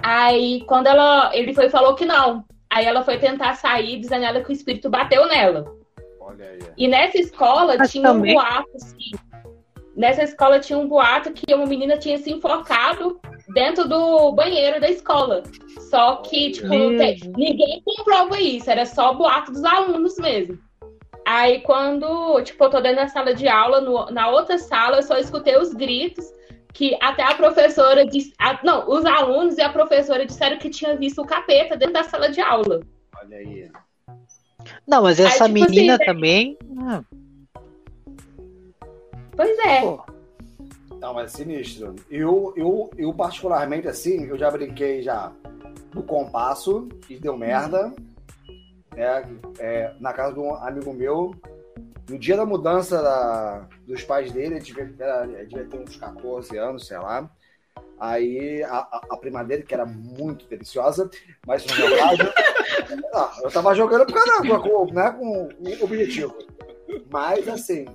[0.03, 2.45] Aí quando ela, ele foi e falou que não.
[2.69, 5.65] Aí ela foi tentar sair, dizendo ela que o espírito bateu nela.
[6.21, 6.59] Olha aí.
[6.77, 9.13] E nessa escola Mas tinha um também- boato, assim.
[9.97, 13.19] Nessa escola tinha um boato que uma menina tinha se enforcado
[13.55, 15.43] dentro do banheiro da escola.
[15.89, 20.59] Só que, tipo, tem- ninguém comprova isso, era só boato dos alunos mesmo.
[21.29, 25.03] Aí quando, tipo, eu tô dentro da sala de aula, no- na outra sala, eu
[25.03, 26.25] só escutei os gritos
[26.73, 28.33] que até a professora disse.
[28.39, 32.05] a- não, os alunos e a professora disseram que tinha visto o capeta dentro da
[32.05, 32.79] sala de aula.
[33.21, 33.69] Olha aí.
[34.87, 36.57] Não, mas essa Aí, tipo menina assim, também.
[36.79, 37.03] ah,
[39.37, 39.81] Pois é.
[39.81, 40.01] pô,
[41.01, 41.97] Não, mas é sinistro.
[42.09, 45.33] Eu, eu, eu, particularmente, assim, eu já brinquei já
[45.93, 47.93] no compasso e deu merda.
[48.95, 49.25] Né?
[49.59, 51.35] É, na casa de um amigo meu,
[52.09, 56.57] no dia da mudança da- dos pais dele, ele devia, era- devia ter uns 14
[56.57, 57.29] anos, sei lá.
[57.99, 61.11] Aí a, a- a prima dele, que era muito deliciosa,
[61.47, 62.23] mas no meu caso,
[63.15, 66.37] ah, eu tava jogando por causa com, né, com o objetivo.
[67.11, 67.87] Mas assim.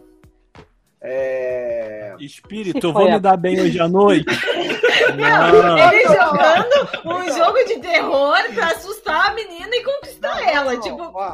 [1.04, 2.16] É...
[2.20, 4.26] Espírito, vou me dar bem hoje à noite?
[5.16, 5.78] Não.
[5.78, 10.74] Ele jogando um jogo de terror pra assustar a menina e conquistar ela.
[10.74, 11.34] Não, Tipo, ó,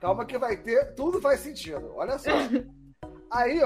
[0.00, 1.92] calma que vai ter, tudo faz sentido.
[1.96, 2.30] Olha só.
[3.30, 3.60] Aí,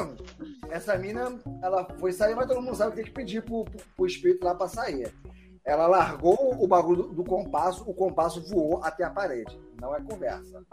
[0.71, 3.81] essa mina, ela foi sair, mas todo mundo sabe que tem que pedir pro, pro,
[3.97, 5.13] pro espírito lá pra sair.
[5.65, 9.61] Ela largou o bagulho do, do compasso, o compasso voou até a parede.
[9.81, 10.65] Não é conversa.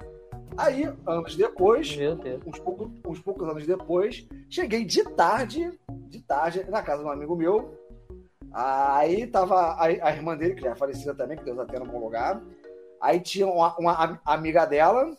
[0.57, 1.95] Aí, anos depois,
[2.45, 5.72] uns, pouco, uns poucos anos depois, cheguei de tarde,
[6.07, 7.77] de tarde, na casa de um amigo meu.
[8.59, 11.79] Aí tava a, a irmã dele, que já é falecida também, que Deus a tenha
[11.84, 12.41] no bom lugar.
[12.99, 15.15] Aí tinha uma, uma am- amiga dela,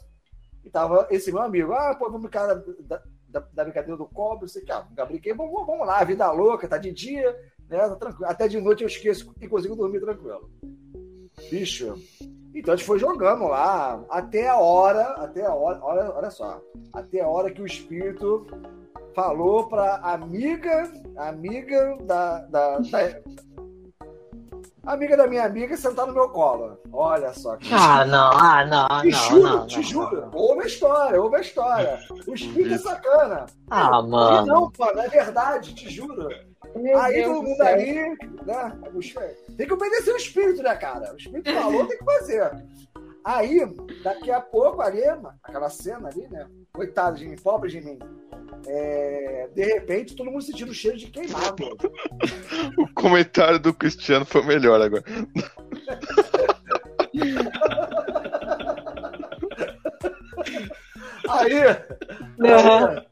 [0.64, 1.72] e tava esse meu amigo.
[1.72, 4.72] Ah, pô, vamos brincar da, da, da- brincadeira do cobre, sei que.
[4.72, 7.30] Ah, nunca brinquei, vamos, vamos lá, vida louca, tá de dia,
[7.68, 7.78] né?
[7.78, 8.26] Tá tranquilo.
[8.28, 10.50] Até de noite eu esqueço e consigo dormir tranquilo.
[11.48, 11.94] Bicho.
[12.54, 16.60] Então a gente foi jogando lá até a hora, até a hora, olha, olha só,
[16.92, 18.46] até a hora que o espírito
[19.14, 23.20] falou pra amiga, amiga da, da, da-
[24.86, 26.78] amiga da minha amiga sentar no meu colo.
[26.92, 27.56] Olha só.
[27.56, 30.30] Que Ah, não, ah, não, te não, juro, não, te não, juro.
[30.32, 31.98] Ouve a história, ouve a história.
[32.26, 33.46] O espírito é sacana.
[33.70, 34.46] Ah, E mano.
[34.46, 36.28] não, mano, é verdade, te juro.
[36.76, 37.94] Meu Aí Deus todo do mundo ali,
[38.46, 38.78] né?
[39.56, 41.12] Tem que obedecer o espírito, né, cara?
[41.12, 42.50] O espírito falou, tem que fazer.
[43.24, 43.60] Aí,
[44.02, 45.02] daqui a pouco ali,
[45.42, 46.46] aquela cena ali, né?
[46.72, 47.98] Coitado de mim, pobre de mim.
[48.66, 51.76] É, de repente, todo mundo sentindo o cheiro de queimado.
[52.76, 55.04] O comentário do Cristiano foi o melhor agora.
[61.28, 61.62] Aí,
[62.40, 63.04] Aham.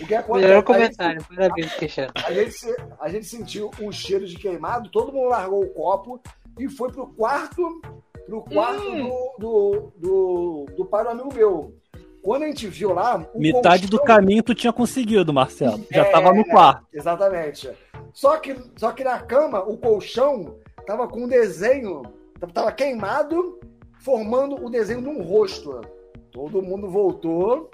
[0.00, 0.46] o que acontece?
[0.46, 2.12] Melhor Aí, comentário, parabéns, Cristiano.
[2.24, 6.22] A gente, a gente sentiu um cheiro de queimado, todo mundo largou o copo
[6.58, 7.80] e foi pro quarto,
[8.26, 11.74] pro quarto do, do, do, do pai do amigo meu.
[12.22, 13.16] Quando a gente viu lá.
[13.34, 15.84] o Metade do colchão- caminho tu tinha conseguido, Marcelo.
[15.90, 16.86] Já É, tava no quarto.
[16.92, 17.68] Exatamente.
[18.12, 22.02] Só que, só que na cama, o colchão tava com um desenho,
[22.54, 23.58] tava queimado,
[24.00, 25.80] formando o desenho de um rosto.
[26.30, 27.70] Todo mundo voltou,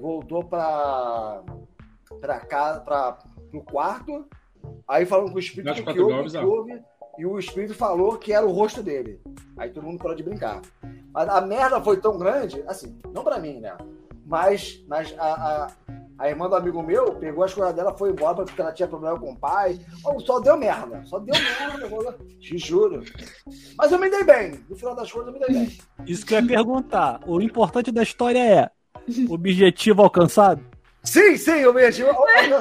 [0.00, 1.42] voltou para
[2.20, 3.18] para casa, para
[3.50, 4.26] pro quarto.
[4.88, 6.82] Aí falando com o espírito do que houve, que houve,
[7.18, 9.20] e o espírito falou que era o rosto dele.
[9.56, 10.60] Aí todo mundo parou de brincar.
[11.12, 13.76] Mas a merda foi tão grande, assim, não pra mim, né?
[14.26, 15.70] Mas, mas a, a,
[16.18, 19.18] a irmã do amigo meu pegou as coisas dela, foi embora porque ela tinha problema
[19.18, 19.78] com o pai.
[20.04, 23.02] Oh, só deu merda, só deu merda, te juro.
[23.78, 25.78] Mas eu me dei bem, no final das contas eu me dei bem.
[26.06, 27.20] Isso que eu ia perguntar.
[27.26, 28.70] O importante da história é
[29.30, 30.62] objetivo alcançado?
[31.02, 31.62] Sim, sim,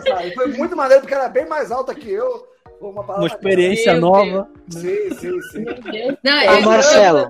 [0.08, 2.55] só, e foi muito maneiro porque era bem mais alta que eu.
[2.90, 4.50] Uma Uma palavra experiência Meu nova.
[4.70, 5.64] Sim, sim, sim.
[5.92, 6.18] Deus.
[6.24, 7.30] Não, Marcelo.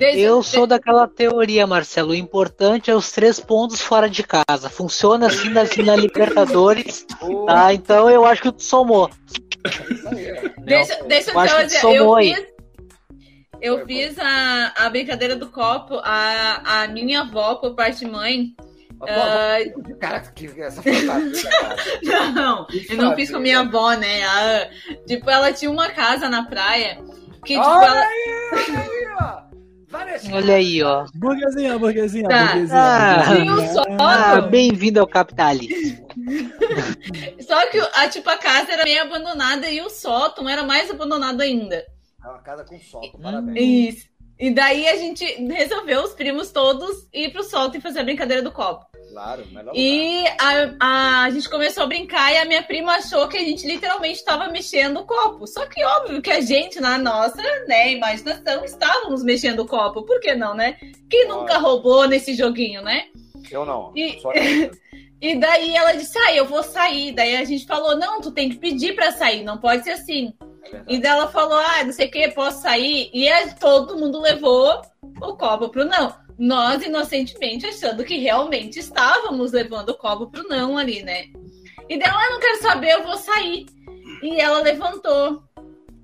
[0.00, 2.10] Eu sou daquela teoria, Marcelo.
[2.10, 4.68] O importante é os três pontos fora de casa.
[4.70, 7.06] Funciona assim na, na Libertadores,
[7.46, 7.72] tá?
[7.74, 9.10] Então eu acho que tu somou.
[10.58, 12.34] Deixa, deixa Eu acho eu que dizer, somou eu aí.
[12.34, 12.46] fiz,
[13.60, 18.54] eu fiz a, a brincadeira do copo, a, a minha avó, por parte de mãe.
[19.02, 19.58] Ah,
[20.00, 21.76] Caraca, que essa fantasia, cara.
[22.34, 24.24] Não, eu não fiz com a minha avó, né?
[24.24, 24.68] A-
[25.06, 26.98] tipo, ela tinha uma casa na praia
[27.44, 28.00] que, tipo, Olha ela.
[28.00, 29.48] aí, olha aí, ó.
[29.90, 31.06] Várias Olha aí, ó.
[31.14, 32.44] Burguesinha, burguesinha, Tá.
[32.46, 32.78] burguesinha.
[32.78, 33.96] Ah, Tinha um burguesinha.
[34.00, 34.50] Ah, sótão.
[34.50, 36.06] bem-vindo ao capitalismo.
[37.40, 41.40] Só que a, tipo, a casa era meio abandonada e o sótão era mais abandonado
[41.40, 41.76] ainda.
[42.22, 43.94] É uma casa com solto, parabéns.
[43.94, 44.08] Isso.
[44.38, 48.42] E daí a gente resolveu, os primos todos, ir pro sótão e fazer a brincadeira
[48.42, 48.86] do copo.
[49.10, 53.26] Claro, melhor E a, a, a gente começou a brincar e a minha prima achou
[53.26, 55.46] que a gente literalmente estava mexendo o copo.
[55.46, 60.04] Só que óbvio que a gente, na nossa né, imaginação, estávamos mexendo o copo.
[60.04, 60.76] Por que não, né?
[61.10, 63.06] Quem nunca roubou nesse joguinho, né?
[63.50, 63.92] Eu não.
[63.96, 64.30] E- Só.
[65.20, 67.12] E daí ela disse, ah, eu vou sair.
[67.12, 70.32] Daí a gente falou, não, tu tem que pedir pra sair, não pode ser assim.
[70.72, 70.82] É.
[70.88, 73.10] E daí ela falou, ah, não sei o que, posso sair?
[73.12, 74.82] E aí todo mundo levou
[75.20, 76.14] o copo pro não.
[76.38, 81.26] Nós, inocentemente, achando que realmente estávamos levando o copo pro não ali, né?
[81.88, 83.66] E daí ela, ah, não quero saber, eu vou sair.
[84.22, 85.42] E ela levantou.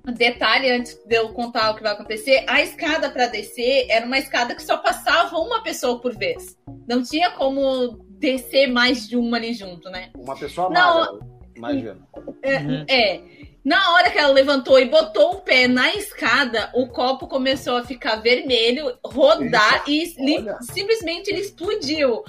[0.04, 4.18] Detalhe, antes de eu contar o que vai acontecer, a escada para descer era uma
[4.18, 6.58] escada que só passava uma pessoa por vez.
[6.86, 10.10] Não tinha como descer mais de uma ali junto, né?
[10.14, 11.20] Uma pessoa Não,
[11.56, 12.08] magra, imagina.
[12.16, 12.84] Uhum.
[12.86, 13.22] É.
[13.64, 17.84] Na hora que ela levantou e botou o pé na escada, o copo começou a
[17.84, 20.58] ficar vermelho, rodar e li- olha.
[20.60, 22.22] simplesmente ele explodiu.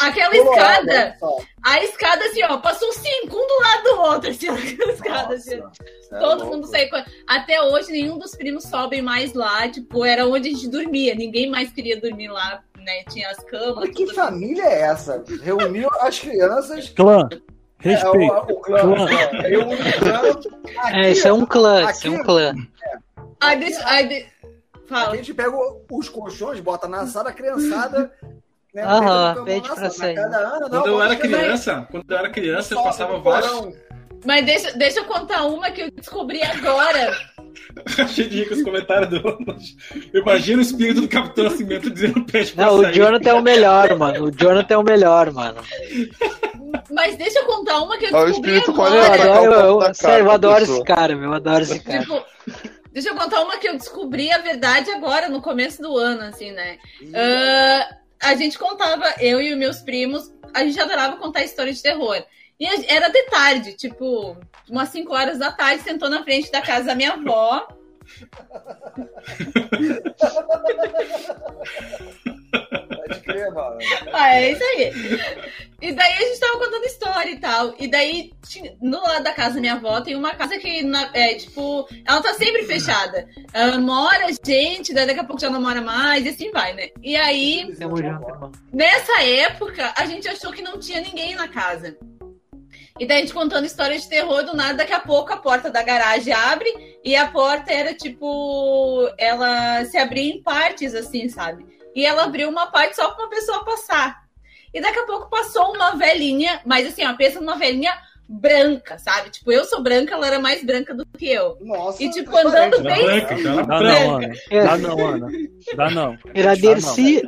[0.00, 1.16] Aquela escada,
[1.64, 5.54] a escada assim, ó, passou cinco, um do lado do outro, assim, aquela escada, assim.
[6.12, 6.54] É Todo louco.
[6.54, 6.88] mundo saiu.
[7.26, 9.68] Até hoje, nenhum dos primos sobe mais lá.
[9.68, 11.16] Tipo, era onde a gente dormia.
[11.16, 13.02] Ninguém mais queria dormir lá, né?
[13.10, 13.74] Tinha as camas.
[13.86, 14.14] Mas que assim.
[14.14, 15.24] família é essa?
[15.42, 16.88] Reuniu as crianças.
[16.90, 17.28] Clã,
[17.84, 18.32] É, respeito.
[18.32, 18.80] o, o clã.
[18.80, 19.10] Clã.
[19.44, 19.66] é, o
[19.98, 20.30] clã.
[20.30, 22.54] Aqui, É, isso é um clã, aqui, isso é um clã.
[23.40, 24.26] Aí, deixa, aí, de-
[24.84, 25.16] A Fala.
[25.16, 25.52] gente pega
[25.90, 28.10] os colchões, bota na sala, a criançada.
[28.74, 30.14] Né, Aham, pede pra sair.
[30.14, 33.74] Cada Quando eu era criança, quando eu era criança, eu passava vários.
[34.24, 37.16] Mas deixa, deixa eu contar uma que eu descobri agora.
[37.98, 39.16] Achei de rir com os comentários do.
[40.12, 42.94] Eu imagino o espírito do Capitão Nascimento dizendo pede pra Não, o sair.
[42.94, 44.24] Jonathan é o melhor, mano.
[44.26, 45.60] O Jonathan é o melhor, mano.
[46.90, 49.22] Mas deixa eu contar uma que eu o descobri espírito pode Eu agora.
[49.22, 50.78] atacar o eu, eu, sério, eu adoro pessoa.
[50.78, 51.30] esse cara, meu.
[51.30, 52.00] Eu adoro esse cara.
[52.00, 52.24] Tipo,
[52.92, 56.52] deixa eu contar uma que eu descobri a verdade agora, no começo do ano, assim,
[56.52, 56.78] né?
[57.14, 57.88] Ah,
[58.22, 62.22] a gente contava, eu e os meus primos, a gente adorava contar histórias de terror.
[62.58, 64.34] E era de tarde, tipo,
[64.70, 67.66] umas 5 horas da tarde, sentou na frente da casa da minha avó.
[73.16, 73.78] Pode crer, mano.
[74.12, 74.92] Ah, é isso aí.
[75.80, 77.74] E daí a gente tava contando história e tal.
[77.78, 78.32] E daí,
[78.80, 80.82] no lado da casa da minha avó, tem uma casa que,
[81.12, 83.28] é, tipo, ela tá sempre fechada.
[83.52, 86.88] Ela mora gente, daí daqui a pouco já não mora mais, e assim vai, né?
[87.02, 87.74] E aí.
[88.72, 91.96] Nessa época, a gente achou que não tinha ninguém na casa.
[92.98, 95.70] E daí a gente contando história de terror, do nada, daqui a pouco a porta
[95.70, 99.10] da garagem abre e a porta era tipo.
[99.18, 101.75] Ela se abria em partes, assim, sabe?
[101.96, 104.22] E ela abriu uma parte só pra uma pessoa passar.
[104.74, 107.92] E daqui a pouco passou uma velhinha, mas assim, ó, pensa numa velhinha
[108.28, 109.30] branca, sabe?
[109.30, 111.56] Tipo, eu sou branca, ela era mais branca do que eu.
[111.62, 112.94] Nossa, E, tipo, andando né?
[112.94, 114.34] bem- branca, então Dá não, Ana.
[114.50, 115.28] Dá não, Ana.
[115.74, 116.18] Dá não.
[116.34, 117.22] Era Dercy.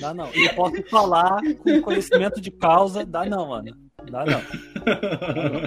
[0.00, 0.30] Dá não.
[0.32, 3.04] Eu posso falar com conhecimento de causa.
[3.04, 3.76] Dá não, Ana.
[4.10, 4.40] Dá não.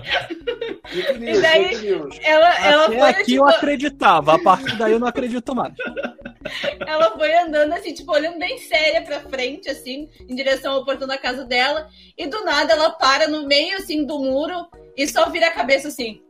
[0.88, 2.20] Fake news, E daí- fake news.
[2.22, 4.36] Ela, ela Até foi aqui tipo, eu acreditava.
[4.36, 5.74] A partir daí eu não acredito mais.
[6.86, 11.08] Ela foi andando assim, tipo, olhando bem séria pra frente, assim, em direção ao portão
[11.08, 11.88] da casa dela.
[12.18, 15.88] E do nada ela para no meio, assim, do muro e só vira a cabeça
[15.88, 16.22] assim.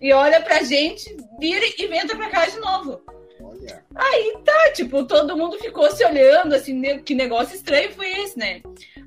[0.00, 3.00] E olha pra gente, vira e entra pra cá de novo.
[3.40, 3.82] Olha.
[3.94, 8.60] Aí tá, tipo, todo mundo ficou se olhando, assim, que negócio estranho foi esse, né?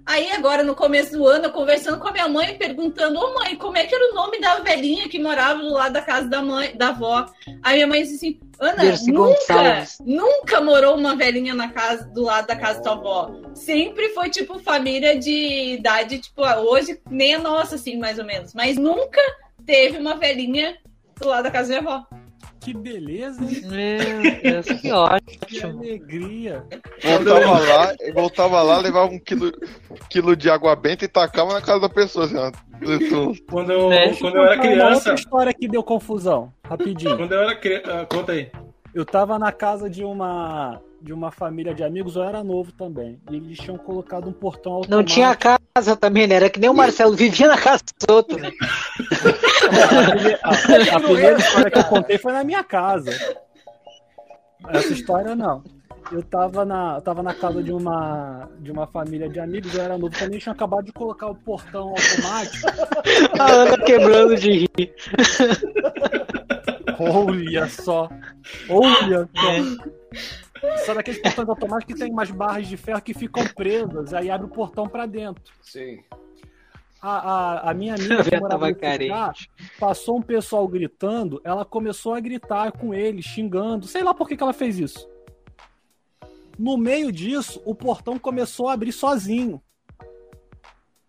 [0.05, 3.55] Aí agora, no começo do ano, eu conversando com a minha mãe, perguntando, ô mãe,
[3.55, 6.43] como é que era o nome da velhinha que morava do lado da casa da
[6.43, 7.25] mãe, da avó?
[7.63, 9.97] Aí minha mãe disse assim, Ana, Dercy nunca, Gonçalves.
[10.05, 13.31] nunca morou uma velhinha na casa, do lado da casa da tua avó.
[13.55, 18.53] Sempre foi, tipo, família de idade, tipo, hoje nem a nossa, assim, mais ou menos.
[18.53, 19.19] Mas nunca
[19.65, 20.77] teve uma velhinha
[21.19, 22.07] do lado da casa da minha avó.
[22.65, 23.61] Que beleza, hein?
[23.69, 25.79] Meu Deus, que Que ótimo.
[25.79, 26.65] alegria.
[27.03, 29.51] Voltava lá, voltava lá, levava um quilo,
[30.09, 32.51] quilo de água benta e tacava na casa da pessoa, assim, ó.
[33.49, 33.89] Quando eu?
[33.89, 34.95] Deixa quando eu era contar Uma criança.
[34.95, 37.15] outra história que deu confusão, rapidinho.
[37.17, 38.07] Quando eu era criança.
[38.09, 38.51] conta aí.
[38.93, 43.19] Eu tava na casa de uma de uma família de amigos, eu era novo também.
[43.29, 44.95] E eles tinham colocado um portão automático.
[44.97, 46.33] Não tinha casa também, né?
[46.35, 48.51] Era que nem o Marcelo, vivia na casa dos outros, né?
[50.43, 53.11] A, a- a primeira história que eu contei foi na minha casa.
[54.69, 55.63] Essa história não.
[56.11, 59.81] Eu tava na, eu tava na casa de uma, de uma família de amigos, eu
[59.83, 62.67] era novo também, tinha acabado de colocar o portão automático.
[63.39, 64.93] A Ana quebrando de rir.
[66.99, 68.09] Olha só!
[68.69, 69.85] Olha só!
[70.85, 74.47] Só daqueles portões automáticos que tem umas barras de ferro que ficam presas, aí abre
[74.47, 75.43] o portão pra dentro.
[75.61, 75.99] Sim.
[77.01, 79.49] A, a, a minha amiga que morava carente.
[79.79, 83.87] passou um pessoal gritando, ela começou a gritar com ele, xingando.
[83.87, 85.07] Sei lá por que, que ela fez isso.
[86.57, 89.61] No meio disso, o portão começou a abrir sozinho.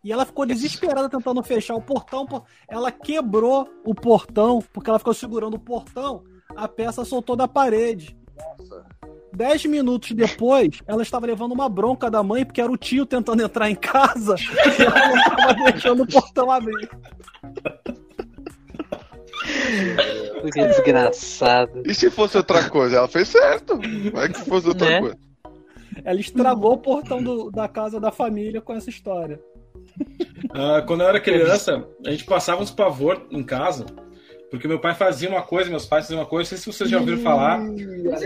[0.02, 2.26] E ela ficou desesperada tentando fechar o portão.
[2.68, 6.24] Ela quebrou o portão, porque ela ficou segurando o portão.
[6.54, 8.16] A peça soltou da parede.
[8.36, 8.86] Nossa.
[9.36, 13.42] Dez minutos depois, ela estava levando uma bronca da mãe, porque era o tio tentando
[13.42, 14.34] entrar em casa
[14.78, 16.88] e ela não estava deixando o portão abrir.
[20.52, 21.82] Que desgraçado.
[21.84, 22.96] E se fosse outra coisa?
[22.96, 23.78] Ela fez certo.
[24.12, 25.00] Vai que fosse outra Né?
[25.00, 25.18] coisa.
[26.04, 29.38] Ela estragou o portão do- da casa da família com essa história.
[30.54, 33.84] Ah, quando eu era criança, a gente passava uns pavor em casa,
[34.50, 36.88] porque meu pai fazia uma coisa, meus pais faziam uma coisa, não sei se vocês
[36.90, 37.60] já ouviram falar,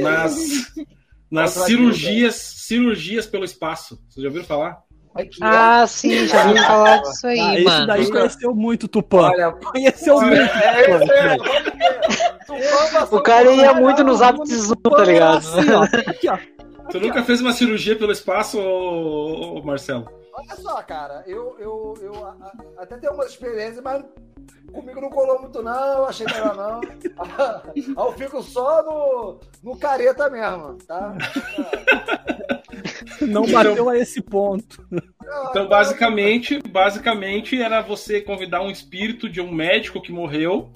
[0.01, 0.37] nas,
[1.31, 4.01] nas cirurgias, cirurgias pelo espaço.
[4.09, 4.83] Vocês já ouviram falar?
[5.43, 7.87] Ah, sim, já ouvi falar disso aí, Ah, esse mano.
[7.89, 9.23] daí conheceu muito Tupã.
[9.31, 11.45] Olha, Conheceu olha, muito é Tupã.
[12.47, 15.39] Tupã passou O cara ia muito nos hábitos Zoom, tá ligado?
[15.39, 15.83] Assim, ó.
[16.11, 16.39] Aqui, ó.
[16.91, 20.09] Tu nunca fez uma cirurgia pelo espaço, ô, ô, Marcelo?
[20.33, 22.35] Olha só, cara, eu, eu, eu
[22.79, 24.05] até tenho umas experiências, mas
[24.73, 26.05] comigo não colou muito, não.
[26.05, 26.81] Achei melhor não.
[27.75, 31.17] Aí eu fico só no, no careta mesmo, tá?
[33.27, 34.87] Não bateu a esse ponto.
[35.51, 40.71] Então, basicamente, basicamente era você convidar um espírito de um médico que morreu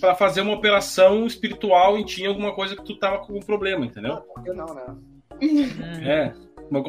[0.00, 3.86] para fazer uma operação espiritual e tinha alguma coisa que tu tava com um problema,
[3.86, 4.16] entendeu?
[4.16, 4.96] Por que não, né?
[6.02, 6.32] É,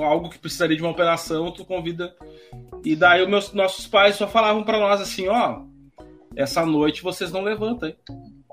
[0.03, 2.15] algo que precisaria de uma operação, tu convida.
[2.83, 5.61] E daí os meus, nossos pais só falavam pra nós assim, ó,
[6.35, 7.97] essa noite vocês não levantam, hein?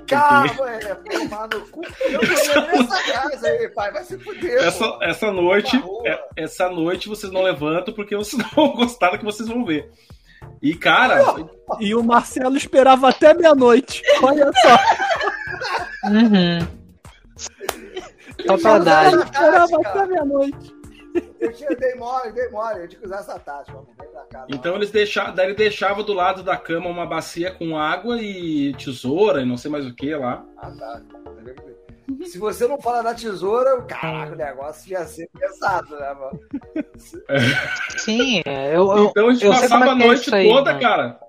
[0.07, 1.83] Calma, é, tomar no cu.
[2.01, 4.59] Eu tô nessa casa aí, pai, vai se fuder.
[4.65, 5.03] Essa, pô.
[5.05, 6.09] essa noite, rua.
[6.09, 9.65] é- essa noite vocês não levantam porque vocês não vão gostar do que vocês vão
[9.65, 9.91] ver.
[10.61, 11.23] E cara,
[11.79, 14.03] E o Marcelo esperava até meia-noite.
[14.23, 16.09] Olha só.
[16.11, 16.81] Uhum.
[18.55, 20.81] Usava Esperava até meia-noite.
[21.41, 22.81] Eu tinha, dei mole, dei mole.
[22.81, 23.73] Eu tinha que usar essa tática.
[23.73, 23.89] Vamos
[24.33, 24.47] não.
[24.49, 28.75] então eles deixavam, daí ele deixava do lado da cama uma bacia com água e
[28.75, 30.45] tesoura e não sei mais o que lá.
[30.59, 31.03] Ah, tá.
[32.25, 36.41] Se você não fala da tesoura, caraca, o negócio ia ser pesado, né, mano?
[37.97, 40.83] Sim, é, eu, eu, Então a gente passava é a é noite aí, toda, mano.
[40.83, 41.21] cara.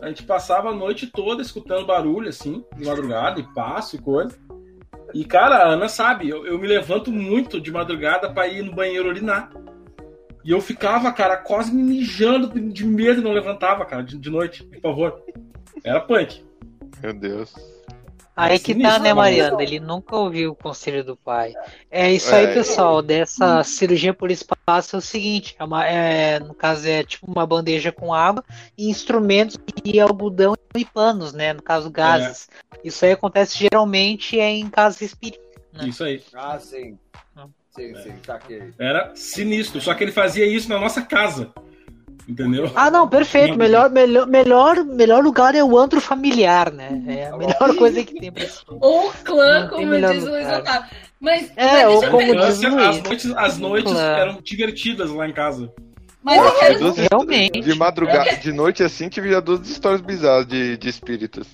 [0.00, 4.38] A gente passava a noite toda escutando barulho, assim, de madrugada, e passo e coisa.
[5.12, 8.72] E, cara, a Ana sabe, eu, eu me levanto muito de madrugada pra ir no
[8.72, 9.50] banheiro urinar.
[10.44, 14.16] E eu ficava, cara, quase me mijando de, de medo e não levantava, cara, de,
[14.18, 15.22] de noite, por favor.
[15.84, 16.42] Era punk.
[17.02, 17.54] Meu Deus.
[18.36, 19.62] Aí que tá, né, Mariana?
[19.62, 21.52] Ele nunca ouviu o conselho do pai.
[21.90, 22.54] É isso aí, É.
[22.54, 23.02] pessoal.
[23.02, 27.46] Dessa cirurgia por espaço é o seguinte: é uma- é, no caso, é tipo uma
[27.46, 28.42] bandeja com água
[28.78, 31.52] e instrumentos e algodão e panos, né?
[31.52, 32.48] No caso, gases.
[32.82, 35.44] Isso aí acontece geralmente é em casas espíritas.
[35.74, 35.88] Né?
[35.88, 36.22] Isso aí.
[36.32, 36.98] Ah, sim.
[37.70, 38.62] Sim, sim, tá aqui.
[38.78, 39.80] Era sinistro.
[39.80, 41.50] Só que ele fazia isso na nossa casa.
[42.28, 42.70] Entendeu?
[42.74, 43.56] Ah, não, perfeito.
[43.56, 47.02] Melhor, melhor, melhor, melhor lugar é o antro familiar, né?
[47.08, 48.64] É a melhor coisa que tem pra isso.
[48.68, 50.46] Ou clã, como diz o Luiz.
[50.48, 50.90] Otávio.
[51.18, 53.02] Mas, É, mas ou como diz- As Luiz.
[53.02, 55.72] noites, as noites eram divertidas lá em casa.
[56.22, 57.60] Mas eu quero Duas- Realmente.
[57.60, 61.48] De madrugada, de noite assim, tive já duas histórias bizarras de, de espíritos.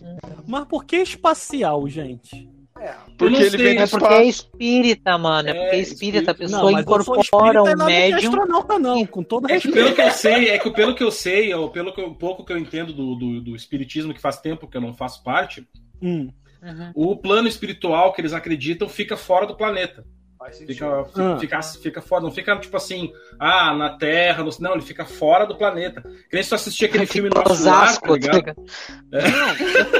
[0.46, 2.48] Mas por que espacial, gente?
[2.80, 2.94] É.
[3.16, 5.48] Porque não ele vem do É porque é espírita, mano.
[5.48, 6.30] É É, porque é espírita.
[6.30, 8.30] A pessoa sou incorpora espírita um e não é médium.
[8.30, 9.74] astronauta, não, com todo É que respeito.
[9.74, 12.44] pelo que eu sei, é que pelo que eu sei, ou pelo que eu- pouco
[12.44, 15.66] que eu entendo do, do, do espiritismo, que faz tempo que eu não faço parte,
[16.02, 16.30] Hum.
[16.62, 16.90] Uhum.
[16.94, 20.04] o plano espiritual que eles acreditam fica fora do planeta.
[20.46, 20.74] Faz sentido.
[20.74, 21.38] Fica, fica, Ah.
[21.38, 25.44] fica, fica fora, não fica tipo assim, ah, na Terra, no- não, ele fica fora
[25.44, 26.00] do planeta.
[26.02, 28.36] Que nem se tu assistir aquele filme Fica Nosso Lar, tá Osasco, tá ligado?
[28.36, 28.64] ligado?
[29.10, 29.20] Não,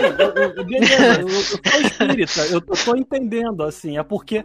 [0.09, 4.44] eu- eu- eu- eu, sou espírita, eu, eu tô entendendo, assim, é porque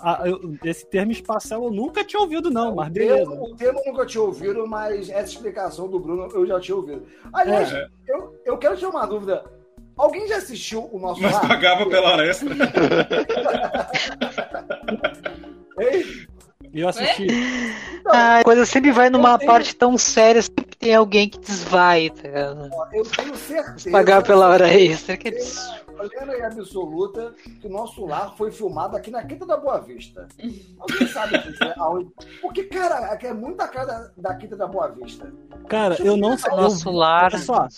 [0.00, 3.16] a- eu- esse termo espacial eu nunca tinha ouvido, não, mas o, beleza.
[3.30, 6.74] termo, o termo eu nunca tinha ouvido, mas essa explicação do Bruno eu já tinha
[6.76, 7.04] ouvido.
[7.34, 7.86] Aliás, É.
[8.08, 9.44] eu, eu quero tirar uma dúvida.
[9.96, 11.46] Alguém já assistiu o nosso Mas lar?
[11.46, 12.48] pagava pela hora extra.
[16.84, 17.26] Eu assisti.
[18.06, 22.10] Ah, a coisa sempre vai numa tenho- parte tão séria, sempre tem alguém que desvai,
[22.10, 22.70] tá ligado?
[22.92, 23.90] eu tenho certeza.
[23.90, 25.16] Pagar pela hora extra.
[25.16, 25.30] Que...
[25.30, 30.28] Plena e absoluta que o nosso lar foi filmado aqui na Quinta da Boa Vista.
[30.78, 32.10] Alguém sabe dizer aonde?
[32.42, 35.32] Porque, cara, aqui é muita cara da, da Quinta da Boa Vista.
[35.68, 36.50] Cara, eu não sei.
[36.50, 37.32] Nosso lar.
[37.32, 37.68] Olha só,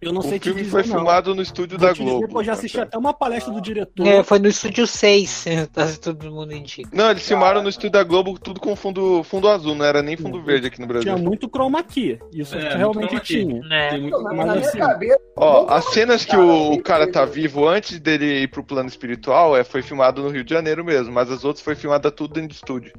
[0.00, 0.96] eu não O sei te filme dizer, foi não.
[0.96, 2.28] filmado no estúdio Vou da te dizer Globo.
[2.28, 4.06] que eu já assisti até uma palestra do diretor.
[4.06, 6.88] É, foi no estúdio 6, tá, todo mundo indica.
[6.92, 10.16] Não, eles filmaram no estúdio da Globo tudo com fundo, fundo azul, não era nem
[10.16, 11.14] fundo verde aqui no Brasil.
[11.14, 12.18] Tinha muito chroma key.
[12.32, 13.60] Isso É, realmente tinha.
[13.62, 13.90] Né?
[13.90, 15.20] Tem muito na, Mas assim, cabeça.
[15.36, 19.56] Ó, as cenas que o, o cara tá vivo antes dele ir pro plano espiritual
[19.56, 22.48] é, foi filmado no Rio de Janeiro mesmo, mas as outras foi filmada tudo dentro
[22.50, 22.92] do estúdio.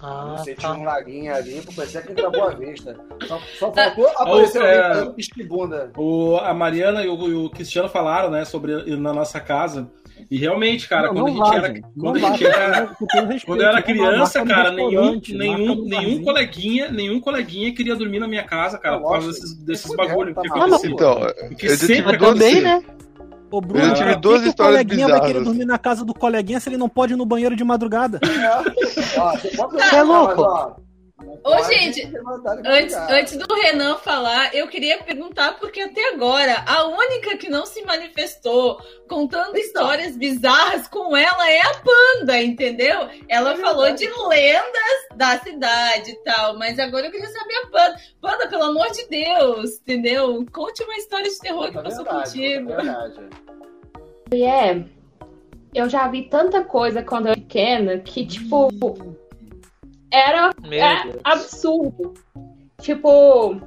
[0.00, 0.78] Ah, Você tinha tá.
[0.78, 2.96] um laguinho ali, parecia Quinta da Boa Vista.
[3.26, 4.86] Só, só faltou Ah, aparecer é.
[4.92, 5.90] alguém pisque-bunda.
[5.96, 9.90] O, a Mariana e o, e o Cristiano falaram, né, sobre na nossa casa.
[10.30, 11.80] E realmente, cara, Não, quando não a gente era.
[11.98, 12.84] Quando a gente era.
[12.86, 18.26] respeito, Quando eu era criança, cara, nenhum, nenhum, nenhum coleguinha, nenhum coleguinha queria dormir na
[18.26, 20.66] minha casa, cara, por causa desses, desses bagulho tá que maluco.
[20.74, 20.90] aconteceu.
[20.92, 22.82] Então, Porque eu já sempre também, cenas.
[22.82, 22.88] né?
[23.50, 25.44] Ô, Eu Bruno, tive por duas que que o histórias coleguinha vai querer bizarras.
[25.48, 28.20] dormir na casa do coleguinha se ele não pode ir no banheiro de madrugada?
[28.22, 29.18] É.
[29.20, 30.34] Ó, você pode Você é louco?
[30.42, 30.76] mas, ó,
[31.18, 32.06] não Ô, gente,
[32.64, 37.64] Antes, antes do Renan falar, eu queria perguntar, porque até agora a única que não
[37.64, 38.78] se manifestou
[39.08, 43.08] contando histórias bizarras com ela é a Panda, entendeu?
[43.28, 47.66] Ela É falou de lendas da cidade e tal, mas agora eu queria saber a
[47.68, 48.00] Panda.
[48.20, 50.44] Panda, pelo amor de Deus, entendeu?
[50.52, 52.72] Conte uma história de terror que É passou verdade, contigo.
[52.72, 53.20] é verdade.
[54.32, 54.84] E é,
[55.74, 58.68] eu já vi tanta coisa quando eu era pequena que, tipo,
[60.12, 62.14] era é absurdo.
[62.80, 63.60] Tipo,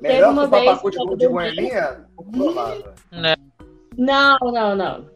[0.00, 2.06] Melhor uma que o vez papacu de, que eu de goianinha?
[2.32, 2.92] Provável.
[3.96, 5.06] Não, não, não.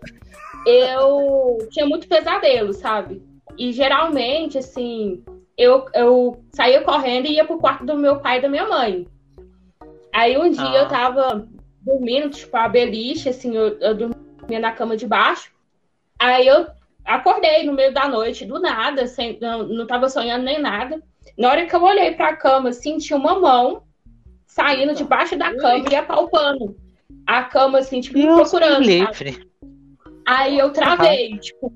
[0.66, 3.22] Eu tinha muito pesadelo, sabe?
[3.58, 5.22] E geralmente, assim,
[5.56, 9.06] eu, eu saía correndo e ia pro quarto do meu pai e da minha mãe.
[10.12, 10.76] Aí um dia Ah.
[10.76, 11.48] eu tava
[11.80, 15.52] dormindo, tipo, a beliche, assim, eu, eu dormia na cama de baixo.
[16.18, 16.66] Aí eu
[17.06, 21.00] acordei no meio da noite, do nada, sem, não, não tava sonhando nem nada.
[21.38, 23.82] Na hora que eu olhei pra cama, assim, tinha uma mão
[24.46, 26.76] saindo debaixo da cama e apalpando.
[27.26, 28.84] A cama, assim, tipo, me procurando.
[30.26, 31.72] Aí eu travei, tipo,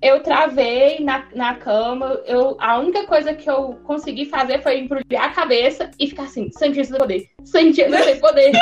[0.00, 2.20] eu travei na, na cama.
[2.26, 6.50] Eu, a única coisa que eu consegui fazer foi embrulhar a cabeça e ficar assim,
[6.52, 8.52] sem sem poder, sem sem poder.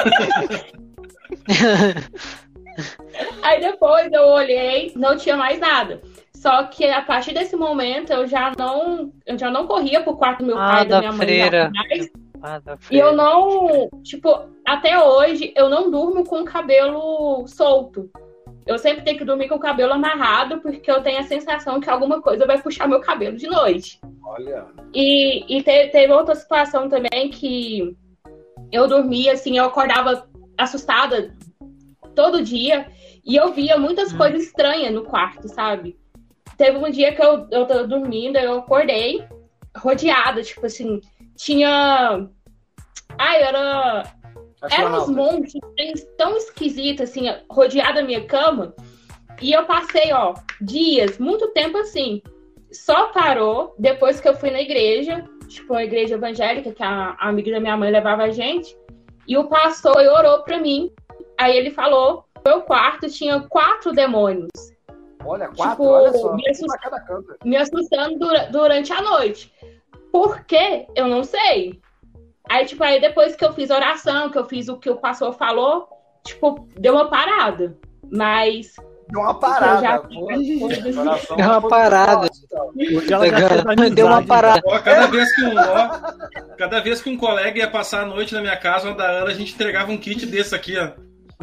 [3.43, 6.01] Aí depois eu olhei, não tinha mais nada.
[6.35, 10.39] Só que a partir desse momento eu já não, eu já não corria pro quarto
[10.41, 11.71] do meu Ah, pai e da minha freira.
[11.71, 12.11] mãe mais.
[12.43, 18.09] Ah, da E eu não, tipo, até hoje eu não durmo com o cabelo solto.
[18.67, 21.91] Eu sempre tenho que dormir com o cabelo amarrado, porque eu tenho a sensação que
[21.91, 24.01] alguma coisa vai puxar meu cabelo de noite.
[24.25, 24.65] Olha.
[24.95, 27.95] E, e te- teve outra situação também que
[28.73, 30.27] eu dormia, assim, eu acordava
[30.57, 31.35] assustada
[32.15, 32.89] todo dia
[33.25, 35.99] e eu via muitas coisas estranhas no quarto, sabe?
[36.57, 39.25] Teve um dia que eu, eu tava dormindo, eu acordei
[39.77, 41.01] rodeada, tipo assim,
[41.37, 42.29] tinha.
[43.19, 44.05] Ai, era
[44.71, 45.61] eram uns montes
[46.19, 48.75] tão esquisitos, assim, rodeada a minha cama.
[49.41, 52.21] E eu passei, ó, dias, muito tempo assim.
[52.71, 57.29] Só parou depois que eu fui na igreja, tipo, a igreja evangélica, que a, a
[57.29, 58.77] amiga da minha mãe levava a gente.
[59.27, 60.93] E o pastor orou pra mim.
[61.41, 64.51] Aí ele falou: no meu quarto tinha quatro demônios
[65.25, 66.35] Olha, quatro, Tipo, olha só.
[66.35, 66.43] me
[67.45, 69.53] me assustando dura- durante a noite.
[70.13, 70.87] Por quê?
[70.95, 71.81] Eu não sei.
[72.49, 74.97] Aí, tipo, aí depois que eu fiz a oração, que eu fiz o que o
[74.97, 75.89] pastor falou,
[76.25, 77.77] tipo, deu uma parada.
[78.11, 78.75] Mas
[79.09, 79.81] Deu uma parada.
[79.83, 80.19] já Deu
[81.49, 82.31] uma parada.
[82.71, 84.63] amizade, Deu uma parada.
[84.65, 88.35] Ó, cada vez que um, ó, cada vez que um colega ia passar a noite
[88.35, 90.91] na minha casa, uma da Ana, a gente entregava um kit desse aqui, ó.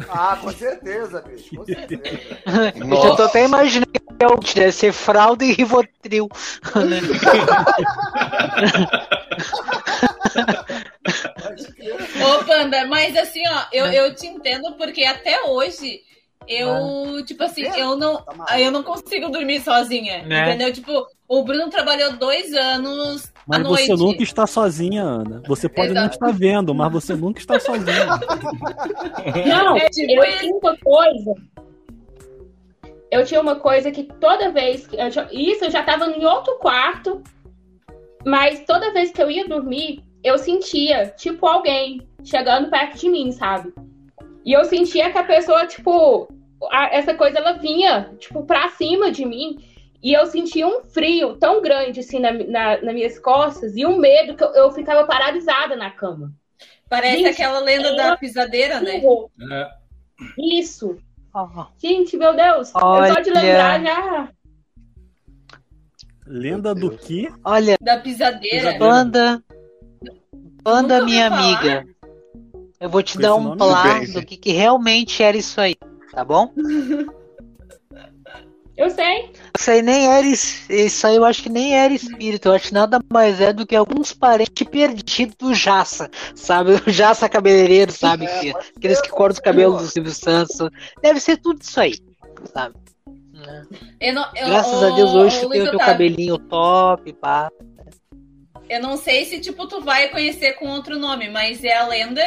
[0.08, 2.02] Ah, com certeza, bicho, com certeza.
[2.76, 3.16] Eu Nossa.
[3.16, 6.28] tô até imaginando que é o que deve ser fralda e rivotril.
[12.20, 16.00] Ô, Panda, mas assim, ó, eu, eu te entendo porque até hoje
[16.46, 20.48] eu, tipo assim, eu não, Tá eu não consigo dormir sozinha, Né?
[20.48, 20.72] entendeu?
[20.72, 23.86] Tipo, o Bruno trabalhou dois anos à Mas noite.
[23.86, 25.42] você nunca está sozinha, Ana.
[25.46, 26.14] Você pode não Exato.
[26.14, 28.06] estar vendo, mas você nunca está sozinha.
[29.46, 30.38] Não, É tipo eu isso.
[30.40, 31.34] tinha uma coisa.
[33.10, 34.96] Eu tinha uma coisa que toda vez que.
[34.96, 37.22] eu tinha- isso eu já tava em outro quarto,
[38.24, 43.32] mas toda vez que eu ia dormir, eu sentia, tipo, alguém chegando perto de mim,
[43.32, 43.72] sabe?
[44.44, 46.28] E eu sentia que a pessoa, tipo,
[46.70, 49.58] a- essa coisa ela vinha, tipo, pra cima de mim.
[50.02, 53.98] E eu sentia um frio tão grande, assim, na, na, nas minhas costas, e um
[53.98, 56.32] medo que eu, eu ficava paralisada na cama.
[56.88, 59.02] Parece Gente, aquela lenda da pisadeira, né?
[59.50, 59.70] É,
[60.38, 60.96] Isso.
[61.34, 62.72] Ó, Gente, meu Deus.
[62.74, 63.12] Eu Olha.
[63.14, 64.28] só de lembrar já.
[66.26, 67.28] Lenda do que?
[67.44, 68.72] Olha, Da pisadeira.
[68.74, 69.42] Pisadeira.
[70.64, 71.42] Nunca ouviu minha falar?
[71.42, 71.86] amiga.
[72.80, 75.76] Eu vou te Com dar um plá Bem, do que, que realmente era isso aí,
[76.12, 76.52] tá bom?
[78.78, 79.32] Eu sei.
[79.58, 80.24] Isso aí nem era.
[80.24, 82.46] Isso aí eu acho que nem era espírito.
[82.48, 86.74] Eu acho que nada mais é do que alguns parentes perdidos do Jaça, sabe?
[86.86, 88.26] O Jaça cabeleireiro, sabe?
[88.26, 89.78] É, Que- aqueles que cortam cabelos ó.
[89.80, 90.56] do Silvio Santos.
[91.02, 91.94] Deve ser tudo isso aí,
[92.54, 92.76] sabe?
[94.00, 97.50] Eu não, eu, Graças a Deus hoje tu tem o teu cabelinho top, pá.
[98.68, 102.22] Eu não sei se, tipo, tu vai conhecer com outro nome, mas é a lenda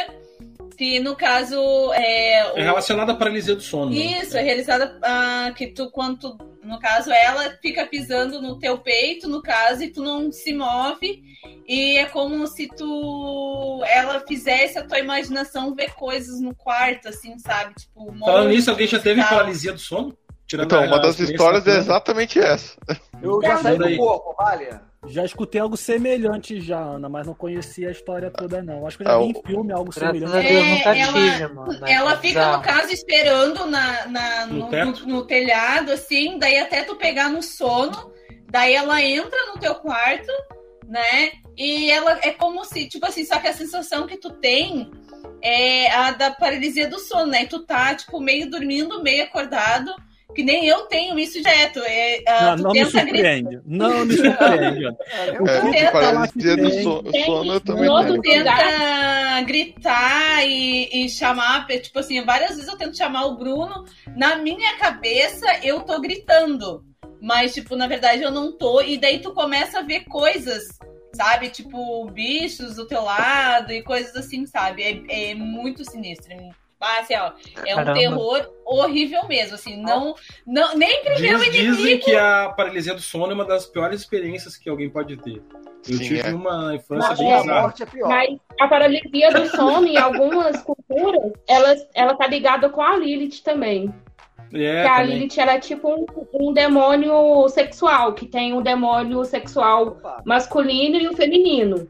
[0.72, 1.56] que, no caso,
[1.94, 2.52] é...
[2.52, 3.90] o- é relacionada à paralisia do sono.
[3.90, 3.96] né?
[3.96, 8.78] Isso, é realizada ah, que tu, quando tu, no caso, ela fica pisando no teu
[8.78, 11.22] peito, no caso, e tu não se move,
[11.66, 17.38] e é como se tu, ela fizesse a tua imaginação ver coisas no quarto, assim,
[17.38, 17.74] sabe?
[17.74, 20.16] Tipo, Falando nisso, alguém já teve paralisia do sono?
[20.46, 22.76] Tirando Então, uma das experiência histórias é exatamente essa.
[23.22, 24.68] Eu já saí do corpo, vale?
[25.08, 28.86] Já escutei algo semelhante já, Ana, mas não conhecia a história toda, não.
[28.86, 30.30] Acho que eu já vi o- em filme algo semelhante.
[30.32, 31.78] Deus É, nunca ela- tive, mano.
[31.80, 36.56] mas Ela é fica, no caso, esperando na, na- No no- no telhado, assim, daí
[36.58, 38.12] até tu pegar no sono,
[38.48, 40.30] daí ela entra no teu quarto,
[40.86, 41.32] né?
[41.56, 44.88] E ela é como se, tipo assim, só que a sensação que tu tem
[45.42, 47.44] é a da paralisia do sono, né?
[47.46, 49.92] Tu tá, tipo, meio dormindo, meio acordado,
[50.32, 51.80] que nem eu tenho isso direto.
[51.80, 53.16] É, ah, Não, tu não me tenta gritar.
[53.16, 53.60] surpreende.
[53.64, 54.86] Não me surpreende.
[54.86, 55.92] É, O É, que tenta
[56.56, 62.76] tem sono eu também no tenta gritar e, e chamar, tipo assim, várias vezes eu
[62.76, 63.84] tento chamar o Bruno,
[64.16, 66.84] na minha cabeça eu tô gritando,
[67.20, 70.62] mas, tipo, na verdade eu não tô, e daí tu começa a ver coisas,
[71.14, 71.48] sabe?
[71.50, 74.82] Tipo, bichos do teu lado e coisas assim, sabe?
[75.08, 76.34] É, é muito sinistro.
[76.82, 77.30] Ah, assim, ó,
[77.64, 77.94] é um Caramba.
[77.98, 80.14] terror horrível mesmo, assim, não,
[80.46, 82.04] não nem primeiro Diz- dizem inimigo.
[82.04, 85.40] que a paralisia do sono é uma das piores experiências que alguém pode ter.
[85.88, 86.32] Eu Sim, tive é.
[86.34, 87.60] uma infância Mas bem a bizarra.
[87.62, 87.86] morte é.
[88.02, 93.42] Mas a paralisia do sono, em algumas culturas, ela, ela tá ligada com a Lilith
[93.44, 93.92] também.
[94.54, 95.06] É, que a também.
[95.18, 96.04] Lilith ela é tipo um,
[96.34, 100.22] um demônio sexual, que tem um demônio sexual Opa.
[100.26, 101.88] masculino e o feminino.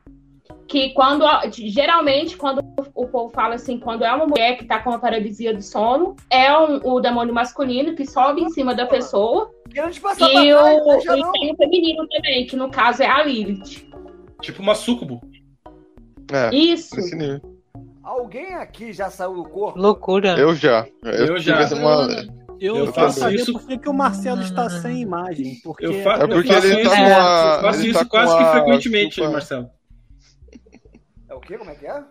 [0.73, 1.23] Que quando,
[1.53, 2.63] geralmente, quando
[2.95, 6.17] o povo fala assim, quando é uma mulher que tá com a paralisia do sono,
[6.31, 10.99] é um, o demônio masculino que sobe em cima da pessoa, e, pra trás, o,
[10.99, 13.87] e tem o feminino também, que no caso é a Lilith.
[14.41, 15.21] Tipo uma sucubo.
[16.33, 16.97] É, Isso.
[18.03, 19.79] Alguém aqui já saiu do corpo?
[19.79, 20.39] Loucura.
[20.39, 20.87] Eu já.
[21.05, 21.67] Eu, Eu já.
[21.75, 22.09] uma-
[22.59, 25.57] Eu, Eu faço saber isso- por que, que o Marcelo está sem imagem.
[25.63, 27.89] Porque Eu, fa É porque eu faço ele tá isso, com a- eu faço ele
[27.91, 29.71] isso tá com quase que frequentemente, Marcelo.
[31.43, 31.59] É o quê?
[31.59, 32.03] Como é que é?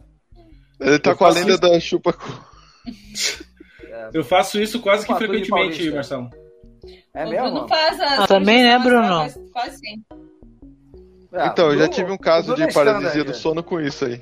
[0.80, 1.62] Ele tá Eu com a lenda isso.
[1.62, 2.16] da chupa.
[3.84, 5.92] É, Eu faço isso quase que frequentemente.
[5.92, 6.30] Marcelo.
[7.14, 7.52] é mesmo?
[7.52, 9.30] Bruno faz as Ah, também, né, Bruno?
[9.54, 10.04] Faz, sim.
[11.34, 13.34] É, então, eu já tive um caso de é paralisia do né?
[13.34, 14.22] sono com isso aí.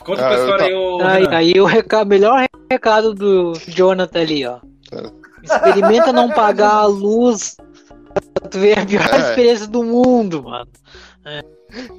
[0.00, 1.36] Conta Ah, pra história tá- aí, ô Aí, Renan.
[1.36, 4.60] aí o recado, melhor recado do Jonathan ali, ó.
[5.42, 7.56] Experimenta não pagar a luz
[8.34, 9.18] pra tu ver a pior É.
[9.30, 10.68] experiência do mundo, mano.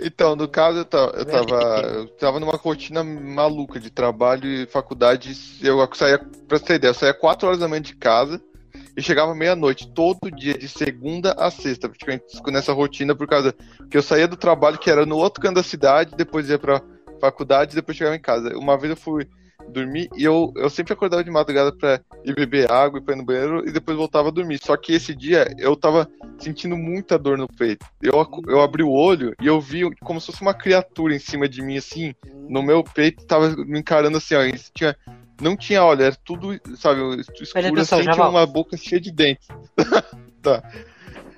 [0.02, 4.66] Então, no caso, eu tava, eu tava, eu tava numa rotina maluca de trabalho e
[4.66, 5.36] faculdade.
[5.62, 8.42] Eu saía, pra você ter ideia, eu saía 4 horas da manhã de casa
[8.96, 13.54] e chegava meia-noite, todo dia, de segunda a sexta, praticamente nessa rotina, por causa
[13.92, 16.82] que eu saía do trabalho que era no outro canto da cidade, depois ia pra
[17.20, 18.58] faculdade e depois chegava em casa.
[18.58, 19.28] Uma vez eu fui
[19.70, 23.18] dormir e eu, eu sempre acordava de madrugada pra ir beber água e pra ir
[23.18, 24.60] no banheiro e depois voltava a dormir.
[24.64, 26.08] Só que esse dia eu tava
[26.40, 27.86] sentindo muita dor no peito.
[28.02, 31.20] Eu, acu- eu abri o olho e eu vi como se fosse uma criatura em
[31.20, 32.14] cima de mim, assim,
[32.50, 34.44] no meu peito, tava me encarando assim, ó.
[34.44, 34.96] e Tinha
[35.42, 37.00] Não tinha olho, era tudo, sabe,
[37.42, 38.30] escuro pessoal, assim, tinha volto.
[38.36, 39.48] uma boca cheia de dentes.
[40.42, 40.64] tá.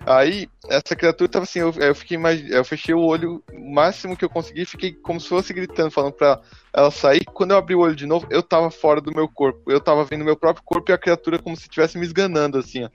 [0.09, 2.49] Aí, essa criatura tava assim, eu, eu fiquei mais.
[2.49, 6.13] Eu fechei o olho o máximo que eu consegui, fiquei como se fosse gritando, falando
[6.13, 6.41] pra
[6.73, 7.23] ela sair.
[7.25, 9.71] Quando eu abri o olho de novo, eu tava fora do meu corpo.
[9.71, 12.85] Eu tava vendo meu próprio corpo e a criatura como se estivesse me esganando, assim,
[12.85, 12.89] ó.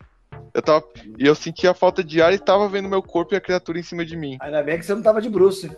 [0.53, 0.85] Eu tava.
[1.17, 3.79] E eu sentia a falta de ar e tava vendo meu corpo e a criatura
[3.79, 4.37] em cima de mim.
[4.41, 5.71] Ainda bem que você não tava de Bruce.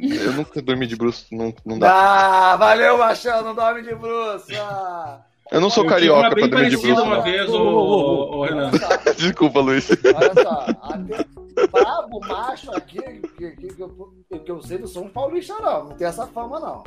[0.00, 2.52] Eu nunca dormi de bruxo, não, não dá.
[2.52, 4.54] Ah, valeu, Machão, não dorme de Bruce.
[4.56, 5.22] Ah.
[5.52, 7.02] Eu não sou Eu carioca pra dormir de bruxo.
[7.02, 7.22] uma não.
[7.22, 8.70] vez, Ô, ô, ô, ô, ô, ô, Renan.
[9.16, 9.88] Desculpa, Luiz.
[9.90, 10.66] olha só.
[10.82, 12.98] até- Brabo, macho aqui,
[13.36, 14.12] que, que, que, eu,
[14.42, 15.84] que eu sei, não sou um paulista, não.
[15.84, 16.82] Não tem essa fama, não.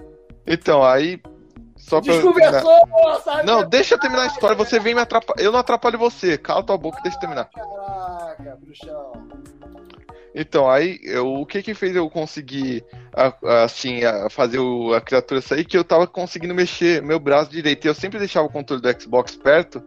[0.47, 1.21] Então, aí.
[1.77, 2.13] Só pra.
[2.13, 2.79] Desconversou,
[3.23, 3.45] sabe?
[3.45, 5.43] Não, deixa eu terminar a história, você vem me atrapalhar.
[5.45, 7.49] Eu não atrapalho você, cala tua boca e deixa eu terminar.
[7.51, 9.11] Caraca, bruxão.
[10.35, 12.83] Então, aí, eu- o que que fez eu conseguir,
[13.63, 15.63] assim, fazer o- a criatura sair?
[15.63, 17.85] Que eu tava conseguindo mexer meu braço direito.
[17.85, 19.81] E eu sempre deixava o controle do Xbox perto,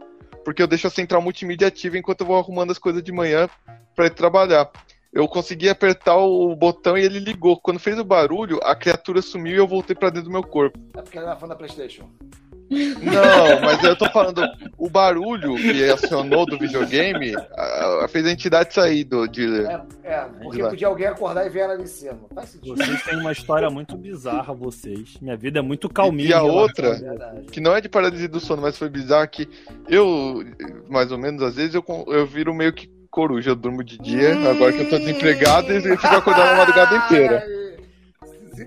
[0.44, 3.46] porque eu deixo a central multimídia ativa enquanto eu vou arrumando as coisas de manhã
[3.94, 4.70] pra ir trabalhar.
[5.12, 7.60] Eu consegui apertar o botão e ele ligou.
[7.60, 10.78] Quando fez o barulho, a criatura sumiu e eu voltei pra dentro do meu corpo.
[10.96, 12.08] É porque ele era fã da Playstation.
[12.70, 14.43] Não, mas eu tô falando,
[14.77, 19.65] o barulho que acionou do videogame a- a- fez a entidade sair do, de.
[19.65, 22.19] É, é porque podia alguém acordar e ver ela ali em cima.
[22.31, 25.16] Vocês têm uma história muito bizarra, vocês.
[25.20, 26.28] Minha vida é muito calminha.
[26.28, 26.93] E a em relação outra?
[26.93, 27.40] a- Verdade.
[27.51, 29.49] que não é de paralisia do sono, mas foi bizarro que
[29.89, 30.45] eu,
[30.89, 34.35] mais ou menos, às vezes eu, eu viro meio que coruja, eu durmo de dia,
[34.51, 37.43] agora que eu tô desempregado, e eu fico acordado a madrugada inteira.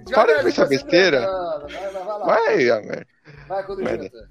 [0.09, 1.21] Para de pensar besteira.
[1.21, 2.25] Vai, vai, vai lá.
[2.25, 2.95] Vai, a merda.
[2.95, 3.05] Vai,
[3.63, 4.29] Corujita.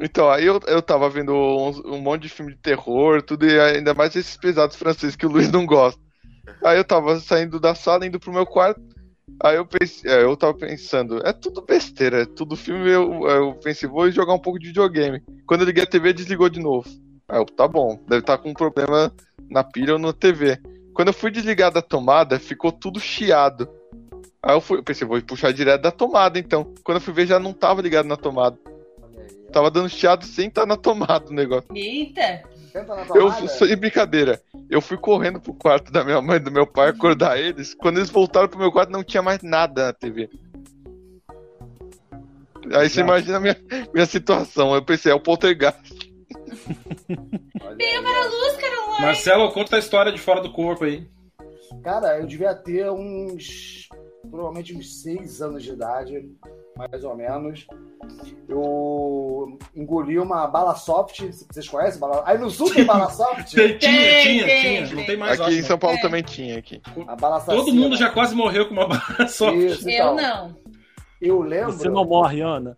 [0.00, 3.60] Então, aí eu, eu tava vendo uns- um, monte de filme de terror, tudo, e
[3.60, 6.00] ainda mais esses pesados franceses que o Luiz não gosta.
[6.64, 8.80] Aí eu tava saindo da sala, indo pro meu quarto,
[9.42, 13.54] aí eu pensei, é, eu tava pensando, é tudo besteira, é tudo filme, eu, eu
[13.54, 15.22] pensei, vou jogar um pouco de videogame.
[15.46, 16.88] Quando eu liguei a TV, desligou de novo.
[17.28, 19.12] Aí eu, tá bom, deve estar com um problema
[19.50, 20.58] na pilha ou na TV.
[20.94, 23.68] Quando eu fui desligar da tomada, ficou tudo chiado.
[24.48, 26.72] Aí eu, fui, eu pensei, vou puxar direto da tomada, então.
[26.82, 28.58] Quando eu fui ver, já não tava ligado na tomada.
[29.52, 31.68] Tava dando chiado sem estar na tomada o negócio.
[31.74, 32.42] Eita!
[32.72, 36.66] Na Eu, sem brincadeira, eu fui correndo pro quarto da minha mãe e do meu
[36.66, 37.74] pai acordar eles.
[37.74, 40.30] Quando eles voltaram pro meu quarto, não tinha mais nada na TV.
[42.72, 43.56] Aí você imagina a minha,
[43.92, 44.74] minha situação.
[44.74, 46.10] Eu pensei, é o poltergeist.
[47.60, 49.02] Aí, para a luz, Caroline!
[49.02, 51.06] Marcelo, conta a história de fora do corpo aí.
[51.82, 53.88] Cara, eu devia ter uns.
[54.30, 56.28] Provavelmente uns seis anos de idade,
[56.76, 57.66] mais ou menos.
[58.48, 61.20] Eu engoli uma bala soft.
[61.50, 62.00] Vocês conhecem?
[62.00, 62.22] Bala...
[62.26, 63.46] Aí no sul tem bala soft?
[63.54, 64.96] Tinha, tinha, Tem, tinha, tem, tinha.
[64.96, 65.16] Não tem.
[65.16, 65.66] mais Aqui em ótimo.
[65.68, 66.00] São Paulo É.
[66.02, 66.82] também tinha aqui.
[67.06, 67.64] A bala assassina.
[67.64, 69.52] Todo mundo já quase morreu com uma bala só.
[69.52, 70.16] Isso, Eu então.
[70.16, 70.56] não.
[71.20, 71.72] Eu lembro.
[71.72, 72.76] Você não morre, Ana.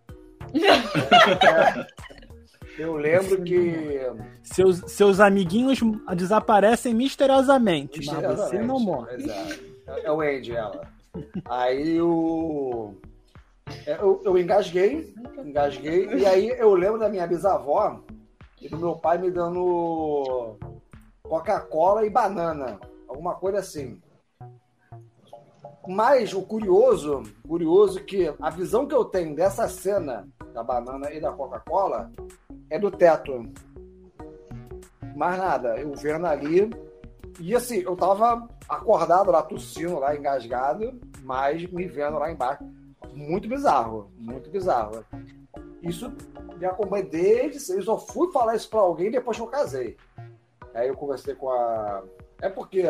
[2.78, 4.00] Eu lembro que.
[4.42, 5.80] Seus, seus amiguinhos
[6.16, 9.14] desaparecem misteriosamente, mas você Misteriosamente, não morre.
[9.16, 9.60] Exato.
[9.86, 10.99] É é o Andy, ela.
[11.48, 12.94] Aí eu,
[13.86, 14.20] é, eu.
[14.24, 18.00] Eu engasguei, engasguei, e aí eu lembro da minha bisavó
[18.60, 20.56] e do meu pai me dando
[21.22, 22.78] Coca-Cola e banana.
[23.08, 24.00] Alguma coisa assim.
[25.88, 31.20] Mas o curioso, curioso que a visão que eu tenho dessa cena da banana e
[31.20, 32.12] da Coca-Cola
[32.68, 33.50] é do teto.
[35.16, 36.70] Mais nada, eu vendo ali.
[37.40, 42.64] E assim, eu tava acordado lá, tossindo lá, engasgado, mas me vendo lá embaixo.
[43.12, 45.04] Muito bizarro, muito bizarro.
[45.82, 46.12] Isso
[46.56, 47.72] me acompanha desde.
[47.72, 49.96] Eu só fui falar isso pra alguém depois que eu casei.
[50.74, 52.02] Aí eu conversei com a.
[52.40, 52.84] É porque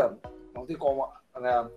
[0.55, 1.09] não tem como,
[1.41, 1.69] né?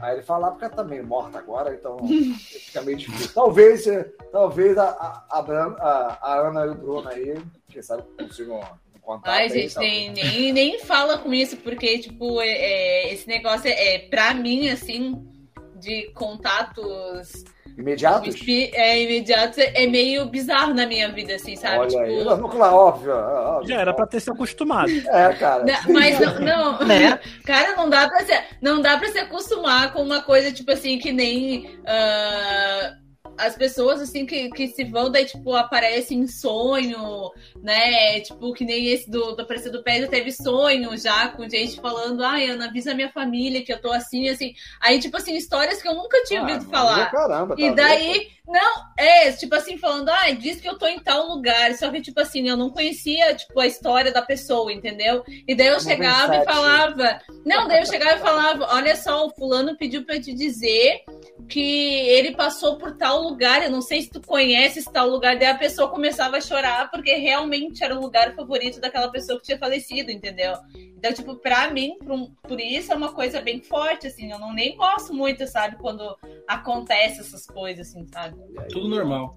[0.00, 1.98] Aí ele fala, "Ah, porque ela tá meio morta agora, então
[2.38, 3.32] fica meio difícil.
[3.34, 3.84] Talvez,
[4.32, 8.60] talvez a, a, a, a- Ana e o Bruno aí, quem sabe consigam
[9.04, 9.32] contato.
[9.32, 13.68] Ai, aí, gente, nem, nem, nem fala com isso, porque, tipo, é, é, esse negócio
[13.68, 15.22] é, é, pra mim, assim,
[15.76, 17.44] de contatos
[17.76, 18.36] Imediatos?
[18.48, 21.78] é, imediatos, é, é meio bizarro na minha vida, assim, sabe?
[21.78, 22.24] Olha tipo, aí.
[22.24, 23.68] Não, claro, óbvio, óbvio.
[23.68, 24.90] Já era pra ter se acostumado.
[25.08, 25.64] É, cara.
[25.64, 26.86] Não, mas não, não.
[26.86, 27.18] Né?
[27.44, 30.98] cara, não dá pra se, não dá para se acostumar com uma coisa tipo assim
[30.98, 32.96] que nem ah,
[33.38, 37.30] as pessoas assim que, que se vão daí tipo aparecem em sonho,
[37.62, 38.20] né?
[38.20, 42.22] Tipo que nem esse do do aparecer do Pedro teve sonho já com gente falando,
[42.22, 44.54] ai, Ana, avisa minha família que eu tô assim, assim.
[44.80, 47.10] Aí tipo assim histórias que eu nunca tinha Ah, ouvido falar.
[47.10, 47.76] Caramba, tá E louco.
[47.76, 51.74] daí, não, é, tipo assim, falando, ah, diz que eu tô em tal lugar.
[51.74, 55.24] Só que, tipo assim, eu não conhecia, tipo, a história da pessoa, entendeu?
[55.48, 57.20] E daí eu chegava e falava.
[57.44, 61.00] Não, daí eu chegava e falava, olha só, o fulano pediu pra eu te dizer
[61.48, 61.60] que
[62.08, 65.48] ele passou por tal lugar, eu não sei se tu conhece esse tal lugar, daí
[65.48, 69.58] a pessoa começava a chorar porque realmente era o lugar favorito daquela pessoa que tinha
[69.58, 70.54] falecido, entendeu?
[70.96, 74.38] Então, tipo, pra mim, por, um- por isso é uma coisa bem forte, assim, eu
[74.38, 76.16] não nem gosto muito, sabe, quando
[76.48, 78.36] acontece essas coisas, assim, sabe?
[78.70, 79.36] Tudo normal.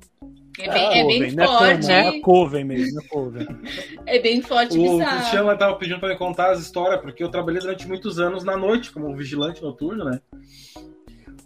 [0.60, 1.96] É bem, é bem Coven, né, forte, Coven?
[2.18, 3.48] É Coven mesmo, é Coven.
[4.08, 5.18] é bem forte, O bizarro.
[5.18, 8.58] Cristiano estava pedindo para me contar as histórias, porque eu trabalhei durante muitos anos na
[8.58, 10.20] noite, como vigilante noturno, né?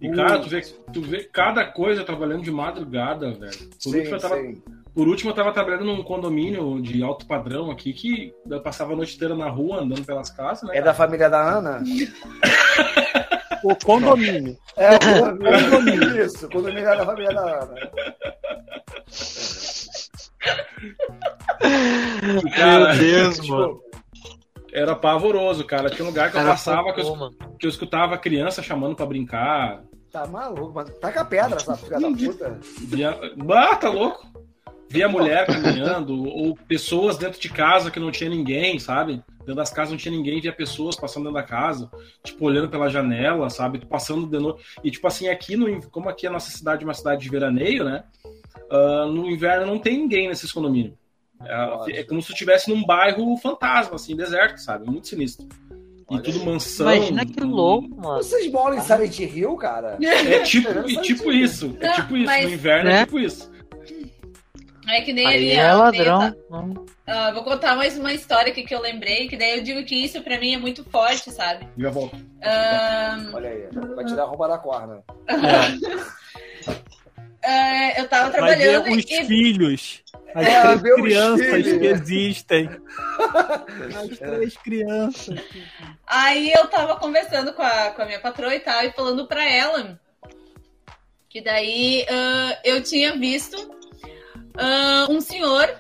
[0.02, 0.62] E, cara, tu vê,
[0.92, 3.70] tu vê cada coisa trabalhando de madrugada, velho.
[3.84, 4.36] Por, Sim, último, eu tava,
[4.96, 8.96] por último, eu tava trabalhando num condomínio de alto padrão aqui, que eu passava a
[8.96, 10.78] noite inteira na rua, andando pelas casas, né?
[10.78, 11.84] É da família da Ana?
[13.64, 14.58] O condomínio.
[14.76, 16.26] É, o condomínio.
[16.26, 17.76] Isso, o condomínio é da família da Ana.
[22.56, 23.80] Cara, Deus, mano.
[24.72, 25.90] Era pavoroso, cara.
[25.90, 29.84] Tinha um lugar que eu passava, que eu, que eu escutava criança chamando pra brincar.
[30.12, 30.90] Tá maluco, mano.
[30.92, 32.60] Taca pedra, essa filha da puta.
[32.80, 33.18] Via...
[33.50, 34.30] Ah, tá louco?
[34.90, 39.24] Via mulher caminhando, ou pessoas dentro de casa que não tinha ninguém, sabe?
[39.40, 41.90] Dentro das casas não tinha ninguém, via pessoas passando dentro da casa,
[42.24, 43.86] tipo, olhando pela janela, sabe?
[43.86, 44.62] Passando de noite.
[44.84, 45.90] E, tipo assim, aqui, no...
[45.90, 48.04] como aqui a nossa cidade é uma cidade de veraneio, né?
[48.70, 50.94] Ah, no inverno não tem ninguém nesses condomínios.
[51.46, 54.86] É, é como se estivesse num bairro fantasma, assim, deserto, sabe?
[54.86, 55.48] Muito sinistro.
[56.10, 56.46] E Olha tudo aí.
[56.46, 56.94] mansão.
[56.94, 58.18] Imagina que louco, mano.
[58.18, 59.98] Vocês moram em Silent Hill, cara?
[60.04, 61.78] É tipo, Eu não e sei tipo isso.
[61.80, 62.26] É tipo isso.
[62.26, 63.06] mas- No inverno é Né?
[63.06, 63.52] tipo isso.
[64.90, 66.36] É que nem Aí ali, é ladrão.
[66.50, 66.86] Não.
[67.08, 69.96] Ah, vou contar mais uma história aqui que eu lembrei, que daí eu digo que
[69.96, 71.66] isso pra mim é muito forte, sabe?
[71.78, 72.18] Já volto.
[72.44, 75.02] Ahn, Olha aí, vai tirar a roupa da corna.
[77.44, 80.01] é, eu tava Vai ver trabalhando os e filhos.
[80.34, 82.70] As É, três crianças que existem.
[83.96, 85.40] As três crianças.
[86.08, 89.44] aí eu tava conversando com a, com a minha patroa e tal, e falando pra
[89.48, 90.00] ela
[91.30, 93.74] que daí ah, eu tinha visto
[94.58, 95.74] ah, um senhor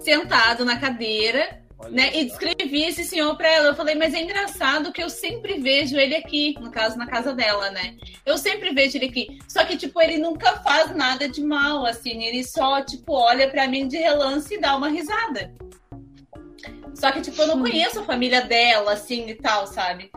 [0.00, 2.10] sentado na cadeira Olha né?
[2.12, 3.68] E descrevi esse senhor pra ela.
[3.68, 7.32] Eu falei, mas é engraçado que eu sempre vejo ele aqui, no caso, na casa
[7.32, 7.96] dela, né?
[8.26, 9.38] Eu sempre vejo ele aqui.
[9.46, 12.24] Só que, tipo, ele nunca faz nada de mal, assim.
[12.24, 15.54] Ele só, tipo, olha pra mim de relance e dá uma risada.
[16.94, 20.10] Só que, tipo, eu não conheço a família dela, assim, e tal, sabe?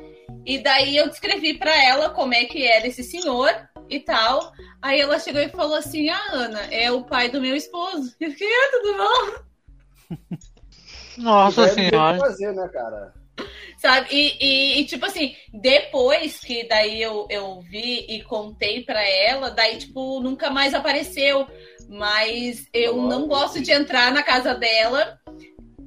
[0.44, 3.54] E daí eu descrevi pra ela como é que era esse senhor
[3.88, 4.52] e tal.
[4.82, 8.16] Aí ela chegou e falou assim: Ah, Ana, é o pai do meu esposo.
[8.20, 10.42] Eu fiquei, ah, tudo bom?
[11.18, 12.18] Nossa senhora.
[12.18, 13.14] fazer, né, cara?
[13.78, 14.08] Sabe?
[14.12, 19.50] E, e- e, tipo assim, depois que daí eu, eu vi e contei pra ela,
[19.50, 21.48] daí, tipo, nunca mais apareceu.
[21.90, 23.20] Mas eu Nossa.
[23.20, 25.20] não gosto de entrar na casa dela.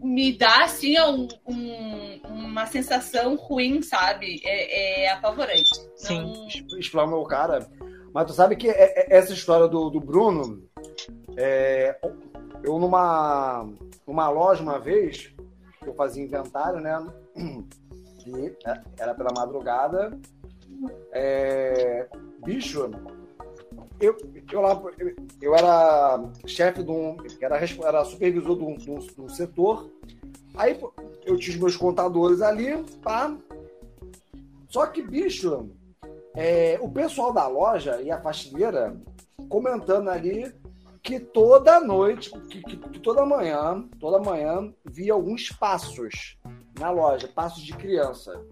[0.03, 4.41] Me dá, assim, um- um- uma sensação ruim, sabe?
[4.45, 5.69] É, é apavorante.
[5.97, 6.21] Sim.
[6.21, 7.67] Não- Exclamou o cara.
[8.13, 8.73] Mas tu sabe que é-
[9.13, 10.63] é- essa história do, do Bruno,
[11.39, 11.97] é,
[12.65, 13.69] eu numa,
[14.07, 15.33] numa loja uma vez,
[15.87, 17.07] eu fazia inventário, né?
[18.27, 20.19] E é, era pela madrugada.
[21.13, 22.09] É,
[22.45, 22.91] bicho,
[24.01, 24.17] eu,
[24.51, 24.83] eu lá,
[25.41, 27.17] eu, era chefe de um.
[27.41, 29.91] Era, era supervisor de um, de um- de um setor.
[30.57, 30.81] Aí
[31.27, 33.37] eu tinha os meus contadores ali, pá.
[34.69, 35.69] Só que, bicho,
[36.35, 38.97] é, o pessoal da loja e a faxineira
[39.49, 40.53] comentando ali
[41.05, 46.39] que toda noite, que, que- que toda manhã, toda manhã via alguns passos
[46.79, 48.43] na loja, passos de criança.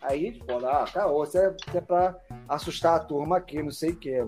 [0.00, 2.16] Aí, tipo, ah, caô, isso é, isso é pra
[2.48, 4.26] assustar a turma aqui, não sei o quê.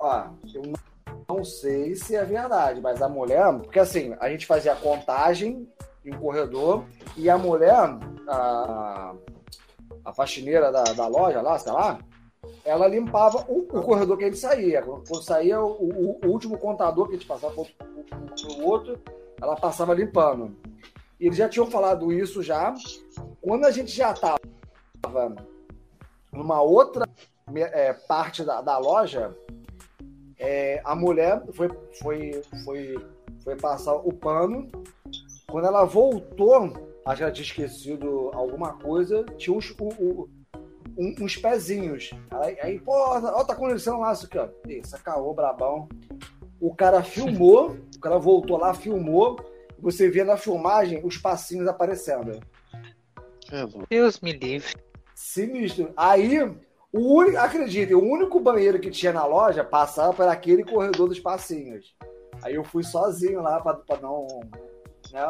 [0.00, 0.62] Ó, eu
[1.28, 5.68] não, sei se é verdade, mas a mulher, porque assim, a gente fazia contagem
[6.04, 6.84] em um corredor
[7.16, 7.74] e a mulher,
[8.28, 9.14] a,
[10.04, 11.98] a faxineira da, da loja lá, sei lá,
[12.64, 14.82] ela limpava o, o corredor que a gente saía.
[14.82, 17.64] Quando, saía o, o- o último contador que a gente passava para
[18.58, 18.98] o outro,
[19.40, 20.56] ela passava limpando.
[21.18, 22.74] E eles já tinham falado isso já.
[23.40, 24.36] Quando a gente já estava
[26.32, 27.04] numa outra
[27.54, 29.34] é, parte da, da loja,
[30.38, 31.68] é, a mulher foi,
[32.00, 33.08] foi, foi,
[33.42, 34.68] foi passar o pano.
[35.50, 36.72] Quando ela voltou,
[37.04, 40.28] acho que ela tinha esquecido alguma coisa, tinha uns, o- o-
[40.98, 42.10] um- uns pezinhos.
[42.30, 44.48] Aí, aí, pô, ó, tá com lição lá, isso aqui, ó.
[44.66, 45.88] Isso, caô, brabão.
[46.60, 49.38] O cara filmou, o cara voltou lá, filmou.
[49.78, 52.40] Você vê na filmagem os passinhos aparecendo.
[53.52, 53.64] É.
[53.88, 54.74] Deus me livre.
[55.14, 55.92] Sinistro.
[55.96, 56.42] Aí,
[56.92, 61.20] o único, acredite, o único banheiro que tinha na loja passava por aquele corredor dos
[61.20, 61.96] passinhos.
[62.42, 64.26] Aí eu fui sozinho lá pra, pra não.
[65.12, 65.28] Né,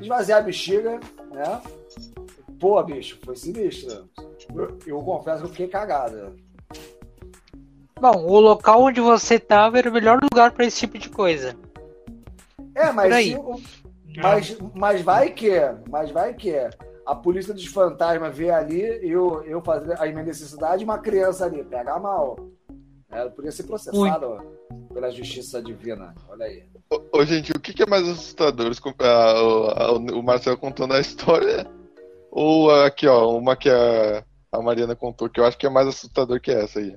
[0.00, 0.98] esvaziar a bexiga,
[1.30, 1.62] né?
[2.58, 4.08] Pô, bicho, foi sinistro.
[4.54, 6.36] Eu, eu confesso que eu fiquei cagado.
[8.00, 11.56] Bom, o local onde você tava era o melhor lugar pra esse tipo de coisa.
[12.74, 13.32] É, mas, aí.
[13.32, 13.38] se
[14.20, 15.50] mas, mas vai que,
[15.88, 16.54] mas vai que
[17.06, 21.44] a polícia dos fantasmas vê ali eu, eu fazer a minha necessidade e uma criança
[21.44, 22.36] ali, pega mal.
[23.10, 24.26] Ela podia ser processada
[24.92, 26.14] pela justiça divina.
[26.28, 26.64] Olha aí.
[26.90, 28.72] Ô, ô, gente, o que, que é mais assustador?
[30.12, 31.70] O Marcelo contando a história?
[32.36, 35.86] Ou aqui, ó, uma que a, a Mariana contou, que eu acho que é mais
[35.86, 36.96] assustador que essa aí.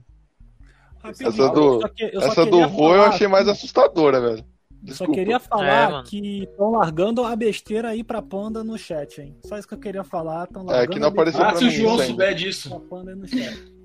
[1.03, 4.37] Rapidinho, Essa do- que- essa do vô eu achei mais assustadora, velho.
[4.39, 5.13] Eu Só Desculpa.
[5.13, 6.03] queria É, falar mano.
[6.05, 9.35] que estão largando a besteira aí pra Panda no chat, hein?
[9.45, 10.47] Só isso que eu queria falar.
[10.47, 12.11] Tão É, largando que não apareceu Ah, pra se o mim João isso ainda.
[12.13, 12.69] souber disso.
[12.69, 13.77] pra Panda no chat.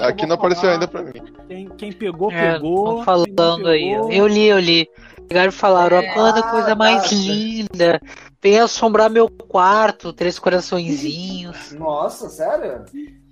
[0.00, 0.72] Aqui vou não apareceu falar.
[0.74, 1.12] ainda pra mim.
[1.48, 2.84] Quem, quem pegou, É, pegou.
[2.84, 3.90] tão Quem falando não aí.
[3.90, 4.88] pegou, Eu li, eu li.
[5.30, 6.08] Chegaram e falaram, É.
[6.08, 7.14] a panda Ah, coisa mais tá.
[7.14, 8.00] linda.
[8.42, 11.70] Vem assombrar meu quarto, três coraçõezinhos.
[11.78, 12.84] Nossa, sério?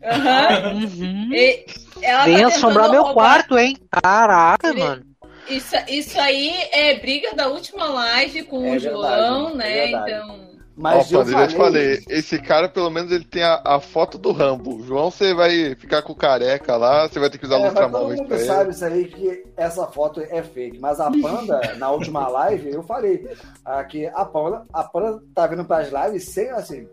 [0.04, 0.74] Aham.
[0.74, 1.32] Uhum.
[1.32, 1.64] E
[2.02, 3.14] ela Vem tá assombrar meu roubar-
[3.48, 3.76] quarto, hein?
[3.90, 5.02] Caraca, Ele- mano.
[5.48, 9.68] Isso, isso aí é briga da última live com É o verdade, João, é né?
[9.86, 10.10] verdade.
[10.12, 10.47] Então.
[10.78, 13.42] Mas Ó, eu Panda, eu já te falei, falei, esse cara pelo menos ele tem
[13.42, 14.80] a, a foto do Rambo.
[14.84, 18.16] João, você vai ficar com careca lá, você vai ter que usar É, mas todo
[18.16, 20.78] mundo sabe isso aí que essa foto é fake.
[20.78, 23.28] Mas a Panda, na última live, eu falei
[23.64, 26.86] ah, que a Panda, a Panda tá vindo pras lives sem assim.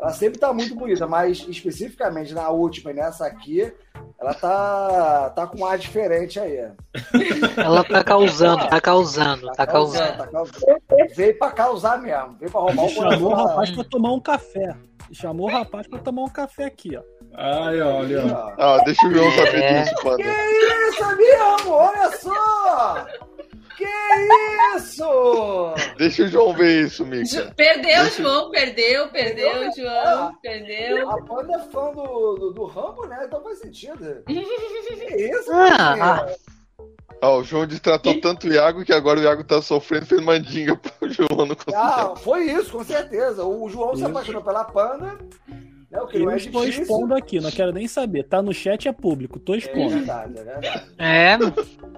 [0.00, 3.70] Ela sempre tá muito bonita, mas especificamente na última e nessa aqui,
[4.20, 6.68] ela tá, tá com um ar diferente aí.
[7.56, 10.18] Ela tá causando, tá causando, tá causando, causando.
[10.18, 11.14] tá causando.
[11.14, 14.74] Veio pra causar mesmo, veio pra roubar o Chamou o rapaz pra tomar um café.
[15.12, 17.02] Chamou o rapaz pra tomar um café aqui, ó.
[17.34, 18.52] Ai, olha, ó.
[18.58, 19.82] Ah, deixa o João saber É.
[19.82, 20.22] disso, Panda.
[20.22, 23.06] Isso mesmo, olha só!
[23.78, 23.84] Que
[24.76, 25.74] isso!
[25.96, 27.54] Deixa o João ver isso, Mica.
[27.54, 31.08] Perdeu, João, perdeu, perdeu, Perdeu, João, perdeu.
[31.08, 33.22] A Panda é fã do, do, do Rambo, né?
[33.24, 34.24] Então faz sentido.
[34.26, 40.06] Que isso, Ah, o João distratou tanto o Iago que agora o Iago tá sofrendo
[40.06, 41.74] fez mandinga pro João conseguir.
[41.74, 43.44] Ah, foi isso, com certeza.
[43.44, 45.18] O João se apaixonou pela Panda,
[45.90, 46.00] né?
[46.00, 46.82] O que não Eu é estou difícil.
[46.82, 48.24] expondo aqui, não quero nem saber.
[48.24, 49.90] Tá no chat, é público, tô É expondo.
[49.90, 50.82] verdade, é verdade.
[50.98, 51.38] É,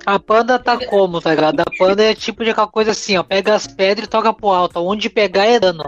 [0.07, 1.61] a panda tá como, tá ligado?
[1.61, 3.23] A panda é tipo de aquela coisa assim, ó.
[3.23, 4.79] Pega as pedras e toca pro alto.
[4.81, 5.85] Onde pegar é dano.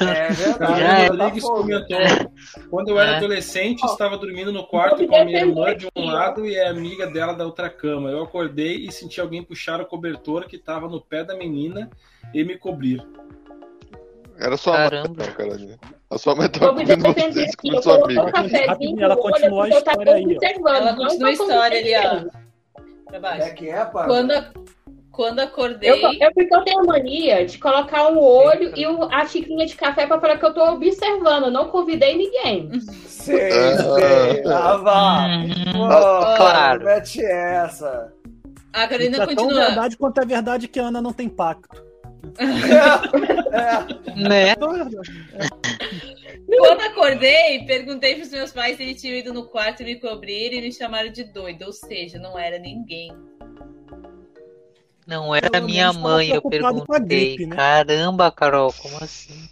[0.00, 0.80] É verdade.
[0.80, 1.08] Já é.
[1.16, 1.56] Tá fogo.
[1.62, 1.98] comentou.
[2.70, 3.16] Quando eu era É.
[3.16, 7.06] adolescente, estava dormindo no quarto com a minha irmã de um lado e a amiga
[7.06, 8.10] dela da outra cama.
[8.10, 11.90] Eu acordei e senti alguém puxar o cobertor que estava no pé da menina
[12.32, 13.04] e me cobrir.
[14.38, 15.24] Era sua mãe, Caramba.
[15.26, 15.78] não, cara.
[16.14, 18.32] A sua mãe tava Vou me comendo vocês com Eu sua coloquei um amiga.
[18.60, 21.78] cafezinho ela olho, continua a porque eu tava história aí, Ela não continua a história
[21.80, 23.14] ali, ó.
[23.44, 24.06] É que é, Panda?
[24.06, 24.50] Quando, a-
[25.10, 25.90] quando Eu, acordei.
[26.20, 29.74] eu, porque eu tenho a mania de colocar um olho e o- a xicrinha de
[29.76, 31.44] café pra falar que eu tô observando.
[31.46, 32.70] Eu não convidei ninguém.
[33.06, 33.50] Sei,
[34.46, 34.72] Ah.
[34.72, 35.26] Ah, vá.
[35.26, 35.72] Uhum.
[35.88, 36.84] Pô, Claro.
[36.84, 38.12] Mete essa.
[38.72, 39.66] A Isso é tão continua.
[39.66, 41.82] verdade quanto é verdade que a Ana não tem pacto.
[42.38, 44.54] É, Né?
[46.46, 50.60] Quando acordei, perguntei pros meus pais se eles tinham ido no quarto me cobrir e
[50.60, 51.64] me chamaram de doido.
[51.66, 53.12] Ou seja, não era ninguém.
[55.06, 57.36] Não era Pelo minha mãe, eu perguntei.
[57.36, 57.56] gripe, né?
[57.56, 59.48] Caramba, Carol, como assim?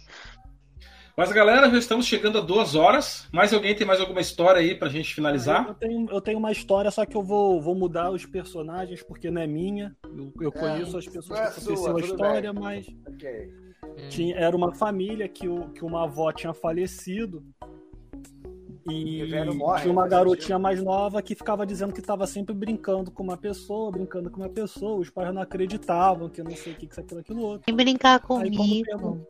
[1.15, 3.27] Mas galera, já estamos chegando a duas horas.
[3.31, 5.67] Mais alguém tem mais alguma história aí pra gente finalizar?
[5.67, 9.29] Eu tenho, eu tenho uma história, só que eu vou, vou mudar os personagens porque
[9.29, 9.95] não é minha.
[10.03, 12.61] Eu, eu conheço as pessoas é que aconteceu a história, bem.
[12.63, 13.53] mas ok.
[14.09, 17.43] tinha, era uma família que, o, que uma avó tinha falecido.
[18.89, 19.23] E
[19.53, 23.23] morre, tinha uma faz garotinha mais nova que ficava dizendo que estava sempre brincando com
[23.23, 24.99] uma pessoa, brincando com uma pessoa.
[24.99, 27.63] Os pais não acreditavam, que eu não sei o que, que isso, aquilo, aquilo outro.
[27.65, 28.85] Vem brincar Aí quando, comigo.
[28.85, 29.21] pergun-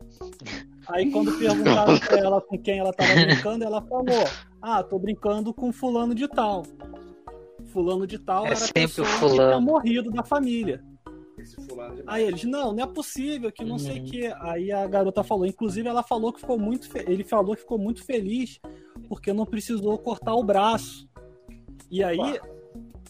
[0.88, 4.24] Aí quando perguntaram pra ela com quem ela tava brincando, ela falou:
[4.60, 6.64] Ah, tô brincando com fulano de tal.
[7.66, 9.36] Fulano de tal É era a sempre o pessoa que fulano.
[9.50, 10.82] tinha morrido da família.
[12.06, 14.04] Aí eles, não, não é possível, que não sei o Uhum.
[14.06, 14.26] que.
[14.40, 16.88] Aí a garota falou, inclusive ela falou que ficou muito.
[16.88, 18.58] fe- Ele falou que ficou muito feliz
[19.08, 21.08] porque não precisou cortar o braço.
[21.90, 22.40] E aí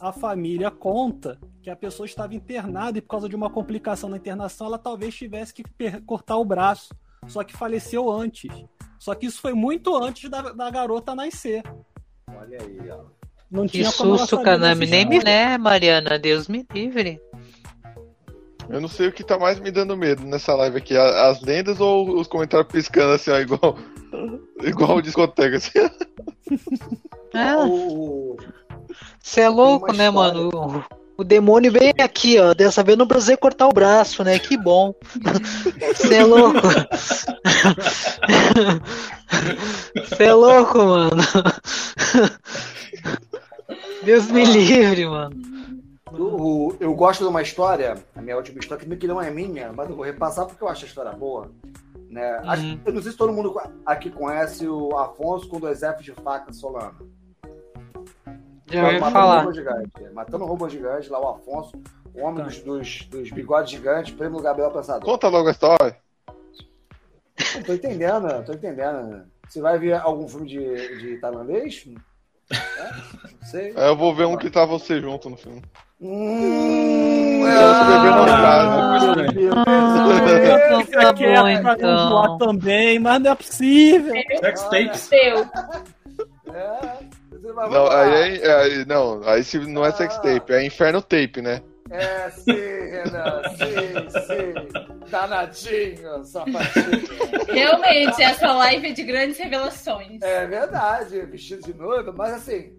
[0.01, 4.17] a família conta que a pessoa estava internada e por causa de uma complicação na
[4.17, 5.65] internação, ela talvez tivesse que
[6.05, 6.95] cortar o braço.
[7.27, 8.51] Só que faleceu antes.
[8.99, 11.63] Só que isso foi muito antes da, da garota nascer.
[12.29, 13.05] Olha aí, ó.
[13.51, 14.87] Não Que tinha susto, Kanami.
[14.87, 16.19] Nem me né, Mariana.
[16.19, 17.21] Deus me livre.
[18.69, 21.81] Eu não sei o que tá mais me dando medo nessa live aqui, as lendas
[21.81, 23.79] ou os comentários piscando assim, ó, igual,
[24.63, 25.57] igual discoteca.
[25.57, 25.79] Assim.
[27.35, 27.55] É,
[29.21, 30.51] você é louco, né, mano?
[30.55, 30.85] O,
[31.17, 32.55] o demônio veio aqui, ó.
[32.55, 34.39] Dessa vez não precisei cortar o braço, né?
[34.39, 34.95] Que bom.
[35.95, 36.61] Você é louco.
[39.95, 41.23] Você é louco, mano.
[44.03, 45.37] Deus me livre, mano.
[46.23, 49.89] O- eu gosto de uma história, a minha última história, que não é minha, mas
[49.89, 51.51] eu vou repassar porque eu acho a história boa.
[52.11, 52.41] Né?
[52.45, 52.81] Acho- Uhum.
[52.87, 56.53] eu não sei se todo mundo aqui conhece o Afonso com dois Fs de faca
[56.53, 56.95] Solano.
[58.73, 59.41] Matando um falar.
[59.41, 60.11] robô gigante.
[60.13, 61.73] Matando um robô gigante, lá o Afonso,
[62.15, 62.45] o homem Tá.
[62.45, 65.05] dos, dos, dos bigodes gigantes, prêmio Gabriel Pensador.
[65.05, 65.97] Conta logo a história.
[67.67, 69.25] Tô entendendo, tô entendendo.
[69.49, 71.87] Você vai ver algum filme de, de tailandês?
[72.53, 73.33] É?
[73.33, 73.73] Não sei.
[73.75, 75.63] Aí eu vou ver um que tá você junto no filme.
[76.01, 77.85] Hum, na ah,
[78.27, 79.33] praia.
[79.33, 82.39] meu Ah, tá pra não zoar então.
[82.39, 84.13] também, mas não é possível.
[84.41, 85.11] Sex tapes.
[85.13, 86.99] É,
[87.71, 91.63] Não, aí, é, aí- não, aí se não é sex tape, é inferno tape, né?
[91.91, 94.55] É, sim, Renan, sim, sim.
[95.11, 97.05] Danadinho, sapatinho.
[97.53, 100.21] Realmente, essa live é de grandes revelações.
[100.23, 102.73] É verdade, vestido de noiva, mas assim.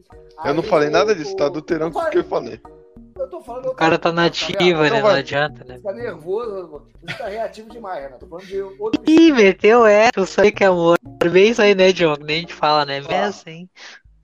[0.44, 2.60] Eu não falei o- nada disso, tá adulterando com o que eu falei.
[3.26, 3.70] Eu tô falando.
[3.70, 4.88] O cara tá nativa, né?
[4.88, 5.20] Então Não vai.
[5.20, 5.80] adianta, né?
[5.82, 8.18] Tá nervoso, você tá reativo demais, Renan.
[8.20, 10.10] Tô falando de outro Ih, meteu é.
[10.16, 11.00] Eu sei que é amor.
[11.32, 12.16] Bem isso aí, né, John?
[12.22, 13.00] Nem a gente fala, né?
[13.00, 13.68] Mesmo assim.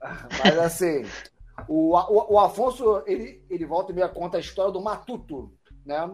[0.00, 1.04] Mas assim,
[1.68, 5.52] o, o, o Afonso, ele, ele volta e meia conta a história do Matuto,
[5.84, 6.08] né?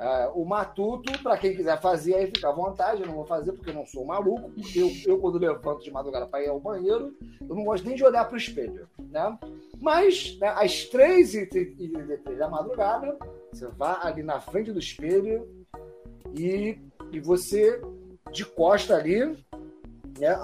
[0.00, 3.52] É, o Matuto, para quem quiser fazer, aí fica à vontade, eu não vou fazer
[3.52, 6.58] porque eu não sou maluco, porque eu, eu quando levanto de madrugada para ir ao
[6.58, 9.38] banheiro, eu não gosto nem de olhar para o espelho, né?
[9.78, 13.14] Mas, né, às três e trinta e três da madrugada,
[13.52, 15.46] você vai ali na frente do espelho
[16.34, 16.78] e,
[17.12, 17.78] e você,
[18.32, 19.26] de costa ali,
[20.18, 20.34] né,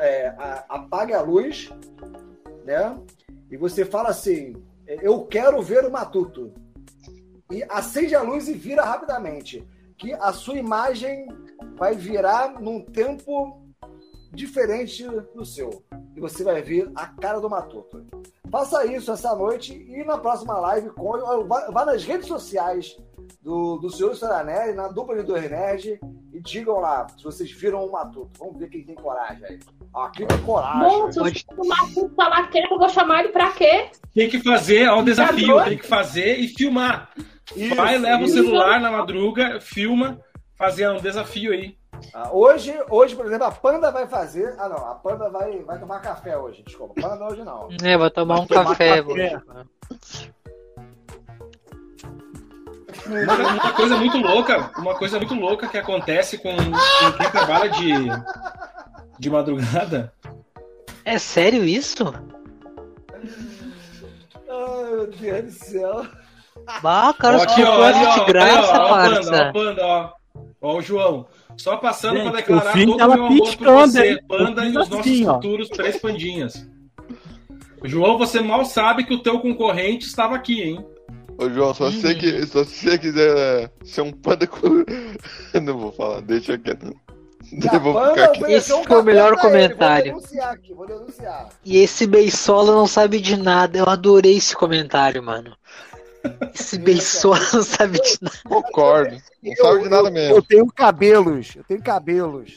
[0.00, 0.34] é,
[0.68, 1.70] apaga a luz,
[2.64, 2.98] né?
[3.48, 6.52] E você fala assim: Eu quero ver o Matuto.
[7.50, 9.66] E acende a luz e vira rapidamente.
[9.96, 11.26] Que a sua imagem
[11.76, 13.62] vai virar num tempo
[14.32, 15.84] diferente do seu.
[16.16, 18.04] E você vai ver a cara do Matuto.
[18.50, 21.12] Faça isso essa noite e na próxima live com,
[21.46, 22.96] vá, vá nas redes sociais
[23.42, 25.98] do, do senhor Soranelli, na dupla de dois nerd,
[26.32, 28.30] e digam lá se vocês viram o Matuto.
[28.38, 29.58] Vamos ver quem tem coragem aí.
[29.94, 31.00] Aqui tem coragem.
[31.14, 33.90] Pode- se o Marcos falar que eu vou chamar ele pra quê?
[34.14, 35.46] Tem que fazer, ó, o desafio.
[35.48, 35.68] doido?
[35.68, 37.10] Tem que fazer e filmar.
[37.54, 38.34] Isso, Vai, leva o isso.
[38.34, 40.18] celular na madruga, filma,
[40.56, 41.76] fazer um desafio aí.
[42.12, 44.54] Ah, Hoje, hoje, por exemplo, a Panda vai fazer.
[44.58, 47.00] Ah, não, a Panda vai, vai tomar café hoje, desculpa.
[47.00, 47.68] Panda hoje não.
[47.82, 49.02] É, vou tomar um tomar café.
[49.02, 49.40] café.
[53.06, 57.68] Uma, uma coisa muito louca, uma coisa muito louca que acontece com, com quem trabalha
[57.70, 57.92] de,
[59.18, 60.12] de madrugada.
[61.04, 62.04] É sério isso?
[64.48, 66.06] Ai, meu Deus do céu.
[66.82, 70.12] Bah, cara, os ó, de graça, ó, ó, ó, o Panda, ó.
[70.60, 71.26] Ó, o João.
[71.56, 74.18] Só passando Gente, para declarar todo o meu amor por você?
[74.26, 75.34] Panda, e os nossos assim, ó.
[75.34, 76.66] futuros três pandinhas.
[77.84, 80.86] João, você mal sabe que o teu concorrente estava aqui, hein?
[81.36, 84.84] Ô, João, só, se você, que, só se você quiser ser um panda com.
[85.60, 86.94] não vou falar, deixa quieto.
[88.48, 89.40] Esse um foi o melhor ele.
[89.40, 90.12] comentário.
[90.12, 91.48] Vou denunciar aqui, vou denunciar.
[91.64, 93.78] E esse Beisola não sabe de nada.
[93.78, 95.54] Eu adorei esse comentário, mano.
[96.54, 98.36] Esse Beisola não sabe de nada.
[98.46, 99.16] Concordo.
[99.42, 100.36] Não Eu- sabe de nada eu- mesmo.
[100.36, 102.54] Eu tenho cabelos, eu tenho cabelos.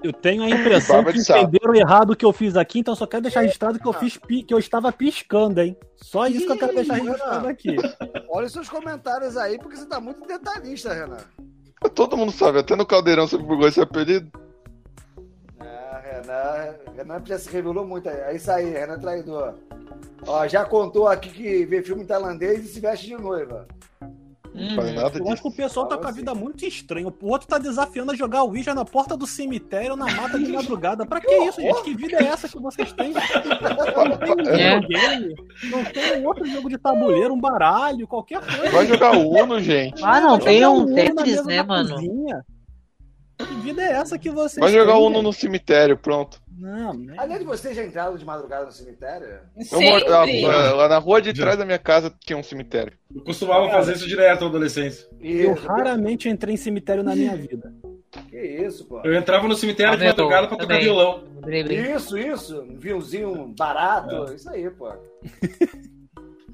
[0.00, 3.22] Eu tenho a impressão que entenderam errado o que eu fiz aqui, então só quero
[3.22, 5.76] deixar registrado que eu fiz pi- que eu estava piscando, hein?
[5.96, 7.76] Só isso que eu quero deixar registrado aqui.
[8.30, 11.16] Olha os seus comentários aí, porque você tá muito detalhista, Renan.
[11.96, 14.30] Todo mundo sabe, até no caldeirão você pegou esse apelido.
[16.26, 18.16] É, Renan, Renan já se revelou muito aí.
[18.20, 19.54] É isso aí, Renan traidor.
[20.26, 23.66] Ó, já contou aqui que vê filme tailandês e se veste de noiva.
[24.54, 27.06] Nada Eu acho que o pessoal tá com a vida muito estranha.
[27.06, 30.50] O outro tá desafiando a jogar o Ouija na porta do cemitério na mata de
[30.50, 31.06] madrugada.
[31.06, 31.82] Pra que isso, gente?
[31.82, 33.12] Que vida é essa que vocês têm?
[33.12, 34.80] Não tem um É.
[34.80, 35.34] videogame,
[35.70, 38.70] não tem um outro jogo de tabuleiro, um baralho, qualquer coisa.
[38.70, 40.02] Vai jogar Uno, gente.
[40.04, 41.94] Ah, não, Vai tem um Tetris, né, mano?
[41.94, 42.44] cozinha.
[43.38, 46.40] Que vida é essa que vocês Vai jogar Uno no cemitério, pronto.
[46.58, 47.14] Não, né?
[47.16, 49.38] Aliás, vocês já entraram de madrugada no cemitério?
[49.72, 50.04] Eu moro-
[50.76, 52.92] lá, na rua de trás da minha casa tinha um cemitério.
[53.14, 55.06] Eu costumava fazer isso direto na adolescência.
[55.20, 57.72] Eu raramente entrei em cemitério na minha vida.
[58.28, 59.00] Que isso, pô.
[59.04, 61.22] Eu entrava no cemitério de Ah, madrugada pra tocar violão.
[61.94, 62.60] Isso, isso.
[62.62, 64.34] Um vinhozinho barato.
[64.34, 64.90] Isso aí, pô.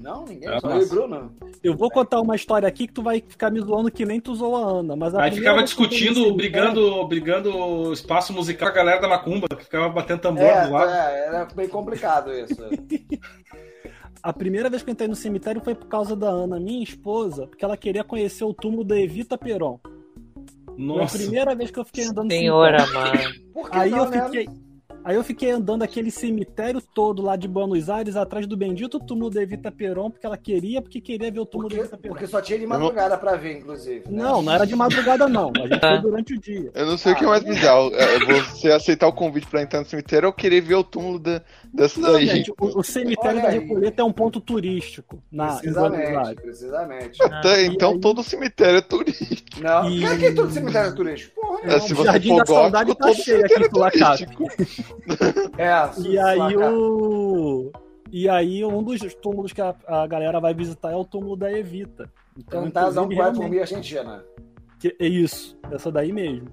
[0.05, 0.47] Não, ninguém.
[0.47, 1.31] É, Só eu e Bruno.
[1.63, 4.35] Eu vou contar uma história aqui que tu vai ficar me zoando que nem tu
[4.35, 4.95] zoou a Ana.
[4.95, 9.47] Mas a Aí ficava discutindo, cemitério- brigando, brigando espaço musical com a galera da Macumba,
[9.49, 10.91] que ficava batendo tambor É, do lado.
[10.91, 12.55] é, era bem complicado isso.
[14.21, 17.45] A primeira vez que eu entrei no cemitério foi por causa da Ana, minha esposa,
[17.47, 19.79] porque ela queria conhecer o túmulo da Evita Peron.
[19.83, 21.17] Foi a Nossa.
[21.17, 23.19] primeira vez que eu fiquei andando no Senhora, mano.
[23.53, 24.17] Por que Aí não, eu né?
[25.05, 29.29] Aí eu fiquei andando aquele cemitério todo lá de Buenos Aires, atrás do bendito túmulo
[29.29, 32.13] de Evita Peron, porque ela queria, porque queria ver o túmulo Porque, de Evita Peron.
[32.15, 33.99] porque só tinha de madrugada pra ver, inclusive.
[34.09, 34.23] né?
[34.23, 35.51] Não, não era de madrugada, não.
[35.55, 36.71] A gente foi durante o dia.
[36.73, 37.91] Eu não sei o que é mais bizarro.
[37.93, 41.39] É você aceitar o convite pra entrar no cemitério ou querer ver o túmulo da,
[41.71, 42.25] dessa Não, daí.
[42.25, 43.49] gente, o, o cemitério Olha da.
[43.59, 46.41] Recoleta é um ponto turístico na, Buenos Precisamente, Aires.
[46.41, 47.17] precisamente.
[47.19, 49.61] Tá, então aí- todo cemitério é turístico.
[49.61, 51.35] Não, E- cara, que é todo cemitério turístico?
[51.39, 54.23] Porra, É, se o você Jardim for da Saudade tá cheio aqui Sulacap.
[54.23, 54.94] é turístico.
[55.57, 57.71] É, E aí o.
[58.11, 61.51] E aí um dos túmulos que a, a galera vai visitar é o túmulo da
[61.51, 62.09] Evita.
[62.37, 64.23] Então, um poeta por realmente, mim Argentina.
[64.79, 66.47] que- é isso, essa daí mesmo.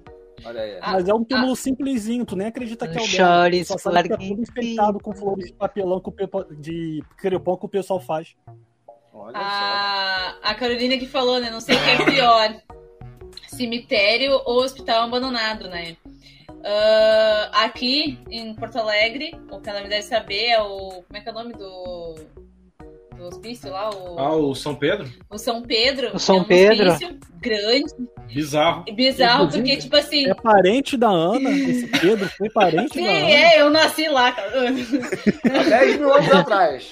[0.45, 0.77] Olha aí.
[0.81, 3.07] Ah, Mas é um túmulo simplesinho, tu nem acredita que é o
[3.49, 3.65] dela.
[3.65, 7.65] Só sabe que é tudo enfeitado com flores de papelão que o de crepom que
[7.65, 8.35] o pessoal faz.
[9.13, 11.49] Olha A, a Carolina que falou, né?
[11.51, 12.55] Não sei o que é pior:
[13.47, 15.95] cemitério ou hospital abandonado, né?
[16.65, 21.03] Ah, aqui em Porto Alegre, o que ela me deve saber é o.
[21.05, 22.15] Como é que é o nome do.
[23.17, 23.89] Do hospício lá?
[23.91, 25.07] O, Ah, o São Pedro?
[25.29, 26.11] o São Pedro.
[26.15, 26.91] O São é um Pedro.
[26.91, 27.93] hospício grande,
[28.33, 28.85] Bizarro.
[28.95, 30.27] bizarro, Inclusive, porque, tipo assim.
[30.29, 33.29] É parente da Ana, esse Pedro foi parente Sim, da Ana.
[33.29, 34.49] é, eu nasci lá, cara.
[34.51, 35.69] só.
[35.69, 36.91] 10 mil anos atrás.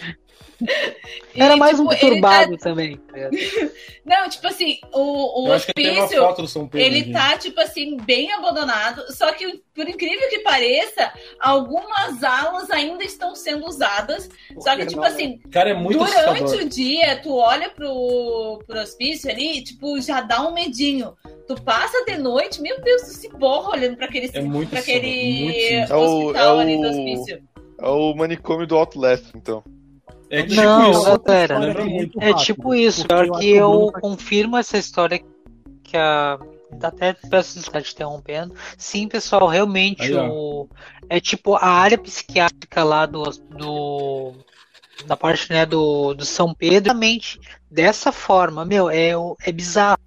[1.35, 2.99] Era E, mais um tipo, ele tá- perturbado também.
[4.05, 6.19] Não, tipo assim, o, o hospício.
[6.21, 6.85] foto do São Pedro.
[6.87, 7.11] Ele aqui.
[7.13, 9.03] tá, tipo assim, bem abandonado.
[9.13, 14.29] Só que, por incrível que pareça, algumas alas ainda estão sendo usadas.
[14.59, 15.15] Só que, tipo não, né?
[15.15, 16.65] assim, Cara, é muito durante assustador.
[16.65, 21.13] o dia, tu olha pro, pro hospício ali, tipo, já dá um medinho.
[21.47, 24.79] Tu passa de noite, meu Deus, tu se borra olhando pra aquele, É muito pra
[24.79, 25.93] aquele muito sinistro.
[25.93, 27.43] É o- hospital é ali do hospício.
[27.79, 29.63] É o manicômio do Outlast, então.
[30.31, 31.19] É tipo Não, isso.
[31.25, 31.83] galera.
[32.21, 35.21] É tipo isso, pior eu que eu confirmo essa história
[35.83, 36.39] que a.
[36.81, 38.55] Até peço desculpa te interrompendo.
[38.77, 40.69] Sim, pessoal, realmente Aí, o.
[41.09, 43.23] É tipo a área psiquiátrica lá do.
[43.49, 44.33] do
[45.05, 47.39] da parte né, do, do São Pedro, realmente
[47.69, 49.11] dessa forma, meu, é,
[49.43, 49.99] é bizarro.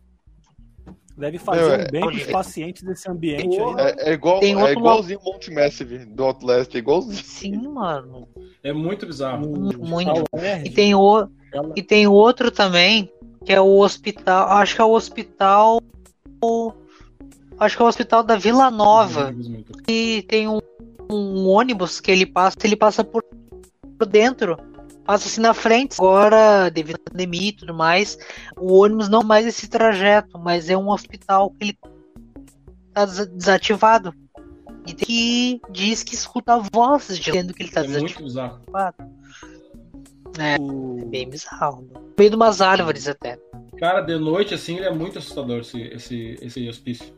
[1.17, 3.57] Deve fazer Meu, um é- bem pros pacientes desse ambiente.
[3.79, 7.25] É, é igual, Tem é igualzinho o Monte Massive do Outlast, é igualzinho.
[7.25, 8.29] Sim, mano.
[8.63, 9.47] É muito bizarro.
[9.49, 10.25] Muito.
[10.33, 11.29] UERJ, E tem, o,
[11.77, 13.09] e tem outro também,
[13.45, 14.49] que é o hospital.
[14.49, 15.81] Acho que é o hospital.
[17.59, 19.33] Acho que é o hospital da Vila Nova.
[19.87, 20.59] E tem um,
[21.09, 23.23] um ônibus que ele passa, ele passa por,
[23.97, 24.59] por dentro.
[25.05, 25.95] Passa assim na frente.
[25.99, 28.19] Agora, devido à pandemia e tudo mais,
[28.57, 31.79] o ônibus não mais esse trajeto, mas é um hospital que ele
[32.93, 34.15] tá des- desativado.
[34.87, 38.61] E tem que diz que escuta vozes dizendo que ele tá É desativado.
[40.39, 41.89] É o- bem bizarro.
[41.95, 43.39] No meio de umas árvores até.
[43.79, 47.13] Cara, de noite, assim, ele é muito assustador, esse, esse, esse hospício.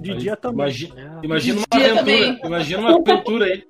[0.00, 0.58] De Aí, dia também.
[0.66, 1.98] Imagina, imagina uma Dia aventura.
[1.98, 2.40] também.
[2.44, 3.64] Imagina uma aventura aí.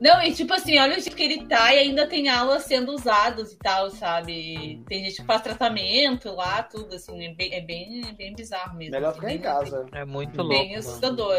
[0.00, 2.92] Não, e tipo assim, olha o jeito que ele tá e ainda tem alas sendo
[2.92, 4.80] usadas e tal, sabe?
[4.86, 8.76] Tem gente que faz tratamento lá, tudo, assim, é bem, é bem, é bem bizarro
[8.76, 8.92] mesmo.
[8.92, 9.86] Melhor assim, ficar em bem- casa.
[9.92, 10.54] É muito louco.
[10.54, 10.78] Bem mano.
[10.78, 11.34] assustador.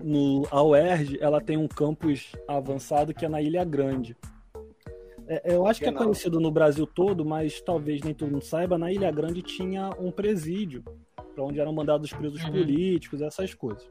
[0.00, 4.16] no a UERJ, ela tem um campus avançado que é na Ilha Grande.
[5.28, 8.78] É, eu acho que é conhecido no Brasil todo, mas talvez nem todo mundo saiba,
[8.78, 10.82] na Ilha Grande tinha um presídio,
[11.34, 12.50] para onde eram mandados presos Uhum.
[12.52, 13.88] políticos, essas coisas.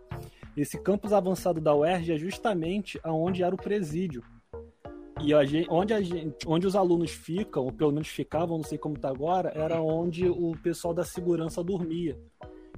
[0.61, 4.23] Esse campus avançado da UERJ é justamente aonde era o presídio.
[5.21, 8.63] E a gente, onde, a gente, onde os alunos ficam, ou pelo menos ficavam, não
[8.63, 12.17] sei como está agora, era onde o pessoal da segurança dormia.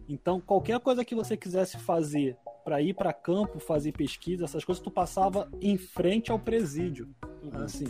[0.10, 4.84] Então, qualquer coisa que você quisesse fazer para ir para campo, fazer pesquisa, essas coisas,
[4.84, 7.10] tu passava em frente ao presídio.
[7.54, 7.86] Assim.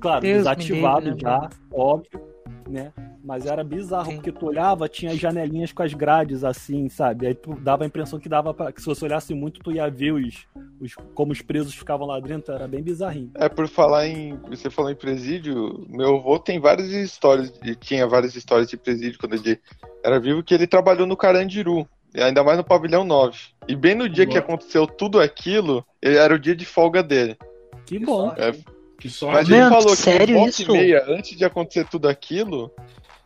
[0.00, 2.33] Claro, Deus desativado né, já, óbvio,
[2.68, 2.92] né?
[3.22, 4.16] Mas era bizarro, Sim.
[4.16, 7.26] porque tu olhava, tinha as janelinhas com as grades assim, sabe?
[7.26, 9.88] Aí tu dava a impressão que dava para que se você olhasse muito, tu ia
[9.88, 10.46] ver os,
[10.80, 13.30] os como os presos ficavam lá dentro, era bem bizarrinho.
[13.34, 14.36] É, por falar em.
[14.50, 19.34] Você falou em presídio, meu avô tem várias histórias, tinha várias histórias de presídio quando
[19.34, 19.58] ele
[20.04, 23.38] era vivo, que ele trabalhou no Carandiru, e ainda mais no pavilhão 9.
[23.66, 27.36] E bem no dia que aconteceu tudo aquilo, ele- era o dia de folga dele.
[27.86, 28.32] Que bom.
[28.36, 28.52] É,
[28.98, 29.52] Que Mas sorte.
[29.52, 30.62] ele falou que sério volta isso?
[30.62, 32.70] e meia, antes de acontecer tudo aquilo,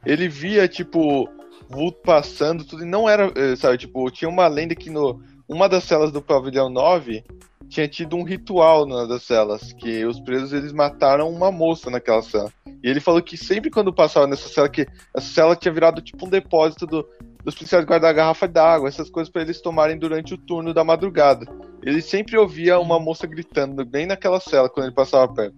[0.04, 1.28] ele via, tipo,
[1.68, 5.68] vulto passando, tudo, e não era, eh, sabe, tipo, tinha uma lenda que no uma
[5.68, 7.24] das celas do pavilhão 9
[7.68, 12.22] tinha tido um ritual numa das celas, que os presos eles mataram uma moça naquela
[12.22, 12.52] cela.
[12.82, 16.26] E ele falou que sempre quando passava nessa cela, que essa cela tinha virado tipo
[16.26, 17.06] um depósito do,
[17.44, 21.46] dos policiais guardar garrafa d'água, essas coisas para eles tomarem durante o turno da madrugada.
[21.82, 25.56] Ele sempre ouvia uma moça gritando bem naquela cela quando ele passava perto.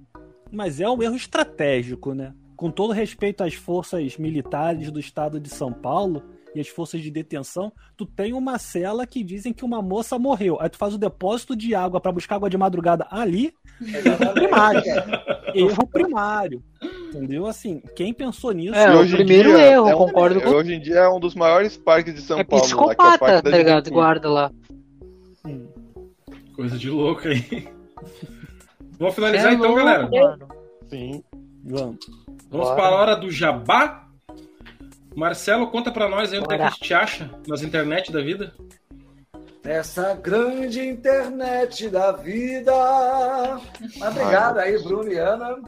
[0.52, 2.34] Mas é um erro estratégico, né?
[2.56, 6.22] Com todo respeito às forças militares do estado de São Paulo,
[6.54, 10.58] e as forças de detenção, tu tem uma cela que dizem que uma moça morreu.
[10.60, 14.82] Aí tu faz o depósito de água para buscar água de madrugada ali, erro primário.
[15.54, 16.62] erro primário.
[17.08, 17.46] Entendeu?
[17.46, 18.74] Assim, quem pensou nisso.
[18.74, 21.34] É, o primeiro dia erro, é um- concordo com Hoje em dia é um dos
[21.34, 22.64] maiores parques de São É Paulo.
[22.64, 23.90] lá, que é o psicopata, Parque tá ligado?
[23.90, 24.50] Guarda lá.
[25.46, 25.66] Hum.
[26.54, 27.68] Coisa de louco aí.
[28.98, 30.08] Vamos finalizar É então, louco, galera.
[30.10, 30.48] mano.
[30.88, 31.22] Sim.
[31.64, 31.98] Vamos.
[32.50, 32.76] Vamos Bora.
[32.76, 34.06] para a hora do jabá.
[35.14, 38.20] Marcelo, conta pra nós aí onde é que a gente te acha nas internet da
[38.20, 38.54] vida.
[39.62, 42.72] Essa grande internet da vida.
[43.98, 45.58] Mas obrigado aí, Bruno e Ana.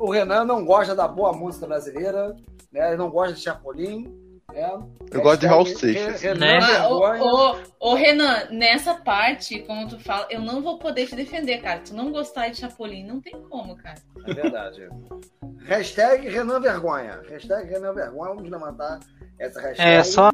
[0.00, 2.34] O Renan não gosta da boa música brasileira,
[2.72, 2.88] né?
[2.88, 4.17] Ele não gosta de Chapolin.
[4.52, 4.82] Né?
[5.10, 6.22] Eu gosto de Raul Hashtag Seixas.
[6.22, 6.58] Renan Né?
[6.62, 7.22] Ah, ô, vergonha.
[7.22, 11.80] ô, ô, Renan, nessa parte, como tu fala, eu não vou poder te defender, cara.
[11.80, 13.98] Tu não gostar de Chapolin, não tem como, cara.
[14.26, 14.88] É verdade.
[15.66, 17.20] Hashtag Renan Vergonha.
[17.28, 18.34] Hashtag Renan Vergonha.
[18.34, 19.00] Vamos levantar
[19.38, 19.88] essa hashtag.
[19.88, 20.30] É, só.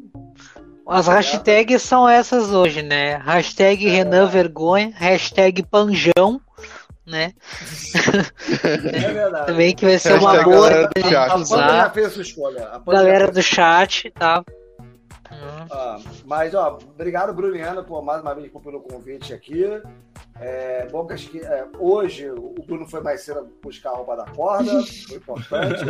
[0.87, 3.15] As hashtags são essas hoje, né?
[3.17, 6.39] Hashtag Renan Vergonha, hashtag Panjão,
[7.05, 7.33] né?
[8.93, 9.45] É verdade.
[9.47, 11.35] Também que vai ser uma Hashtag boa galera do chat.
[11.35, 11.93] usar.
[11.93, 12.67] fez sua escolha.
[12.69, 14.43] A Galera do chat, tá?
[15.31, 15.67] Hum.
[15.71, 19.65] Ah, mas, ó, obrigado, Bruno Ana, por mais uma vez pelo convite aqui.
[20.39, 24.15] É, bom que acho que é, hoje o Bruno foi mais cedo buscar a roupa
[24.17, 24.71] da corda,
[25.07, 25.85] foi importante.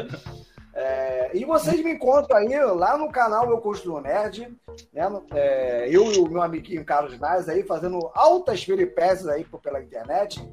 [0.73, 4.53] É, e vocês me encontram aí lá no canal Eu Construo Nerd,
[4.93, 5.03] né?
[5.33, 9.81] É, eu e o meu amiguinho Carlos Naz aí fazendo altas peripécias aí por- pela
[9.81, 10.43] internet.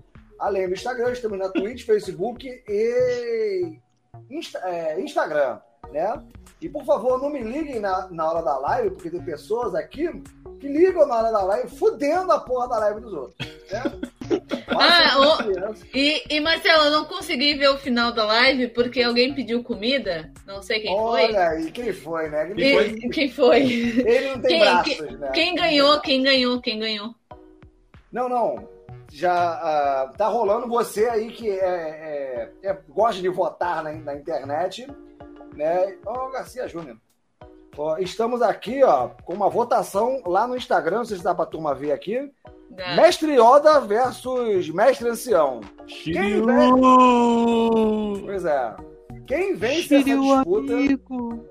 [0.43, 3.78] Além do Instagram, estamos na Twitch, Facebook e
[4.28, 5.60] Insta- é, Instagram,
[5.93, 6.20] né?
[6.60, 10.10] E por favor, não me liguem na, na hora da live, porque tem pessoas aqui
[10.59, 13.48] que ligam na hora da live fudendo a porra da live dos outros.
[13.70, 13.82] Né?
[14.74, 15.86] Ah, confiança.
[15.94, 20.32] E, e Marcelo, eu não consegui ver o final da live porque alguém pediu comida.
[20.47, 21.24] Não sei quem foi.
[21.24, 22.47] Olha aí, quem foi, né?
[22.55, 22.86] Quem foi?
[22.89, 23.60] E- quem foi?
[23.62, 25.31] ele não tem Quem- braços, né?
[25.35, 26.01] Quem ganhou?
[26.01, 26.60] Quem ganhou?
[26.62, 27.14] Quem ganhou?
[28.10, 28.66] Não, não.
[29.12, 34.14] Já ah, tá rolando você aí que é, é- é- gosta de votar na, na
[34.14, 34.86] internet,
[35.55, 35.98] né?
[36.06, 36.97] Ó, Garcia Júnior.
[37.76, 41.44] Ó, estamos aqui, ó, com uma votação lá no Instagram, não sei se dá pra
[41.44, 42.32] turma ver aqui.
[42.70, 45.60] Da- Mestre Yoda versus Mestre Ancião.
[45.86, 46.43] Quem
[48.24, 48.76] Pois é.
[49.26, 51.47] Quem vence essa Shiryu disputa amigo.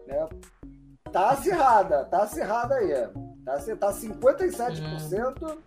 [1.12, 2.92] tá acirrada, tá acirrada aí.
[3.46, 5.58] Tá, tá 57%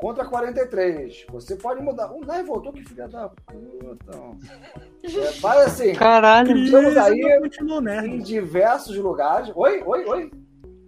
[0.00, 1.26] contra 43%.
[1.30, 2.10] Você pode mudar.
[2.10, 4.18] O Nai voltou, que filha da puta.
[5.04, 6.56] É, vai assim, Caralho.
[6.56, 7.20] Estamos aí
[7.60, 9.52] não em diversos lugares.
[9.54, 10.30] Oi, oi, oi.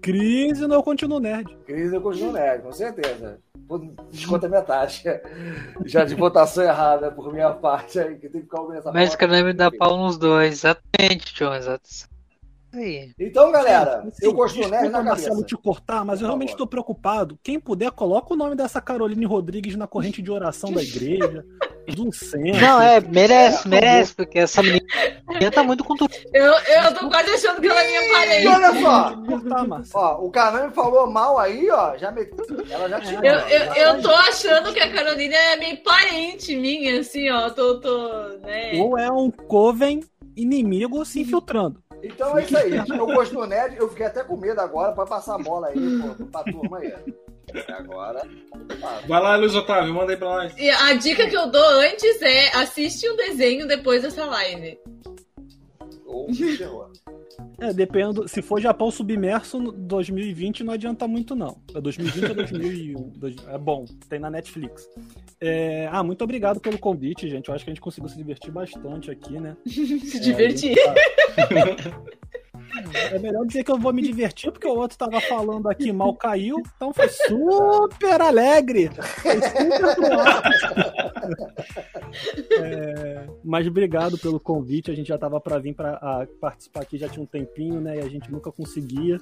[0.00, 1.56] Crise não continuo nerd.
[1.64, 3.38] Crise eu continuo nerd, com certeza.
[4.10, 5.04] Desconta metade.
[5.84, 9.26] Já de votação errada por minha parte aí, que tem que ficar essa Mas que
[9.26, 10.64] me dá pau nos dois.
[10.64, 11.54] Exatamente, John.
[11.54, 11.88] Exato.
[12.74, 13.12] Aí.
[13.18, 15.28] Então, galera, Assim, eu gosto do nerd na cabeça.
[15.28, 17.38] Marcelo, te cortar, mas eu realmente estou preocupado.
[17.42, 21.44] Quem puder, coloca o nome dessa Caroline Rodrigues na corrente de oração da igreja,
[21.94, 22.60] do centro.
[22.60, 26.14] Não, é, merece, É, merece, porque essa menina tá muito com tudo.
[26.32, 28.46] Eu, eu tô quase achando que ela é minha E parente.
[28.48, 32.26] olha só, cortar, ó, o falou mal aí, ó, já me...
[32.70, 33.20] ela já tinha.
[33.22, 37.50] Eu, eu, eu tô achando que a Carolina é meio parente minha, assim, ó.
[37.50, 38.08] Tô, tô,
[38.42, 38.72] né?
[38.80, 40.00] Ou é um coven
[40.36, 41.82] inimigo se infiltrando.
[42.02, 42.76] Então é isso aí.
[42.76, 45.74] Eu gosto do nerd, eu fiquei até com medo agora pra passar a bola aí,
[46.00, 46.92] pô, pra turma aí.
[47.68, 48.22] Agora.
[48.80, 49.00] tá.
[49.06, 50.56] Vai lá, Luiz Otávio, manda aí pra nós.
[50.56, 54.78] E a dica que eu dou antes é assiste um desenho depois dessa live.
[56.12, 56.90] Ou me ferrou.
[57.58, 58.28] É, dependendo.
[58.28, 61.56] Se for Japão submerso, no 2020 não adianta muito, não.
[61.74, 63.08] É 2020 ou 2001.
[63.16, 64.88] dois- É bom, tem na Netflix.
[65.40, 67.48] É, Ah, muito obrigado pelo convite, gente.
[67.48, 69.56] Eu acho que a gente conseguiu se divertir bastante aqui, né?
[69.66, 70.76] Se divertir.
[73.12, 76.14] É melhor dizer que eu vou me divertir, porque o outro tava falando aqui, mal
[76.16, 78.88] caiu, então foi super alegre.
[79.20, 79.96] Foi super.
[82.62, 82.81] É,
[83.44, 84.90] mas obrigado pelo convite.
[84.90, 87.96] A gente já tava para vir para participar aqui já tinha um tempinho, né?
[87.96, 89.18] E a gente nunca conseguia.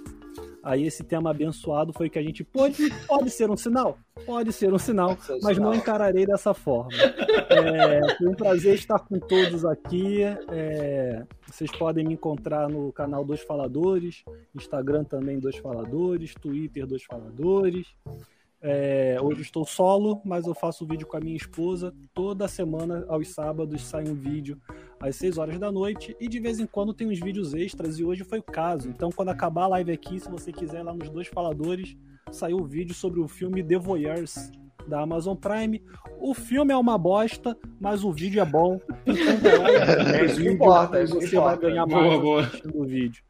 [0.62, 3.96] Aí esse tema abençoado foi que a gente pode, pode ser um sinal,
[4.26, 5.74] pode ser um sinal, ser um mas não sinal.
[5.74, 6.90] encararei dessa forma.
[7.50, 10.22] É, foi um prazer estar com todos aqui.
[10.50, 14.22] É, vocês podem me encontrar no canal Dois Faladores,
[14.54, 17.86] Instagram também Dois Faladores, Twitter Dois Faladores.
[18.62, 21.94] É, hoje estou solo, mas eu faço vídeo com a minha esposa.
[22.12, 24.60] Toda semana, aos sábados, sai um vídeo
[25.00, 26.14] às 6 horas da noite.
[26.20, 28.88] E de vez em quando tem uns vídeos extras, e hoje foi o caso.
[28.88, 31.96] Então, quando acabar a live aqui, se você quiser ir lá nos dois faladores,
[32.30, 34.50] saiu o vídeo sobre o filme The Voyeurs
[34.86, 35.82] da Amazon Prime.
[36.20, 38.78] O filme é uma bosta, mas o vídeo é bom.
[39.06, 42.40] Então, É o que vídeo importa, e isso que você vai ganhar Boa, mais boa.
[42.42, 43.22] assistindo o vídeo.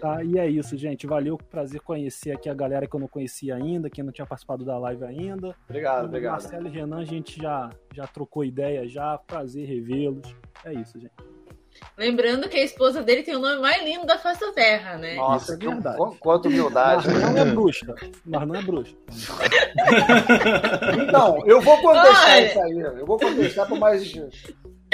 [0.00, 1.06] Tá, e é isso, gente.
[1.06, 4.64] Valeu, prazer conhecer aqui a galera que eu não conhecia ainda, quem não tinha participado
[4.64, 5.54] da live ainda.
[5.68, 6.32] Obrigado, O obrigado.
[6.32, 9.18] Marcelo e Renan, a gente já, já trocou ideia já.
[9.18, 10.32] Prazer revê-los.
[10.64, 11.12] É isso, gente.
[11.96, 15.14] Lembrando que a esposa dele tem o nome mais lindo da face da Terra, né?
[15.14, 15.96] Nossa, Isso é que, verdade.
[15.96, 17.06] qu- quanta humildade.
[17.08, 17.94] Mas não é bruxa.
[18.24, 18.96] Mas não é bruxa.
[21.08, 22.46] Então, eu vou contestar Olha.
[22.46, 22.78] isso aí.
[22.80, 24.12] Eu vou contestar por mais.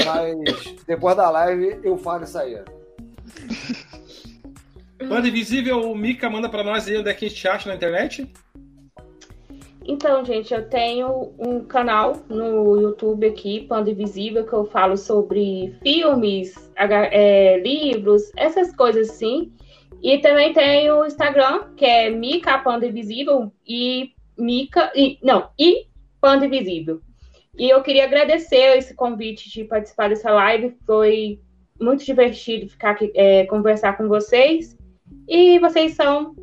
[0.05, 2.61] Mas depois da live eu falo isso aí.
[5.03, 7.75] Banda Invisível, o Mika manda pra nós aí onde é que a gente acha na
[7.75, 8.29] internet.
[9.87, 15.77] Então, gente, eu tenho um canal no YouTube aqui, Panda Invisível, que eu falo sobre
[15.83, 19.53] filmes, é, livros, essas coisas assim.
[20.03, 24.91] E também tenho o Instagram, que é Mica Panda Invisível e Mica.
[24.95, 25.87] E, não, e
[26.19, 27.01] Panda Invisível.
[27.57, 30.75] E eu queria agradecer esse convite de participar dessa live.
[30.87, 31.39] Foi
[31.79, 34.77] muito divertido ficar aqui, é, conversar com vocês.
[35.29, 36.35] E vocês são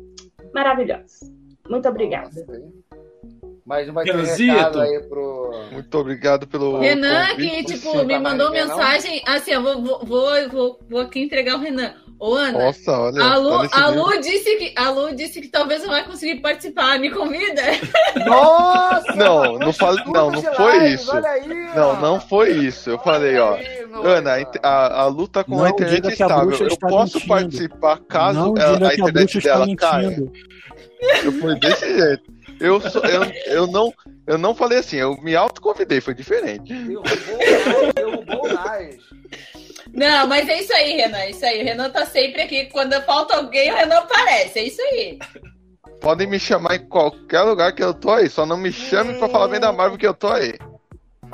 [0.54, 1.30] maravilhosos.
[1.68, 2.28] Muito obrigada.
[2.46, 2.81] Nossa.
[3.72, 5.50] Mas não vai ter recado aí pro.
[5.72, 6.78] Muito obrigado pelo.
[6.78, 7.64] Renan, convite.
[7.64, 8.52] que, tipo, me mandou não?
[8.52, 9.22] mensagem.
[9.26, 11.94] Assim, eu vou, vou, vou, vou, aqui entregar o Renan.
[12.20, 13.24] Ô, Ana, Nossa, olha.
[13.24, 13.86] a, Lu, a.
[13.88, 16.98] Lu disse que, a Lu disse que talvez não vai conseguir participar.
[17.00, 17.62] Me convida?
[18.26, 19.14] Nossa!
[19.16, 21.16] Não, não fale- não, não foi lives, isso.
[21.16, 22.90] Olha aí, Não, não foi isso.
[22.90, 23.54] Eu falei, ó.
[23.54, 24.32] Aí, Ana,
[24.62, 26.46] a, a, a Lu tá com Não a internet a estável.
[26.46, 27.26] bruxa Eu posso mentindo.
[27.34, 30.16] participar caso não ela- a a internet está dela caia.
[31.24, 32.31] Eu fui desse jeito.
[32.60, 33.92] Eu, sou- eu, eu, não,
[34.26, 36.72] eu não falei assim, eu me autoconvidei, foi diferente.
[37.94, 38.96] Derrubou o Nais, Nais.
[39.92, 41.18] Não, mas é isso aí, Renan.
[41.18, 41.60] é Isso aí.
[41.60, 42.66] O Renan tá sempre aqui.
[42.66, 44.58] Quando falta alguém, o Renan aparece.
[44.60, 45.18] É isso aí.
[46.00, 49.28] Podem me chamar em qualquer lugar que eu tô aí, só não me chame pra
[49.28, 50.54] falar bem da Marvel que eu tô aí.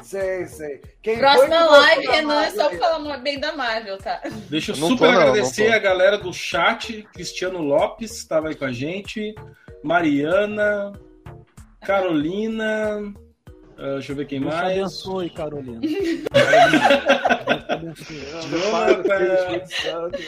[0.03, 0.81] Sei, sei.
[1.03, 2.78] Quem foi Próxima que live, Renan, é só aí?
[2.78, 4.20] falar bem da Marvel, tá?
[4.49, 7.03] Deixa eu Não super tô, não, agradecer não a galera do chat.
[7.12, 9.35] Cristiano Lopes estava aí com a gente.
[9.82, 10.93] Mariana.
[11.80, 13.12] Carolina.
[13.78, 14.78] ah, deixa eu ver quem Deus te mais.
[14.78, 15.80] abençoe, Carolina.
[15.80, 18.20] Deus te abençoe.
[19.84, 20.18] Jonathan.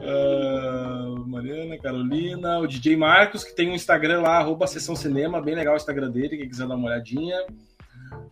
[0.00, 2.58] ah, Mariana, Carolina.
[2.58, 5.40] O DJ Marcos, que tem um Instagram lá, arroba Sessão Cinema.
[5.40, 7.38] Bem legal o Instagram dele, quem quiser dar uma olhadinha.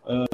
[0.05, 0.25] Ah,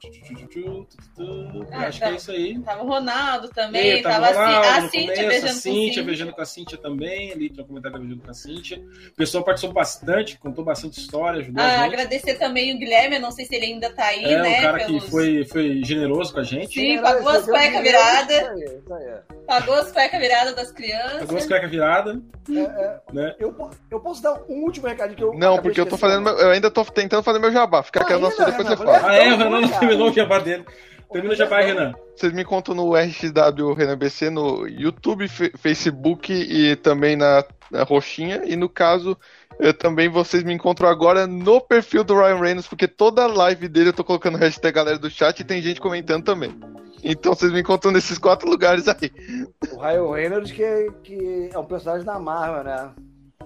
[0.00, 0.86] tchu, tchu, tchu, tchu, tchu,
[1.16, 1.74] tchu.
[1.74, 2.58] Acho que é isso aí.
[2.60, 3.98] Tava o Ronaldo também.
[3.98, 6.02] E, tava tava a, Ronaldo Ci- a no Cintia começo, a beijando com Cíntia Cintia.
[6.02, 7.32] beijando com a Cíntia também.
[7.32, 8.78] Ali tem um comentário beijando com a Cíntia.
[9.08, 11.94] O pessoal participou bastante, contou bastante história, ajudou Ah, a gente.
[11.94, 14.58] agradecer também o Guilherme, eu não sei se ele ainda tá aí, É, né?
[14.58, 16.74] o cara pelos- que foi, foi generoso com a gente.
[16.78, 18.48] Sim, pagou as cuecas viradas,
[19.48, 21.20] Pagou as cuecas viradas das crianças.
[21.20, 22.18] Pagou as cuecas viradas,
[22.50, 23.34] É, é, né?
[23.40, 23.56] eu,
[23.90, 25.32] eu posso dar um último recadinho que eu.
[25.32, 27.82] Não, porque eu tô fazendo, meu- eu ainda tô tentando fazer meu jabá.
[27.82, 29.00] Fica quieto na sua, depois você fala.
[29.08, 30.66] Ah, é, o Renan não terminou o jabá dele.
[31.10, 31.94] Termina o jabá Renan.
[32.14, 38.42] Vocês me encontram no RXW Renan BC no YouTube, Facebook e também na, na Roxinha.
[38.44, 39.16] E no caso,
[39.58, 43.88] eu também vocês me encontram agora no perfil do Ryan Reynolds, porque toda live dele
[43.88, 46.54] eu tô colocando hashtag galera do chat e tem gente comentando também.
[47.02, 49.10] Então vocês me encontram nesses quatro lugares aí.
[49.72, 52.90] O Ryan Reynolds, que, que é um personagem da Marvel, né?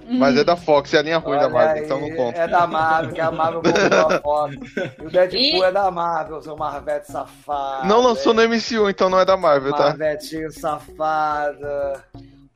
[0.04, 2.38] Mas é da Fox, é a linha ruim da Olha Marvel, aí, então não conta.
[2.38, 4.54] É da Marvel, que a Marvel comprou a foto.
[5.00, 7.86] E o Deadpool E- é da Marvel, seu Marvete safado.
[7.86, 9.90] Não lançou no MCU, então não é da Marvel, tá?
[9.90, 12.02] Marvetinho safada.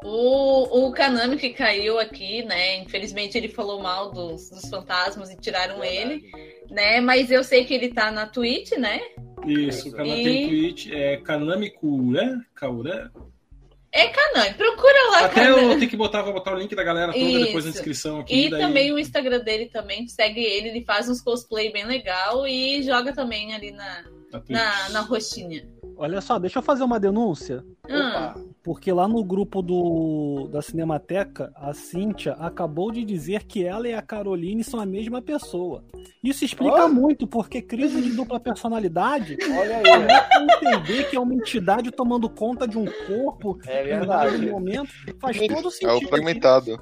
[0.05, 2.77] O, o Kanami que caiu aqui, né?
[2.79, 6.31] Infelizmente ele falou mal dos, dos fantasmas e tiraram ele,
[6.71, 7.01] né?
[7.01, 9.01] Mas eu sei que ele tá na Twitch, né?
[9.47, 13.11] Isso, o canal E- tem Twitch, é Kanami Kura, Kaura.
[13.93, 15.73] É Kanami, procura lá, Até Kanami.
[15.73, 17.73] eu tenho que botar, vou botar o link da galera toda depois na Isso.
[17.73, 18.47] descrição aqui.
[18.47, 18.61] E daí...
[18.61, 23.15] também o Instagram dele também, segue ele, ele faz uns cosplay bem legal e joga
[23.15, 25.67] também ali na, na na, na roxinha.
[25.97, 27.65] Olha só, deixa eu fazer uma denúncia.
[27.89, 28.45] Ah, Opa.
[28.67, 33.95] Porque lá no grupo do, da Cinemateca, a Cíntia acabou de dizer que ela e
[33.95, 35.85] a Caroline são a mesma pessoa.
[36.21, 36.89] Isso explica Ó.
[36.89, 39.85] muito, porque crise de dupla personalidade Olha aí.
[39.87, 44.01] a entender que é uma entidade tomando conta de um corpo É
[44.37, 44.89] em um momento.
[45.21, 46.09] Faz todo É o sentido.
[46.09, 46.77] fragmentado.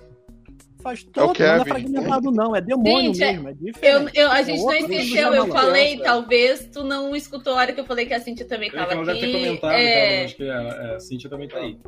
[0.84, 1.64] Faz É todo, não é Kevin.
[1.64, 3.48] fragmentado, não, é demônio Gente, mesmo.
[3.48, 4.18] É eu, diferente.
[4.18, 7.72] eu- a É gente não outro entendeu, eu falei, talvez tu não escutou a hora
[7.72, 9.32] que eu falei que a Cintia também É que tava ela deve ter aqui.
[9.46, 11.78] comentado, É, então, acho que a, a Cintia também tá aí.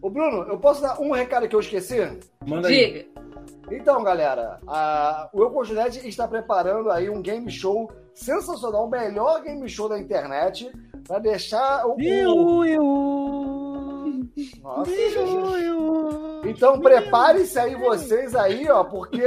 [0.00, 1.96] Ô, Bruno, eu posso dar um recado que eu esqueci?
[2.46, 2.74] Manda aí.
[2.74, 3.06] diga.
[3.70, 9.68] Então, galera, a, o Eucoginete está preparando aí um game show sensacional, o melhor game
[9.68, 10.70] show da internet,
[11.06, 11.96] para deixar o.
[11.96, 13.25] o- Eu, eu.
[14.62, 14.90] Nossa.
[16.44, 19.22] Então prepare-se aí vocês aí, ó, porque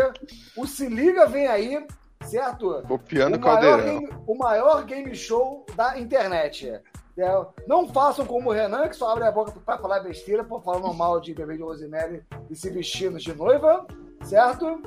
[0.56, 1.86] o Se Liga vem aí,
[2.26, 2.84] certo?
[2.88, 6.80] Copiando o o maior, game, o maior game show da internet.
[7.18, 10.64] É, não façam como o Renan, que só abre a boca pra falar besteira, por
[10.64, 13.86] falar mal de bebê de Rosemary e se vestindo de noiva,
[14.23, 14.81] certo?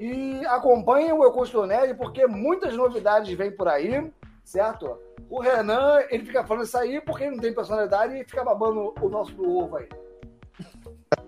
[0.00, 4.10] E acompanhem o Eu Construo Nerd, porque muitas novidades vêm por aí,
[4.42, 4.98] certo?
[5.28, 8.92] O Renan, ele fica falando isso aí porque ele não tem personalidade e fica babando
[9.00, 9.88] o nosso do ovo aí.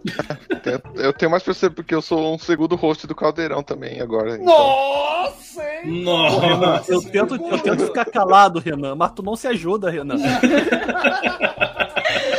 [0.95, 4.35] Eu tenho mais pra ser porque eu sou um segundo host do Caldeirão também agora.
[4.35, 4.45] então.
[4.47, 6.03] Nossa, hein?
[6.03, 6.93] Nossa.
[6.93, 10.17] Eu tento, eu tento ficar calado, Renan, mas tu não se ajuda, Renan.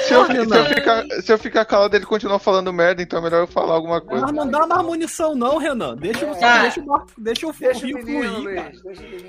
[0.08, 3.22] Se eu, se, eu ficar, se eu ficar calado, ele continua falando merda, então é
[3.22, 4.26] melhor eu falar alguma coisa.
[4.26, 5.96] Mas não dá mais munição, não, Renan.
[5.96, 6.62] Deixa, o- Tá.
[6.64, 6.82] deixa,
[7.18, 8.72] deixa o Deixa o menino, fluir, cara.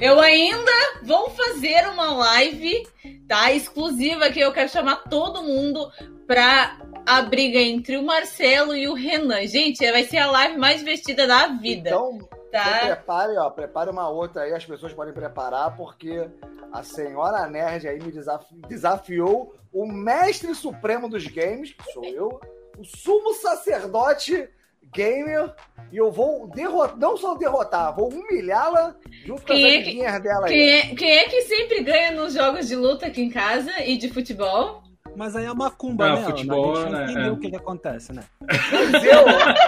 [0.00, 0.72] Eu ainda
[1.02, 2.86] vou fazer uma live,
[3.26, 3.52] tá?
[3.52, 5.90] Exclusiva que eu quero chamar todo mundo
[6.26, 6.76] pra
[7.06, 9.46] a briga entre o Marcelo e o Renan.
[9.46, 12.18] Gente, vai ser a live mais divertida da vida, Então,
[12.48, 12.86] Então, tá?
[12.86, 16.28] prepare, ó, prepare uma outra aí, as pessoas podem preparar, porque
[16.72, 22.40] a senhora Nerd aí me desafi- desafiou o mestre supremo dos games, que sou eu,
[22.78, 24.48] o sumo sacerdote
[24.90, 25.54] gamer,
[25.92, 28.96] e eu vou derrotar, não só derrotar, vou humilhá-la
[29.26, 30.52] junto com as Quem é que- dela aí.
[30.52, 33.98] Quem é, quem é que sempre ganha nos jogos de luta aqui em casa e
[33.98, 34.82] de futebol?
[35.18, 36.24] Mas aí é macumba, Ah, né?
[36.26, 37.30] futebol, a gente não né, entendeu é.
[37.32, 38.22] o que, que acontece, né?
[38.40, 39.24] Mas eu,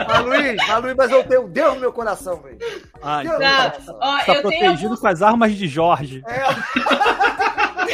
[0.06, 2.56] mas Luiz, mas Luiz, mas eu tenho Deus no meu coração, velho.
[3.02, 3.70] Ah, Deus então no meu Tá.
[3.72, 3.98] coração.
[4.00, 6.22] Ó, tá protegido com as armas de Jorge.
[6.28, 6.40] É,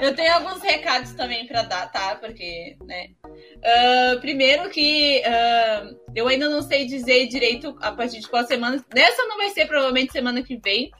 [0.00, 2.14] Eu tenho alguns recados também pra dar, tá?
[2.16, 3.08] Porque, né?
[3.64, 8.82] Ah, primeiro que ah, eu ainda não sei dizer direito a partir de qual semana.
[8.94, 10.90] Nessa não vai ser provavelmente semana que vem.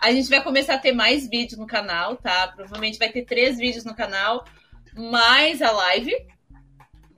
[0.00, 2.48] A gente vai começar a ter mais vídeos no canal, tá?
[2.54, 4.44] Provavelmente vai ter três vídeos no canal,
[4.96, 6.14] mais a live.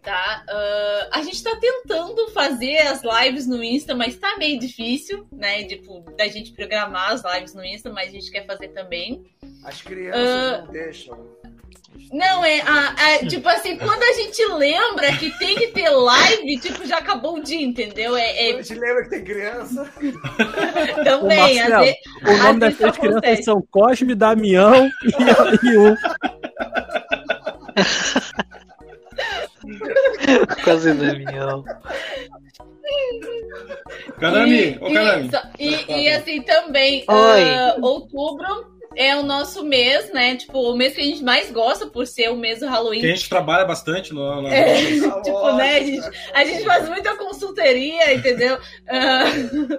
[0.03, 0.45] Tá?
[0.49, 5.65] Ah, a gente tá tentando fazer as lives no Insta, mas tá meio difícil, né?
[5.65, 9.23] Tipo, da gente programar as lives no Insta, mas a gente quer fazer também.
[9.63, 10.63] as crianças Ah.
[10.63, 11.40] não deixam.
[12.13, 16.59] Não, é, a- a- tipo assim, quando a gente lembra que tem que ter live,
[16.59, 18.17] tipo, já acabou o dia, entendeu?
[18.17, 19.89] É, A é gente lembra que tem criança.
[21.05, 21.97] também, Marcelo, vezes,
[22.27, 24.91] O nome das três crianças são Cosme, Damião e,
[25.71, 25.97] e um.
[30.65, 31.65] Quase Damião.
[34.19, 37.43] Kanami, ô e, só- e, e assim também, Oi.
[37.55, 40.37] ah, outubro é o nosso mês, né?
[40.37, 43.01] Tipo, o mês que a gente mais gosta por ser o mês do Halloween.
[43.01, 44.49] Que a gente trabalha bastante no, no...
[44.49, 44.75] É.
[45.23, 48.59] Tipo, né, a gente, a gente faz muita consultoria, entendeu?
[48.93, 49.25] Ah,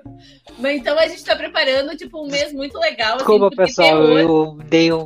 [0.59, 3.09] mas então a gente tá preparando, tipo, um mês muito legal.
[3.15, 5.05] assim, Desculpa, porque pessoal, terror- eu dei um.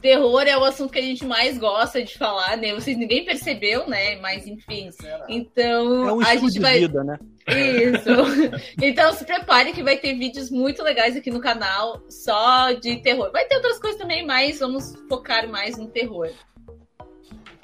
[0.00, 2.72] Terror é o assunto que a gente mais gosta de falar, né?
[2.74, 4.16] Vocês ninguém percebeu, né?
[4.16, 4.90] Mas enfim.
[5.28, 6.78] Então, É um a gente de vai.
[6.78, 7.18] vida, né?
[7.48, 8.08] Isso.
[8.80, 13.30] Então se prepare que vai ter vídeos muito legais aqui no canal só de terror.
[13.32, 16.30] Vai ter outras coisas também, mas vamos focar mais no terror.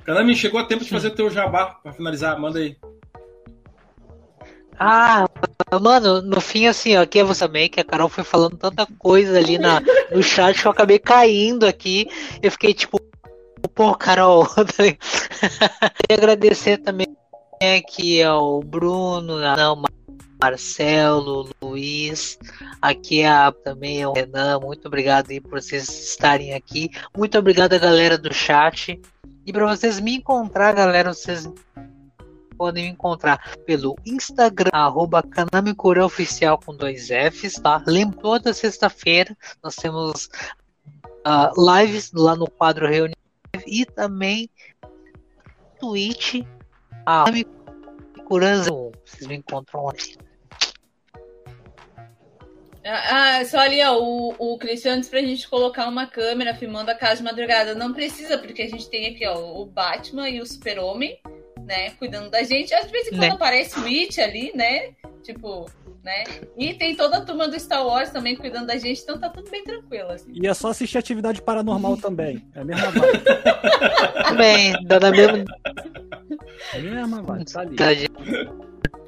[0.04, 2.38] Kanami, chegou a tempo de fazer o teu jabá pra finalizar.
[2.38, 2.76] Manda aí.
[4.78, 5.28] Ah,
[5.80, 8.86] mano, no fim, assim, ó, aqui é você também, que a Carol foi falando tanta
[8.98, 12.08] coisa ali na, no chat que eu acabei caindo aqui.
[12.42, 12.98] Eu fiquei tipo,
[13.74, 14.46] pô, Carol.
[14.46, 14.64] tá?
[14.64, 17.06] Queria agradecer também
[17.60, 19.82] aqui ao Bruno, não,
[20.40, 22.38] Marcelo, Luiz,
[22.80, 24.60] aqui a, também ao Renan.
[24.60, 26.90] Muito obrigado aí por vocês estarem aqui.
[27.16, 29.00] Muito obrigado a galera do chat.
[29.46, 31.48] E para vocês me encontrar, galera, vocês
[32.54, 37.82] podem me encontrar pelo Instagram, arroba Kanamikura Oficial com dois Fs, tá?
[37.86, 40.28] Lembro, toda sexta-feira nós temos
[41.24, 43.14] ah, lives lá no quadro Reunião
[43.66, 44.48] e também
[45.78, 46.42] Twitch,
[47.06, 48.92] a Kanamikuranzo.
[49.04, 49.92] Vocês me encontram lá.
[52.86, 56.90] Ah, ah, só ali, ó, o, o Cristiano disse pra gente colocar uma câmera filmando
[56.90, 57.74] a casa de madrugada.
[57.74, 61.18] Não precisa, porque a gente tem aqui, ó, o Batman e o Super-Homem,
[61.64, 62.72] né, cuidando da gente.
[62.74, 63.30] Às vezes, quando Né.
[63.30, 64.90] aparece o It ali, né,
[65.22, 65.70] tipo,
[66.02, 66.24] né,
[66.58, 69.50] e tem toda a turma do Star Wars também cuidando da gente, então tá tudo
[69.50, 70.30] bem tranquilo, assim.
[70.34, 72.46] E é só assistir atividade paranormal também.
[72.54, 73.24] É a mesma vibe.
[74.24, 75.44] Também, dá na mesma
[76.72, 77.72] É a mesma vibe, tá ali.
[77.74, 78.10] idade.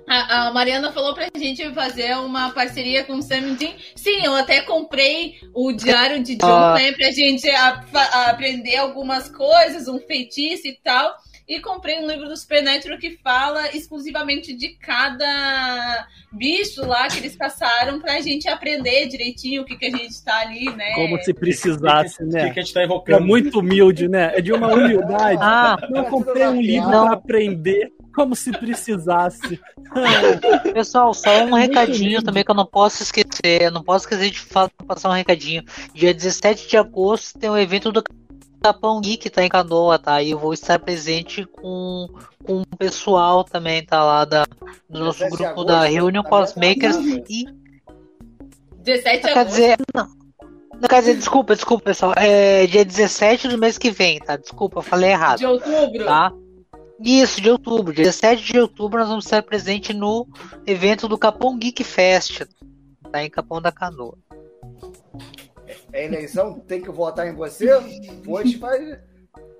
[0.08, 3.74] A, a Mariana falou pra gente fazer uma parceria com o Sam Jim.
[3.96, 6.74] Sim, eu até comprei o Diário de John, Ah.
[6.74, 6.92] né?
[6.92, 11.12] Pra gente a- a aprender algumas coisas, um feitiço e tal.
[11.48, 17.36] E comprei um livro do Supernatural que fala exclusivamente de cada bicho lá que eles
[17.36, 20.92] caçaram pra gente aprender direitinho o que, que a gente tá ali, né?
[20.94, 22.50] Como se precisasse, O que, né?
[22.50, 23.24] que a gente tá É evocando?
[23.24, 24.32] muito humilde, né?
[24.36, 25.38] É de uma humildade.
[25.40, 27.04] Ah, Não comprei um livro Não.
[27.06, 29.60] pra aprender como se precisasse.
[30.72, 32.22] pessoal, só um Muito recadinho lindo.
[32.24, 33.62] também que eu não posso esquecer.
[33.62, 34.40] Eu não posso esquecer de
[34.86, 35.62] passar um recadinho.
[35.94, 38.02] Dia 17 de agosto tem um evento do
[38.62, 40.22] Capão Geek, tá em Canoa, tá?
[40.22, 42.08] E eu vou estar presente com,
[42.44, 44.02] com o pessoal também, tá?
[44.04, 44.44] Lá da,
[44.88, 46.96] do nosso 17 de grupo agosto, da Reunion tá Cosmakers.
[47.28, 47.44] E
[48.78, 49.46] 17 de Quer agosto.
[49.48, 50.16] dizer, não.
[50.80, 52.12] Não, quer dizer, desculpa, desculpa, pessoal.
[52.16, 54.36] É dia 17 do mês que vem, tá?
[54.36, 56.04] Desculpa, eu falei errado, de outubro.
[56.04, 56.32] tá?
[57.00, 57.94] Isso, de outubro.
[57.94, 60.26] Dia 17 de outubro nós vamos estar presente no
[60.66, 62.42] evento do Capão Geek Fest,
[63.10, 63.22] tá?
[63.22, 64.18] Em Capão da Canoa.
[65.96, 67.72] É eleição, tem que votar em você?
[68.26, 68.98] Ou a gente faz,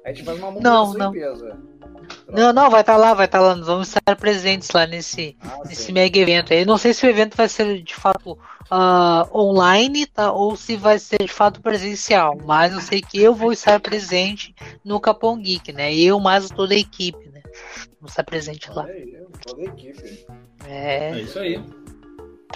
[0.05, 1.13] a gente faz uma Não, movimentação não.
[1.13, 1.77] peso.
[2.29, 3.55] Não, não, vai estar lá, vai estar lá.
[3.57, 5.93] Nós vamos estar presentes lá nesse, Ah, nesse sim.
[5.93, 6.53] mega evento.
[6.53, 6.61] aí.
[6.61, 8.39] Eu não sei se o evento vai ser de fato
[8.71, 10.31] ah, online, tá?
[10.31, 12.37] Ou se vai ser de fato presencial.
[12.45, 14.55] Mas eu sei que eu vou estar presente
[14.85, 15.95] no Capão Geek, né?
[15.95, 17.41] Eu mais toda a equipe, né?
[17.99, 18.87] Vamos estar presente lá.
[19.43, 20.27] Toda a equipe.
[20.69, 21.13] É.
[21.13, 21.65] É isso aí.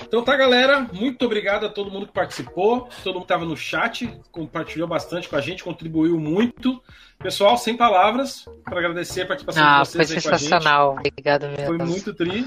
[0.02, 0.86] Então tá, galera.
[0.92, 5.28] Muito obrigado a todo mundo que participou, todo mundo que estava no chat, compartilhou bastante
[5.28, 6.82] com a gente, contribuiu muito.
[7.18, 10.22] Pessoal, sem palavras, para agradecer a participação Ah, de foi vocês gente.
[10.22, 10.96] sensacional.
[10.98, 11.66] Obrigado mesmo.
[11.66, 12.46] Foi muito tri.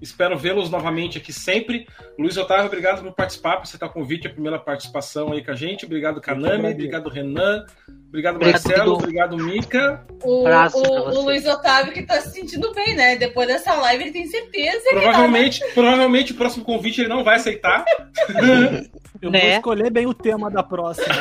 [0.00, 1.86] Espero vê-los novamente aqui sempre.
[2.18, 5.54] Luiz Otávio, obrigado por participar, por aceitar o convite, a primeira participação aí com a
[5.54, 5.84] gente.
[5.84, 6.68] Obrigado, Kanami.
[6.70, 7.64] Obrigado, Renan.
[8.08, 8.94] Obrigado, Marcelo.
[8.94, 10.04] Obrigado, Mica.
[10.22, 13.16] O, o, o Luiz Otávio que tá se sentindo bem, né?
[13.16, 17.36] Depois dessa live, ele tem certeza que Provavelmente, provavelmente o próximo convite ele não vai
[17.36, 17.84] aceitar.
[19.20, 19.40] Eu Né?
[19.40, 21.14] vou escolher bem o tema da próxima.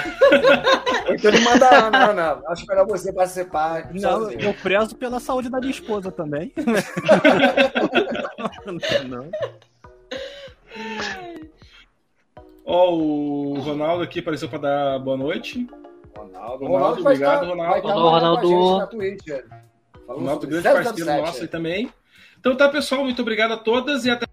[1.10, 2.42] Ou então ele manda a Ana, Ana.
[2.48, 4.40] Acho melhor você participar Não, sozinho.
[4.42, 6.54] eu prezo pela saúde da minha esposa também.
[9.08, 9.30] não.
[12.66, 15.68] Ó, o Ronaldo aqui apareceu para dar boa noite.
[16.16, 17.88] Ronaldo, Ronaldo, vai obrigado, estar- Ronaldo.
[17.88, 18.48] Ronaldo.
[18.48, 19.44] gente na Twitch, é.
[20.08, 20.84] Ronaldo, grande 007.
[20.84, 21.94] parceiro nosso aí também.
[22.40, 24.26] Então tá, pessoal, muito obrigado a todas e até